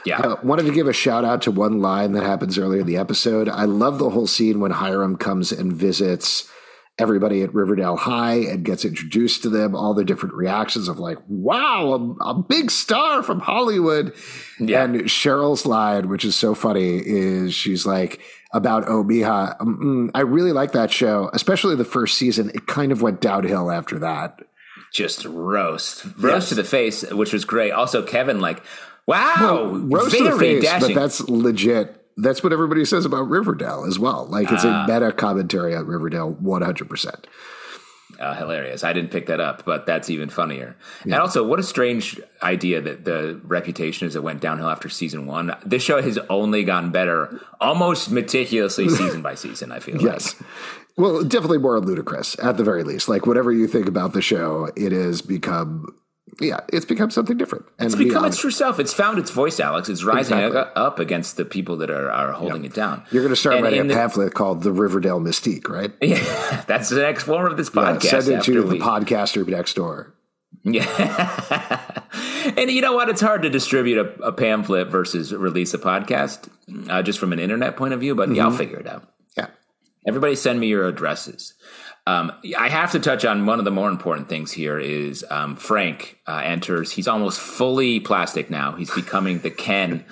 Yeah. 0.05 0.19
Uh, 0.19 0.35
wanted 0.43 0.65
to 0.67 0.71
give 0.73 0.87
a 0.87 0.93
shout 0.93 1.25
out 1.25 1.41
to 1.43 1.51
one 1.51 1.79
line 1.79 2.13
that 2.13 2.23
happens 2.23 2.57
earlier 2.57 2.81
in 2.81 2.87
the 2.87 2.97
episode. 2.97 3.49
I 3.49 3.65
love 3.65 3.99
the 3.99 4.09
whole 4.09 4.27
scene 4.27 4.59
when 4.59 4.71
Hiram 4.71 5.17
comes 5.17 5.51
and 5.51 5.73
visits 5.73 6.49
everybody 6.99 7.43
at 7.43 7.53
Riverdale 7.53 7.95
High 7.95 8.37
and 8.37 8.65
gets 8.65 8.83
introduced 8.83 9.43
to 9.43 9.49
them, 9.49 9.75
all 9.75 9.93
the 9.93 10.03
different 10.03 10.33
reactions 10.33 10.87
of 10.87 10.97
like, 10.97 11.19
wow, 11.27 12.15
a, 12.21 12.29
a 12.31 12.33
big 12.41 12.71
star 12.71 13.21
from 13.21 13.39
Hollywood. 13.39 14.13
Yeah. 14.59 14.83
And 14.83 15.01
Cheryl's 15.01 15.65
line, 15.67 16.09
which 16.09 16.25
is 16.25 16.35
so 16.35 16.55
funny, 16.55 16.97
is 16.97 17.53
she's 17.53 17.85
like, 17.85 18.19
about 18.51 18.87
Oh 18.87 19.03
Mija, 19.03 19.57
mm, 19.59 20.09
I 20.15 20.21
really 20.21 20.53
like 20.53 20.71
that 20.71 20.89
show, 20.91 21.29
especially 21.33 21.75
the 21.75 21.85
first 21.85 22.17
season. 22.17 22.49
It 22.55 22.65
kind 22.65 22.91
of 22.91 23.01
went 23.03 23.21
downhill 23.21 23.69
after 23.69 23.99
that. 23.99 24.39
Just 24.93 25.25
roast, 25.25 26.05
roast 26.17 26.23
Yes. 26.45 26.49
to 26.49 26.55
the 26.55 26.63
face, 26.63 27.03
which 27.11 27.33
was 27.33 27.45
great. 27.45 27.71
Also, 27.71 28.01
Kevin, 28.01 28.39
like, 28.39 28.63
wow, 29.07 29.65
roast 29.73 30.15
to 30.17 30.23
very 30.23 30.61
face, 30.61 30.79
but 30.81 30.93
that's 30.93 31.21
legit. 31.29 31.93
That's 32.17 32.41
what 32.43 32.51
everybody 32.51 32.83
says 32.85 33.05
about 33.05 33.29
Riverdale 33.29 33.85
as 33.87 33.99
well. 33.99 34.25
Like 34.29 34.51
it's 34.51 34.65
Ah. 34.65 34.85
a 34.85 34.87
meta 34.91 35.11
commentary 35.11 35.75
on 35.75 35.85
Riverdale, 35.85 36.31
one 36.31 36.61
hundred 36.63 36.89
percent. 36.89 37.27
uh, 38.19 38.33
hilarious. 38.33 38.83
I 38.83 38.93
didn't 38.93 39.11
pick 39.11 39.27
that 39.27 39.39
up, 39.39 39.63
but 39.65 39.85
that's 39.85 40.09
even 40.09 40.29
funnier. 40.29 40.75
And 41.03 41.13
also, 41.13 41.45
what 41.45 41.59
a 41.59 41.63
strange 41.63 42.19
idea 42.41 42.81
that 42.81 43.05
the 43.05 43.39
reputation 43.43 44.07
is 44.07 44.15
it 44.15 44.23
went 44.23 44.41
downhill 44.41 44.69
after 44.69 44.89
season 44.89 45.27
one. 45.27 45.55
This 45.63 45.83
show 45.83 46.01
has 46.01 46.17
only 46.29 46.63
gotten 46.63 46.89
better, 46.89 47.39
almost 47.61 48.09
meticulously, 48.09 48.89
season 49.01 49.21
by 49.21 49.35
season. 49.35 49.71
I 49.71 49.79
feel 49.79 50.01
Yes. 50.01 50.33
Well, 50.97 51.21
definitely 51.23 51.59
more 51.59 51.79
ludicrous 51.79 52.35
at 52.41 52.57
the 52.57 52.63
very 52.63 52.83
least. 52.83 53.07
Like 53.07 53.27
whatever 53.27 53.51
you 53.51 53.67
think 53.67 53.87
about 53.87 54.13
the 54.13 54.21
show, 54.23 54.71
it 54.75 54.91
has 54.91 55.21
become, 55.21 55.93
yeah, 56.39 56.59
it's 56.71 56.85
become 56.85 57.09
something 57.09 57.37
different. 57.37 57.65
And 57.79 57.87
It's 57.87 57.95
become 57.95 58.23
its 58.25 58.39
true 58.39 58.51
self. 58.51 58.79
It's 58.79 58.93
found 58.93 59.17
its 59.19 59.31
voice, 59.31 59.59
Alex. 59.59 59.89
It's 59.89 60.03
rising 60.03 60.37
Exactly. 60.37 60.71
up 60.75 60.99
against 60.99 61.37
the 61.37 61.45
people 61.45 61.77
that 61.77 61.89
are, 61.89 62.11
are 62.11 62.31
holding 62.33 62.63
it 62.65 62.73
down. 62.73 63.03
you're 63.11 63.23
going 63.23 63.31
to 63.33 63.35
start 63.35 63.55
And 63.55 63.63
writing 63.63 63.81
a 63.81 63.83
the- 63.85 63.93
pamphlet 63.93 64.33
called 64.33 64.63
"The 64.63 64.71
Riverdale 64.71 65.19
Mystique," 65.19 65.67
right? 65.67 65.91
Yeah, 66.01 66.63
that's 66.67 66.89
the 66.89 67.01
next 67.01 67.23
form 67.23 67.51
of 67.51 67.57
this 67.57 67.71
Yeah, 67.73 67.81
podcast. 67.81 68.23
send 68.23 68.27
it 68.39 68.43
to 68.43 68.61
the 68.63 68.75
podcaster 68.79 69.47
next 69.47 69.75
door. 69.75 70.13
Yeah. 70.63 70.85
and 72.57 72.69
you 72.71 72.81
know 72.81 72.93
what? 72.93 73.09
It's 73.09 73.21
hard 73.21 73.41
to 73.43 73.49
distribute 73.49 73.97
a, 73.97 74.23
a 74.27 74.31
pamphlet 74.31 74.87
versus 74.89 75.33
release 75.33 75.73
a 75.73 75.77
podcast, 75.77 76.49
uh, 76.89 77.01
just 77.03 77.19
from 77.19 77.33
an 77.33 77.39
internet 77.39 77.77
point 77.77 77.93
of 77.93 77.99
view, 77.99 78.15
but 78.15 78.33
yeah, 78.33 78.43
I'll 78.45 78.51
figure 78.51 78.79
it 78.79 78.87
out. 78.87 79.09
Yeah. 79.37 79.47
Everybody 80.05 80.35
send 80.35 80.59
me 80.59 80.67
your 80.67 80.87
addresses. 80.87 81.53
Um, 82.07 82.31
I 82.57 82.69
have 82.69 82.93
to 82.93 83.01
touch 83.01 83.25
on 83.25 83.45
one 83.45 83.59
of 83.59 83.65
the 83.65 83.71
more 83.71 83.89
important 83.89 84.29
things 84.29 84.49
here 84.49 84.79
is 84.79 85.25
um, 85.29 85.57
Frank 85.57 86.17
uh, 86.25 86.41
enters. 86.41 86.89
He's 86.89 87.05
almost 87.05 87.37
fully 87.37 87.99
plastic 87.99 88.49
now. 88.49 88.71
He's 88.71 88.89
becoming 88.89 89.39
the 89.39 89.51
Ken. 89.51 90.05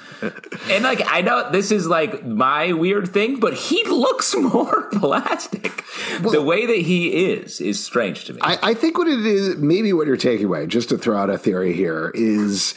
and 0.70 0.84
like, 0.84 1.02
I 1.06 1.22
know 1.22 1.50
this 1.50 1.72
is 1.72 1.88
like 1.88 2.26
my 2.26 2.74
weird 2.74 3.14
thing, 3.14 3.40
but 3.40 3.54
he 3.54 3.82
looks 3.86 4.36
more 4.36 4.90
plastic. 4.92 5.86
the 6.20 6.42
way 6.42 6.66
that 6.66 6.80
he 6.80 7.32
is 7.32 7.62
is 7.62 7.82
strange 7.82 8.26
to 8.26 8.34
me. 8.34 8.42
I, 8.44 8.60
I 8.62 8.74
think 8.74 8.98
what 8.98 9.08
it 9.08 9.26
is, 9.26 9.56
maybe 9.56 9.94
what 9.94 10.06
you're 10.06 10.18
taking 10.18 10.48
away, 10.48 10.68
just 10.68 10.90
to 10.90 10.98
throw 10.98 11.16
out 11.16 11.30
a 11.30 11.38
theory 11.38 11.72
here, 11.72 12.12
is 12.14 12.76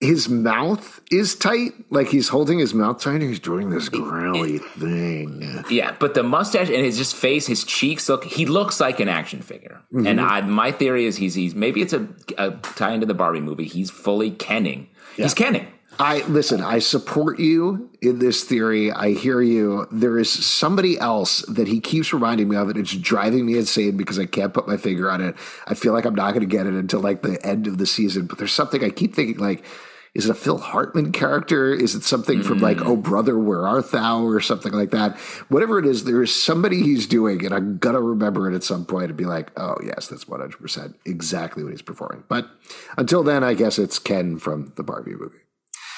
his 0.00 0.28
mouth 0.28 1.00
is 1.10 1.34
tight. 1.34 1.72
Like 1.90 2.08
he's 2.08 2.28
holding 2.28 2.58
his 2.58 2.74
mouth 2.74 3.00
tight 3.00 3.14
and 3.14 3.22
he's 3.22 3.40
doing 3.40 3.70
this 3.70 3.88
growly 3.88 4.58
thing. 4.58 5.64
Yeah, 5.70 5.96
but 5.98 6.14
the 6.14 6.22
mustache 6.22 6.68
and 6.68 6.84
his 6.84 6.98
just 6.98 7.16
face, 7.16 7.46
his 7.46 7.64
cheeks 7.64 8.08
look. 8.08 8.24
He 8.24 8.44
looks 8.44 8.78
like 8.78 9.00
an 9.00 9.08
action 9.08 9.40
figure. 9.40 9.82
Mm-hmm. 9.92 10.06
And 10.06 10.20
I, 10.20 10.40
my 10.42 10.70
theory 10.70 11.06
is 11.06 11.16
he's 11.16 11.34
he's 11.34 11.54
maybe 11.54 11.80
it's 11.80 11.94
a, 11.94 12.06
a 12.36 12.50
tie 12.50 12.92
into 12.92 13.06
the 13.06 13.14
Barbie 13.14 13.40
movie. 13.40 13.64
He's 13.64 13.90
fully 13.90 14.30
kenning. 14.30 14.88
He's 15.16 15.32
kenning. 15.32 15.66
I 15.98 16.18
listen, 16.26 16.60
I 16.60 16.80
support 16.80 17.38
you 17.38 17.90
in 18.02 18.18
this 18.18 18.44
theory. 18.44 18.92
I 18.92 19.12
hear 19.12 19.40
you. 19.40 19.86
There 19.90 20.18
is 20.18 20.30
somebody 20.30 20.98
else 20.98 21.40
that 21.48 21.68
he 21.68 21.80
keeps 21.80 22.12
reminding 22.12 22.48
me 22.48 22.56
of, 22.56 22.68
and 22.68 22.78
it's 22.78 22.94
driving 22.94 23.46
me 23.46 23.56
insane 23.56 23.96
because 23.96 24.18
I 24.18 24.26
can't 24.26 24.52
put 24.52 24.68
my 24.68 24.76
finger 24.76 25.10
on 25.10 25.22
it. 25.22 25.36
I 25.66 25.74
feel 25.74 25.94
like 25.94 26.04
I'm 26.04 26.14
not 26.14 26.32
going 26.32 26.40
to 26.40 26.56
get 26.56 26.66
it 26.66 26.74
until 26.74 27.00
like 27.00 27.22
the 27.22 27.44
end 27.44 27.66
of 27.66 27.78
the 27.78 27.86
season. 27.86 28.26
But 28.26 28.38
there's 28.38 28.52
something 28.52 28.84
I 28.84 28.90
keep 28.90 29.14
thinking 29.14 29.38
like, 29.38 29.64
is 30.12 30.26
it 30.26 30.30
a 30.30 30.34
Phil 30.34 30.58
Hartman 30.58 31.12
character? 31.12 31.72
Is 31.72 31.94
it 31.94 32.02
something 32.02 32.42
from 32.42 32.58
like 32.58 32.78
hmm. 32.78 32.88
Oh 32.88 32.96
Brother, 32.96 33.38
Where 33.38 33.66
Art 33.66 33.90
Thou, 33.90 34.22
or 34.22 34.40
something 34.40 34.72
like 34.72 34.90
that? 34.90 35.16
Whatever 35.48 35.78
it 35.78 35.86
is, 35.86 36.04
there 36.04 36.22
is 36.22 36.34
somebody 36.34 36.82
he's 36.82 37.06
doing, 37.06 37.44
and 37.44 37.54
I'm 37.54 37.78
gonna 37.78 38.00
remember 38.00 38.50
it 38.50 38.54
at 38.54 38.64
some 38.64 38.84
point 38.84 39.06
and 39.06 39.16
be 39.16 39.24
like, 39.24 39.50
oh 39.58 39.76
yes, 39.82 40.08
that's 40.08 40.28
100 40.28 40.58
percent 40.58 40.96
exactly 41.06 41.62
what 41.64 41.72
he's 41.72 41.82
performing. 41.82 42.24
But 42.28 42.48
until 42.98 43.22
then, 43.22 43.44
I 43.44 43.54
guess 43.54 43.78
it's 43.78 43.98
Ken 43.98 44.38
from 44.38 44.72
the 44.76 44.82
Barbie 44.82 45.14
movie. 45.14 45.45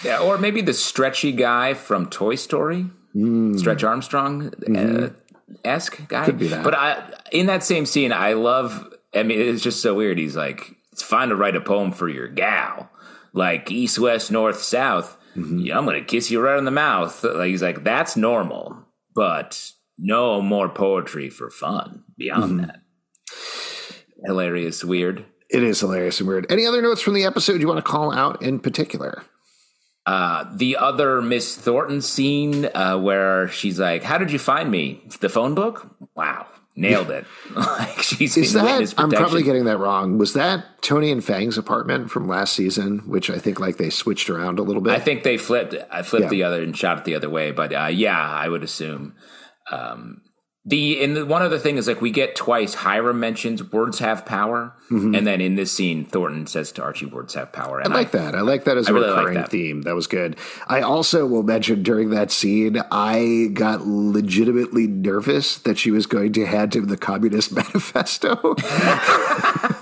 Yeah, 0.05 0.21
or 0.21 0.39
maybe 0.39 0.61
the 0.61 0.73
stretchy 0.73 1.33
guy 1.33 1.75
from 1.75 2.09
Toy 2.09 2.37
Story, 2.37 2.83
hmm. 3.13 3.57
Stretch 3.57 3.83
Armstrong 3.83 4.49
uh, 4.49 4.51
mm-hmm. 4.51 5.55
esque 5.65 6.07
guy. 6.09 6.25
Could 6.25 6.39
be 6.39 6.49
that. 6.49 6.65
But 6.65 6.75
I, 6.75 7.03
in 7.33 7.47
that 7.47 7.65
same 7.65 7.87
scene, 7.87 8.13
I 8.13 8.35
love. 8.35 8.95
I 9.15 9.23
mean, 9.23 9.41
it's 9.41 9.63
just 9.63 9.83
so 9.83 9.95
weird. 9.95 10.19
He's 10.19 10.37
like, 10.37 10.77
"It's 10.93 11.03
fine 11.03 11.31
to 11.31 11.37
write 11.37 11.57
a 11.57 11.61
poem 11.61 11.93
for 11.93 12.09
your 12.09 12.29
gal, 12.29 12.91
like 13.33 13.71
east, 13.71 13.99
west, 13.99 14.31
north, 14.31 14.63
south. 14.63 15.17
Mm-hmm. 15.37 15.61
Yeah, 15.61 15.79
I'm 15.79 15.85
gonna 15.85 16.03
kiss 16.03 16.31
you 16.31 16.41
right 16.41 16.57
on 16.57 16.65
the 16.65 16.71
mouth." 16.71 17.25
Like 17.25 17.49
he's 17.49 17.63
like, 17.63 17.83
"That's 17.83 18.17
normal, 18.17 18.77
but 19.15 19.73
no 19.99 20.41
more 20.41 20.69
poetry 20.69 21.29
for 21.29 21.51
fun 21.51 22.05
beyond 22.17 22.61
mm-hmm. 22.61 22.67
that." 22.67 22.83
Hilarious, 24.25 24.85
weird. 24.85 25.25
It 25.51 25.63
is 25.63 25.81
hilarious 25.81 26.21
and 26.21 26.29
weird. 26.29 26.47
Any 26.51 26.67
other 26.67 26.83
notes 26.83 27.01
from 27.01 27.15
the 27.15 27.25
episode 27.25 27.61
you 27.61 27.69
want 27.69 27.79
to 27.79 27.91
call 27.91 28.13
out 28.13 28.43
in 28.43 28.59
particular? 28.59 29.23
Uh, 30.09 30.47
the 30.55 30.75
other 30.79 31.21
Miss 31.21 31.55
Thornton 31.55 32.01
scene 32.01 32.65
uh, 32.75 32.97
where 32.97 33.49
she's 33.49 33.79
like, 33.79 34.03
"How 34.03 34.17
did 34.17 34.33
you 34.33 34.39
find 34.39 34.71
me? 34.71 35.03
The 35.21 35.29
phone 35.29 35.55
book? 35.55 35.87
Wow, 36.15 36.47
nailed 36.75 37.11
it!" 37.11 37.27
like 37.55 38.01
she's 38.01 38.35
Is 38.39 38.55
that 38.55 38.95
I'm 38.97 39.11
probably 39.11 39.43
getting 39.43 39.67
that 39.67 39.77
wrong. 39.77 40.17
Was 40.17 40.33
that 40.33 40.81
Toni 40.81 41.13
and 41.13 41.23
Fang's 41.23 41.59
apartment 41.59 42.11
from 42.11 42.27
last 42.27 42.55
season, 42.55 43.01
which 43.01 43.29
I 43.29 43.37
think 43.39 43.61
like 43.61 43.77
they 43.77 43.91
switched 43.91 44.31
around 44.31 44.59
a 44.59 44.63
little 44.63 44.81
bit? 44.81 44.95
I 44.95 44.99
think 44.99 45.25
they 45.25 45.37
flipped. 45.37 45.75
I 45.91 46.01
flipped 46.01 46.25
Yeah. 46.25 46.31
the 46.31 46.43
other 46.45 46.63
and 46.63 46.75
shot 46.75 46.97
it 46.97 47.05
the 47.05 47.15
other 47.15 47.29
way, 47.29 47.51
but 47.51 47.75
uh, 47.75 47.91
yeah, 47.93 48.19
I 48.19 48.49
would 48.49 48.63
assume. 48.63 49.15
Um, 49.71 50.23
the 50.69 51.03
and 51.03 51.17
the, 51.17 51.25
one 51.25 51.41
other 51.41 51.59
thing 51.59 51.79
is 51.79 51.89
like 51.89 52.03
we 52.03 52.11
get 52.11 52.37
twice. 52.37 52.75
Hiram 52.75 53.19
mentions 53.19 53.65
words 53.73 54.01
have 54.01 54.27
power, 54.27 54.75
mm-hmm. 54.91 55.15
and 55.15 55.27
then 55.27 55.41
in 55.41 55.55
this 55.55 55.73
scene, 55.73 56.05
Thornton 56.05 56.47
says 56.47 56.73
to 56.73 56.83
Archie, 56.83 57.07
"Words 57.07 57.33
have 57.35 57.53
power." 57.53 57.81
And 57.81 57.95
I 57.95 57.97
like 57.97 58.11
that. 58.11 58.35
I 58.35 58.43
like 58.43 58.65
that 58.65 58.77
as 58.77 58.87
a 58.87 58.91
I 58.91 58.95
really 58.95 59.07
like 59.09 59.17
recurring 59.17 59.39
that. 59.39 59.51
theme. 59.51 59.83
That 59.83 59.95
was 59.95 60.07
good. 60.07 60.37
I 60.67 60.83
also 60.83 61.25
will 61.25 61.43
mention 61.43 61.83
during 61.83 62.11
that 62.11 62.31
scene, 62.31 62.83
I 62.91 63.49
got 63.55 63.87
legitimately 63.87 64.89
nervous 64.89 65.57
that 65.61 65.79
she 65.79 65.91
was 65.91 66.05
going 66.05 66.35
to 66.35 66.45
hand 66.45 66.77
him 66.77 66.89
the 66.89 66.99
Communist 66.99 67.51
Manifesto. 67.57 68.37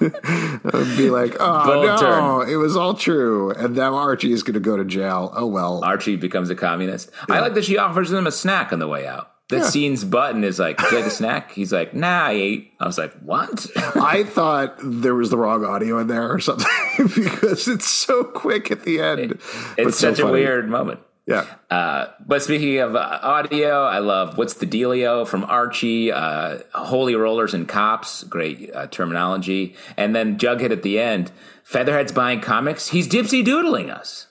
I'd 0.01 0.97
be 0.97 1.11
like, 1.11 1.35
oh 1.41 1.67
Bold 1.67 1.87
no, 1.87 1.97
turn. 1.99 2.49
it 2.49 2.57
was 2.57 2.77
all 2.77 2.95
true. 2.95 3.51
And 3.51 3.75
now 3.75 3.97
Archie 3.97 4.33
is 4.33 4.45
going 4.45 4.55
to 4.55 4.61
go 4.61 4.77
to 4.77 4.85
jail. 4.85 5.33
Oh 5.35 5.47
well. 5.47 5.85
Archie 5.85 6.15
becomes 6.15 6.49
a 6.49 6.55
communist. 6.55 7.11
I 7.29 7.41
like 7.41 7.55
that 7.55 7.65
she 7.65 7.77
offers 7.77 8.13
him 8.13 8.29
a 8.29 8.33
snack 8.33 8.73
on 8.73 8.79
the 8.79 8.87
way 8.87 9.05
out. 9.05 9.33
That 9.49 9.67
scene's 9.67 10.05
button 10.05 10.43
is 10.43 10.59
like, 10.59 10.81
"Would 10.81 10.91
you 10.91 10.97
like 10.99 11.07
a 11.07 11.11
snack?" 11.11 11.53
He's 11.53 11.73
like, 11.73 11.95
"Nah, 11.95 12.27
I 12.27 12.33
ate." 12.33 12.73
I 12.81 12.87
was 12.87 12.99
like, 12.99 13.13
"What?" 13.21 13.67
I 13.77 14.25
thought 14.25 14.77
there 14.83 15.15
was 15.15 15.31
the 15.31 15.37
wrong 15.39 15.65
audio 15.65 15.99
in 15.99 16.09
there 16.09 16.33
or 16.33 16.41
something 16.41 16.67
because 17.15 17.69
it's 17.69 17.89
so 17.89 18.25
quick 18.25 18.71
at 18.73 18.83
the 18.83 19.01
end. 19.01 19.39
But 19.77 19.87
It's 19.87 19.99
so 19.99 20.13
such 20.13 20.21
a 20.21 20.27
weird 20.27 20.69
moment. 20.69 21.01
Yeah. 21.27 21.45
Uh, 21.71 22.07
but 22.25 22.41
speaking 22.43 22.79
of 22.79 22.95
uh, 22.95 23.19
audio, 23.23 23.85
I 23.85 23.99
love 23.99 24.37
"What's 24.37 24.55
the 24.55 24.67
Dealio" 24.67 25.27
from 25.27 25.45
Archie. 25.45 26.11
Uh, 26.13 26.59
Holy 26.75 27.15
rollers 27.15 27.55
and 27.55 27.69
cops, 27.69 28.25
great 28.25 28.75
uh, 28.75 28.87
terminology. 28.89 29.77
And 29.97 30.15
then 30.15 30.39
Jughead 30.39 30.71
at 30.73 30.83
the 30.83 30.99
end. 30.99 31.31
Featherhead's 31.65 32.13
buying 32.13 32.41
comics. 32.41 32.89
He's 32.89 33.09
dipsy 33.09 33.45
doodling 33.45 33.91
us, 33.91 34.29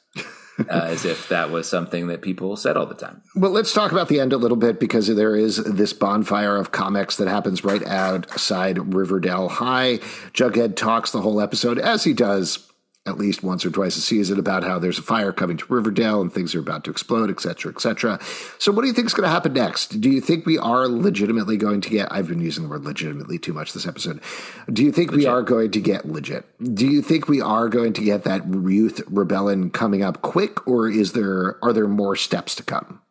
Uh, 0.58 0.84
as 0.86 1.04
if 1.04 1.28
that 1.28 1.52
was 1.52 1.68
something 1.68 2.08
that 2.08 2.22
people 2.22 2.56
said 2.56 2.78
all 2.78 2.86
the 2.86 2.96
time. 2.96 3.22
Well, 3.36 3.52
let's 3.52 3.74
talk 3.74 3.92
about 3.92 4.08
the 4.08 4.22
end 4.22 4.32
a 4.32 4.38
little 4.38 4.56
bit 4.56 4.80
because 4.80 5.08
there 5.08 5.36
is 5.36 5.58
this 5.58 5.92
bonfire 5.92 6.56
of 6.56 6.72
comics 6.72 7.18
that 7.18 7.28
happens 7.28 7.66
right 7.66 7.86
outside 7.86 8.94
Riverdale 8.94 9.50
High. 9.50 9.98
Jughead 10.34 10.78
talks 10.78 11.12
the 11.12 11.22
whole 11.22 11.42
episode, 11.42 11.78
as 11.78 12.06
he 12.06 12.14
does 12.14 12.72
at 13.08 13.20
least 13.20 13.44
once 13.44 13.64
or 13.64 13.70
twice 13.70 13.96
a 13.98 14.02
season, 14.02 14.40
about 14.40 14.64
how 14.64 14.80
there's 14.80 14.98
a 14.98 15.04
fire 15.04 15.32
coming 15.32 15.58
to 15.58 15.66
Riverdale 15.74 16.22
and 16.22 16.34
things 16.34 16.56
are 16.56 16.60
about 16.60 16.84
to 16.86 16.92
explode, 16.92 17.30
et 17.30 17.40
cetera, 17.40 17.72
et 17.72 17.80
cetera. 17.80 18.20
So, 18.58 18.72
what 18.72 18.82
do 18.82 18.88
you 18.88 18.94
think 18.94 19.08
is 19.08 19.14
going 19.14 19.26
to 19.28 19.30
happen 19.30 19.54
next? 19.54 20.02
Do 20.02 20.10
you 20.10 20.22
think 20.22 20.46
we 20.46 20.58
are 20.58 20.88
legitimately 20.88 21.58
going 21.58 21.82
to 21.82 21.90
get? 21.90 22.12
I've 22.12 22.28
been 22.28 22.42
using 22.42 22.64
the 22.64 22.70
word 22.70 22.84
legitimately 22.84 23.38
too 23.38 23.54
much 23.54 23.74
this 23.74 23.86
episode. 23.86 24.22
Do 24.72 24.84
you 24.84 24.92
think 24.92 25.12
we 25.12 25.28
are 25.28 25.44
going 25.44 25.72
to 25.72 25.80
get 25.80 26.08
legit? 26.08 26.46
Do 26.74 26.88
you 26.88 27.04
think 27.04 27.28
we 27.28 27.42
are 27.42 27.70
going 27.70 27.94
to 27.94 28.04
get 28.04 28.24
that 28.24 28.48
youth 28.48 29.02
rebellion 29.08 29.70
coming 29.70 30.02
up 30.02 30.24
quick, 30.24 30.68
or 30.68 30.90
is 30.90 31.14
there 31.14 31.64
are 31.64 31.74
there 31.74 31.88
more 31.88 32.16
steps 32.16 32.56
to 32.56 32.64
come? 32.64 33.02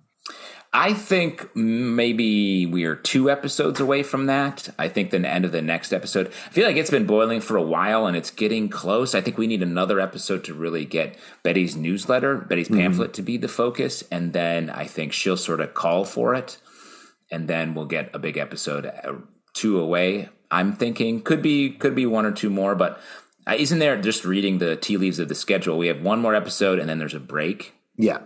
I 0.77 0.93
think 0.93 1.55
maybe 1.55 2.67
we 2.67 2.83
are 2.83 2.97
two 2.97 3.31
episodes 3.31 3.79
away 3.79 4.03
from 4.03 4.27
that. 4.27 4.69
I 4.77 4.89
think 4.89 5.11
the 5.13 5.19
end 5.19 5.45
of 5.45 5.53
the 5.53 5.63
next 5.63 5.93
episode. 5.93 6.27
I 6.27 6.51
feel 6.51 6.67
like 6.67 6.75
it's 6.75 6.91
been 6.91 7.07
boiling 7.07 7.41
for 7.41 7.57
a 7.57 7.63
while 7.63 8.09
and 8.09 8.17
it's 8.17 8.33
getting 8.33 8.69
close. 8.69 9.15
I 9.15 9.21
think 9.21 9.39
we 9.39 9.47
need 9.47 9.63
another 9.63 10.01
episode 10.01 10.43
to 10.45 10.53
really 10.53 10.85
get 10.85 11.17
Betty's 11.45 11.77
newsletter, 11.77 12.39
Betty's 12.39 12.67
mm-hmm. 12.67 12.81
pamphlet 12.81 13.15
to 13.15 13.23
be 13.23 13.37
the 13.37 13.47
focus. 13.47 14.03
And 14.11 14.33
then 14.33 14.69
I 14.69 14.87
think 14.87 15.13
she'll 15.13 15.37
sort 15.37 15.61
of 15.61 15.75
call 15.75 16.05
for 16.05 16.35
it. 16.35 16.59
And 17.31 17.47
then 17.47 17.75
we'll 17.75 17.87
get 17.87 18.13
a 18.13 18.19
big 18.19 18.37
episode 18.37 18.85
uh, 18.87 19.13
two 19.53 19.79
away. 19.79 20.29
I'm 20.51 20.73
thinking 20.73 21.23
could 21.23 21.41
be 21.41 21.71
could 21.71 21.95
be 21.95 22.05
one 22.05 22.27
or 22.27 22.33
two 22.33 22.51
more, 22.51 22.75
but 22.75 23.01
uh, 23.47 23.55
isn't 23.57 23.79
there 23.79 24.01
just 24.03 24.25
reading 24.25 24.59
the 24.59 24.75
tea 24.75 24.97
leaves 24.97 25.21
of 25.21 25.29
the 25.29 25.37
schedule? 25.37 25.79
We 25.79 25.87
have 25.87 26.03
one 26.03 26.19
more 26.19 26.35
episode 26.35 26.81
and 26.81 26.89
then 26.89 26.99
there's 26.99 27.15
a 27.15 27.21
break. 27.21 27.75
Yeah. 27.97 28.23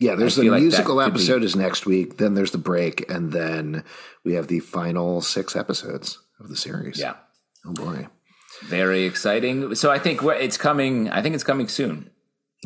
Yeah, 0.00 0.14
there's 0.14 0.36
the 0.36 0.48
like 0.48 0.60
musical 0.62 1.00
episode 1.00 1.40
be... 1.40 1.46
is 1.46 1.56
next 1.56 1.84
week. 1.84 2.18
Then 2.18 2.34
there's 2.34 2.52
the 2.52 2.58
break, 2.58 3.10
and 3.10 3.32
then 3.32 3.82
we 4.24 4.34
have 4.34 4.46
the 4.46 4.60
final 4.60 5.20
six 5.20 5.56
episodes 5.56 6.18
of 6.38 6.48
the 6.48 6.56
series. 6.56 6.98
Yeah. 6.98 7.14
Oh 7.66 7.72
boy. 7.72 8.06
Very 8.64 9.04
exciting. 9.04 9.74
So 9.74 9.90
I 9.90 9.98
think 9.98 10.22
it's 10.22 10.56
coming. 10.56 11.10
I 11.10 11.22
think 11.22 11.34
it's 11.34 11.44
coming 11.44 11.68
soon. 11.68 12.10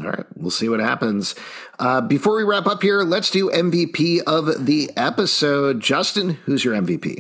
All 0.01 0.07
right, 0.07 0.25
we'll 0.37 0.51
see 0.51 0.71
what 0.71 0.81
happens. 0.81 1.35
Uh, 1.79 2.01
before 2.01 2.37
we 2.37 2.45
wrap 2.45 2.67
up 2.67 2.83
here, 2.83 3.03
let's 3.03 3.31
do 3.31 3.51
MVP 3.51 4.23
of 4.23 4.65
the 4.65 4.91
episode. 4.97 5.81
Justin, 5.81 6.31
who's 6.45 6.65
your 6.65 6.75
MVP? 6.75 7.19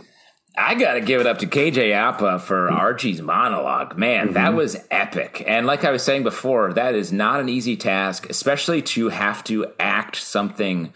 I 0.57 0.75
got 0.75 0.95
to 0.95 1.01
give 1.01 1.21
it 1.21 1.27
up 1.27 1.39
to 1.39 1.47
KJ 1.47 1.95
Apa 1.95 2.39
for 2.39 2.71
Archie's 2.71 3.23
monologue. 3.23 3.97
Man, 3.97 4.27
mm-hmm. 4.27 4.35
that 4.35 4.55
was 4.55 4.77
epic. 4.91 5.43
And 5.47 5.67
like 5.67 5.85
I 5.85 5.91
was 5.91 6.03
saying 6.03 6.25
before, 6.25 6.75
that 6.75 6.95
is 6.95 7.11
not 7.13 7.41
an 7.41 7.49
easy 7.49 7.77
task, 7.77 8.29
especially 8.29 8.83
to 8.83 9.09
have 9.09 9.43
to 9.45 9.73
act 9.81 10.17
something, 10.17 10.93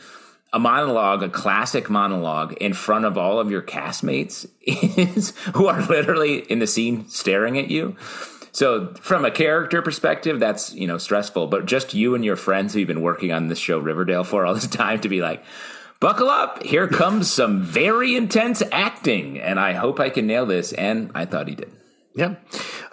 a 0.53 0.59
monologue, 0.59 1.23
a 1.23 1.31
classic 1.31 1.89
monologue 1.89 2.53
in 2.55 2.75
front 2.75 3.07
of 3.07 3.17
all 3.17 3.41
of 3.41 3.51
your 3.51 3.63
castmates 3.63 4.47
who 5.55 5.67
are 5.67 5.81
literally 5.87 6.39
in 6.39 6.59
the 6.59 6.67
scene 6.67 7.09
staring 7.09 7.59
at 7.59 7.71
you. 7.71 7.97
So 8.53 8.95
from 9.01 9.25
a 9.25 9.31
character 9.31 9.81
perspective, 9.81 10.39
that's, 10.41 10.73
you 10.75 10.87
know, 10.87 10.97
stressful, 10.99 11.47
but 11.49 11.67
just 11.67 11.95
you 11.95 12.15
and 12.15 12.25
your 12.25 12.37
friends 12.37 12.73
who've 12.73 12.87
been 12.87 13.03
working 13.03 13.33
on 13.33 13.49
this 13.49 13.59
show 13.59 13.79
Riverdale 13.79 14.25
for 14.25 14.45
all 14.45 14.55
this 14.55 14.67
time 14.69 15.01
to 15.01 15.09
be 15.09 15.23
like, 15.23 15.43
buckle 16.01 16.29
up. 16.29 16.63
Here 16.63 16.89
comes 16.89 17.31
some 17.31 17.63
very 17.63 18.17
intense 18.17 18.63
acting, 18.73 19.41
and 19.41 19.59
I 19.59 19.73
hope 19.73 20.01
I 20.01 20.11
can 20.11 20.27
nail 20.27 20.47
this. 20.47 20.73
And 20.73 21.11
I 21.15 21.25
thought 21.25 21.49
he 21.49 21.55
did. 21.55 21.73
Yeah, 22.17 22.37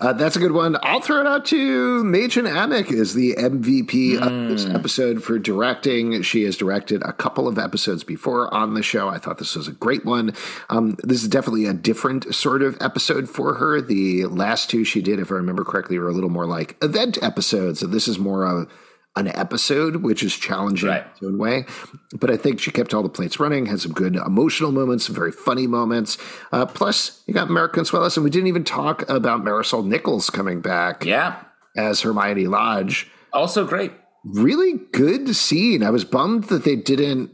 uh, 0.01 0.11
that's 0.11 0.35
a 0.35 0.39
good 0.39 0.51
one. 0.51 0.75
I'll 0.83 0.99
throw 0.99 1.21
it 1.21 1.27
out 1.27 1.45
to 1.45 2.03
Mädchen 2.03 2.45
Amick 2.45 2.91
is 2.91 3.13
the 3.13 3.35
MVP 3.35 4.17
mm. 4.17 4.21
of 4.21 4.49
this 4.49 4.65
hmm. 4.65 4.75
episode 4.75 5.23
for 5.23 5.39
directing. 5.39 6.21
She 6.23 6.43
has 6.43 6.57
directed 6.57 7.01
a 7.03 7.13
couple 7.13 7.47
of 7.47 7.57
episodes 7.57 8.03
before 8.03 8.53
on 8.53 8.73
the 8.73 8.83
show. 8.83 9.07
I 9.07 9.19
thought 9.19 9.37
this 9.37 9.55
was 9.55 9.69
a 9.69 9.71
great 9.71 10.03
one. 10.03 10.33
Um, 10.69 10.97
this 11.03 11.23
is 11.23 11.29
definitely 11.29 11.67
a 11.67 11.73
different 11.73 12.35
sort 12.35 12.61
of 12.61 12.75
episode 12.81 13.29
for 13.29 13.53
her. 13.53 13.79
The 13.79 14.25
last 14.25 14.69
two 14.69 14.83
she 14.83 15.01
did, 15.01 15.19
if 15.19 15.31
I 15.31 15.35
remember 15.35 15.63
correctly, 15.63 15.97
were 15.97 16.09
a 16.09 16.13
little 16.13 16.29
more 16.29 16.45
like 16.45 16.75
event 16.83 17.17
episodes. 17.21 17.79
So 17.79 17.87
this 17.87 18.09
is 18.09 18.19
more 18.19 18.43
of 18.45 18.69
an 19.15 19.27
episode, 19.27 19.97
which 19.97 20.23
is 20.23 20.35
challenging 20.35 20.89
right. 20.89 21.03
in 21.03 21.11
its 21.11 21.23
own 21.23 21.37
way. 21.37 21.65
But 22.13 22.31
I 22.31 22.37
think 22.37 22.59
she 22.59 22.71
kept 22.71 22.93
all 22.93 23.03
the 23.03 23.09
plates 23.09 23.39
running, 23.39 23.67
had 23.67 23.79
some 23.79 23.93
good 23.93 24.15
emotional 24.15 24.71
moments, 24.71 25.05
some 25.05 25.15
very 25.15 25.31
funny 25.31 25.67
moments. 25.67 26.17
Uh, 26.51 26.65
plus, 26.65 27.23
you 27.27 27.33
got 27.33 27.49
Mark 27.49 27.75
Consuelos, 27.75 28.17
and 28.17 28.23
we 28.23 28.29
didn't 28.29 28.47
even 28.47 28.63
talk 28.63 29.07
about 29.09 29.43
Marisol 29.43 29.85
Nichols 29.85 30.29
coming 30.29 30.61
back. 30.61 31.05
Yeah. 31.05 31.43
As 31.77 32.01
Hermione 32.01 32.47
Lodge. 32.47 33.09
Also 33.31 33.65
great. 33.65 33.91
Really 34.25 34.79
good 34.91 35.35
scene. 35.35 35.83
I 35.83 35.89
was 35.89 36.05
bummed 36.05 36.45
that 36.45 36.63
they 36.63 36.75
didn't 36.75 37.31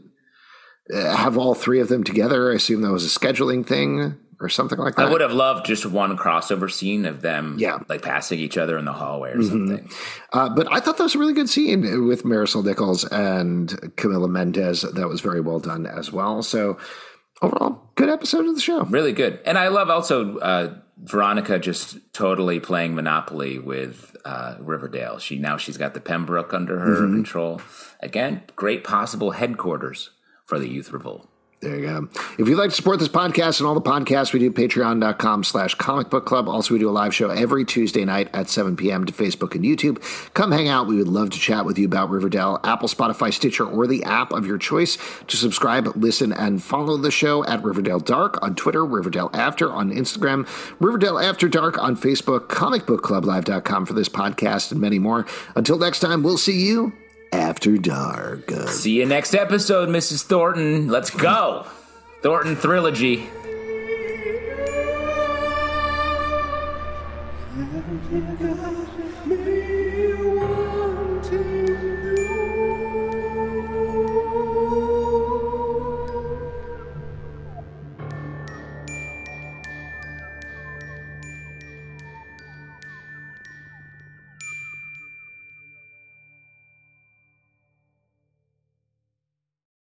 uh, 0.92 1.16
have 1.16 1.38
all 1.38 1.54
three 1.54 1.80
of 1.80 1.88
them 1.88 2.04
together. 2.04 2.50
I 2.50 2.56
assume 2.56 2.82
that 2.82 2.90
was 2.90 3.04
a 3.04 3.18
scheduling 3.18 3.64
thing 3.66 4.18
or 4.40 4.48
something 4.48 4.78
like 4.78 4.96
that. 4.96 5.06
I 5.06 5.10
would 5.10 5.20
have 5.20 5.32
loved 5.32 5.66
just 5.66 5.84
one 5.84 6.16
crossover 6.16 6.70
scene 6.70 7.04
of 7.04 7.20
them, 7.20 7.56
yeah. 7.58 7.78
like 7.88 8.02
passing 8.02 8.40
each 8.40 8.56
other 8.56 8.78
in 8.78 8.84
the 8.86 8.92
hallway 8.92 9.30
or 9.30 9.36
mm-hmm. 9.36 9.68
something. 9.68 9.90
Uh, 10.32 10.48
but 10.48 10.72
I 10.72 10.80
thought 10.80 10.96
that 10.96 11.04
was 11.04 11.14
a 11.14 11.18
really 11.18 11.34
good 11.34 11.48
scene 11.48 12.06
with 12.06 12.24
Marisol 12.24 12.64
Nichols 12.64 13.04
and 13.04 13.68
Camila 13.96 14.30
Mendes. 14.30 14.82
That 14.82 15.08
was 15.08 15.20
very 15.20 15.40
well 15.40 15.60
done 15.60 15.86
as 15.86 16.10
well. 16.10 16.42
So 16.42 16.78
overall, 17.42 17.90
good 17.94 18.08
episode 18.08 18.46
of 18.46 18.54
the 18.54 18.60
show. 18.60 18.84
Really 18.84 19.12
good, 19.12 19.40
and 19.44 19.58
I 19.58 19.68
love 19.68 19.90
also 19.90 20.38
uh, 20.38 20.74
Veronica 20.98 21.58
just 21.58 21.98
totally 22.12 22.60
playing 22.60 22.94
Monopoly 22.94 23.58
with 23.58 24.16
uh, 24.24 24.56
Riverdale. 24.58 25.18
She 25.18 25.38
now 25.38 25.56
she's 25.56 25.76
got 25.76 25.94
the 25.94 26.00
Pembroke 26.00 26.54
under 26.54 26.78
her 26.78 26.96
mm-hmm. 26.96 27.14
control. 27.14 27.60
Again, 28.00 28.42
great 28.56 28.84
possible 28.84 29.32
headquarters 29.32 30.10
for 30.44 30.58
the 30.58 30.68
Youth 30.68 30.92
Revolt. 30.92 31.29
There 31.60 31.78
you 31.78 31.86
go. 31.86 32.08
If 32.38 32.48
you'd 32.48 32.56
like 32.56 32.70
to 32.70 32.76
support 32.76 33.00
this 33.00 33.08
podcast 33.08 33.60
and 33.60 33.66
all 33.66 33.74
the 33.74 33.82
podcasts 33.82 34.32
we 34.32 34.40
do, 34.40 34.50
patreon.com 34.50 35.44
slash 35.44 35.74
comic 35.74 36.08
book 36.08 36.24
club. 36.24 36.48
Also, 36.48 36.72
we 36.72 36.80
do 36.80 36.88
a 36.88 36.90
live 36.90 37.14
show 37.14 37.28
every 37.28 37.66
Tuesday 37.66 38.02
night 38.06 38.30
at 38.32 38.48
7 38.48 38.76
p.m. 38.76 39.04
to 39.04 39.12
Facebook 39.12 39.54
and 39.54 39.62
YouTube. 39.62 40.02
Come 40.32 40.52
hang 40.52 40.68
out. 40.68 40.86
We 40.86 40.96
would 40.96 41.08
love 41.08 41.28
to 41.30 41.38
chat 41.38 41.66
with 41.66 41.78
you 41.78 41.84
about 41.84 42.08
Riverdale, 42.08 42.60
Apple, 42.64 42.88
Spotify, 42.88 43.30
Stitcher, 43.30 43.66
or 43.66 43.86
the 43.86 44.02
app 44.04 44.32
of 44.32 44.46
your 44.46 44.56
choice. 44.56 44.96
To 45.26 45.36
subscribe, 45.36 45.86
listen, 45.96 46.32
and 46.32 46.62
follow 46.62 46.96
the 46.96 47.10
show 47.10 47.44
at 47.44 47.62
Riverdale 47.62 48.00
Dark 48.00 48.42
on 48.42 48.54
Twitter, 48.54 48.82
Riverdale 48.82 49.28
After 49.34 49.70
on 49.70 49.92
Instagram, 49.92 50.48
Riverdale 50.80 51.18
After 51.18 51.46
Dark 51.46 51.76
on 51.76 51.94
Facebook, 51.94 52.48
comicbookclublive.com 52.48 53.84
for 53.84 53.92
this 53.92 54.08
podcast, 54.08 54.72
and 54.72 54.80
many 54.80 54.98
more. 54.98 55.26
Until 55.54 55.76
next 55.76 56.00
time, 56.00 56.22
we'll 56.22 56.38
see 56.38 56.58
you 56.58 56.94
after 57.32 57.76
Dark. 57.78 58.50
See 58.68 58.98
you 58.98 59.06
next 59.06 59.34
episode, 59.34 59.88
Mrs. 59.88 60.22
Thornton. 60.22 60.88
Let's 60.88 61.10
go. 61.10 61.66
Thornton 62.22 62.56
Trilogy. 62.56 63.28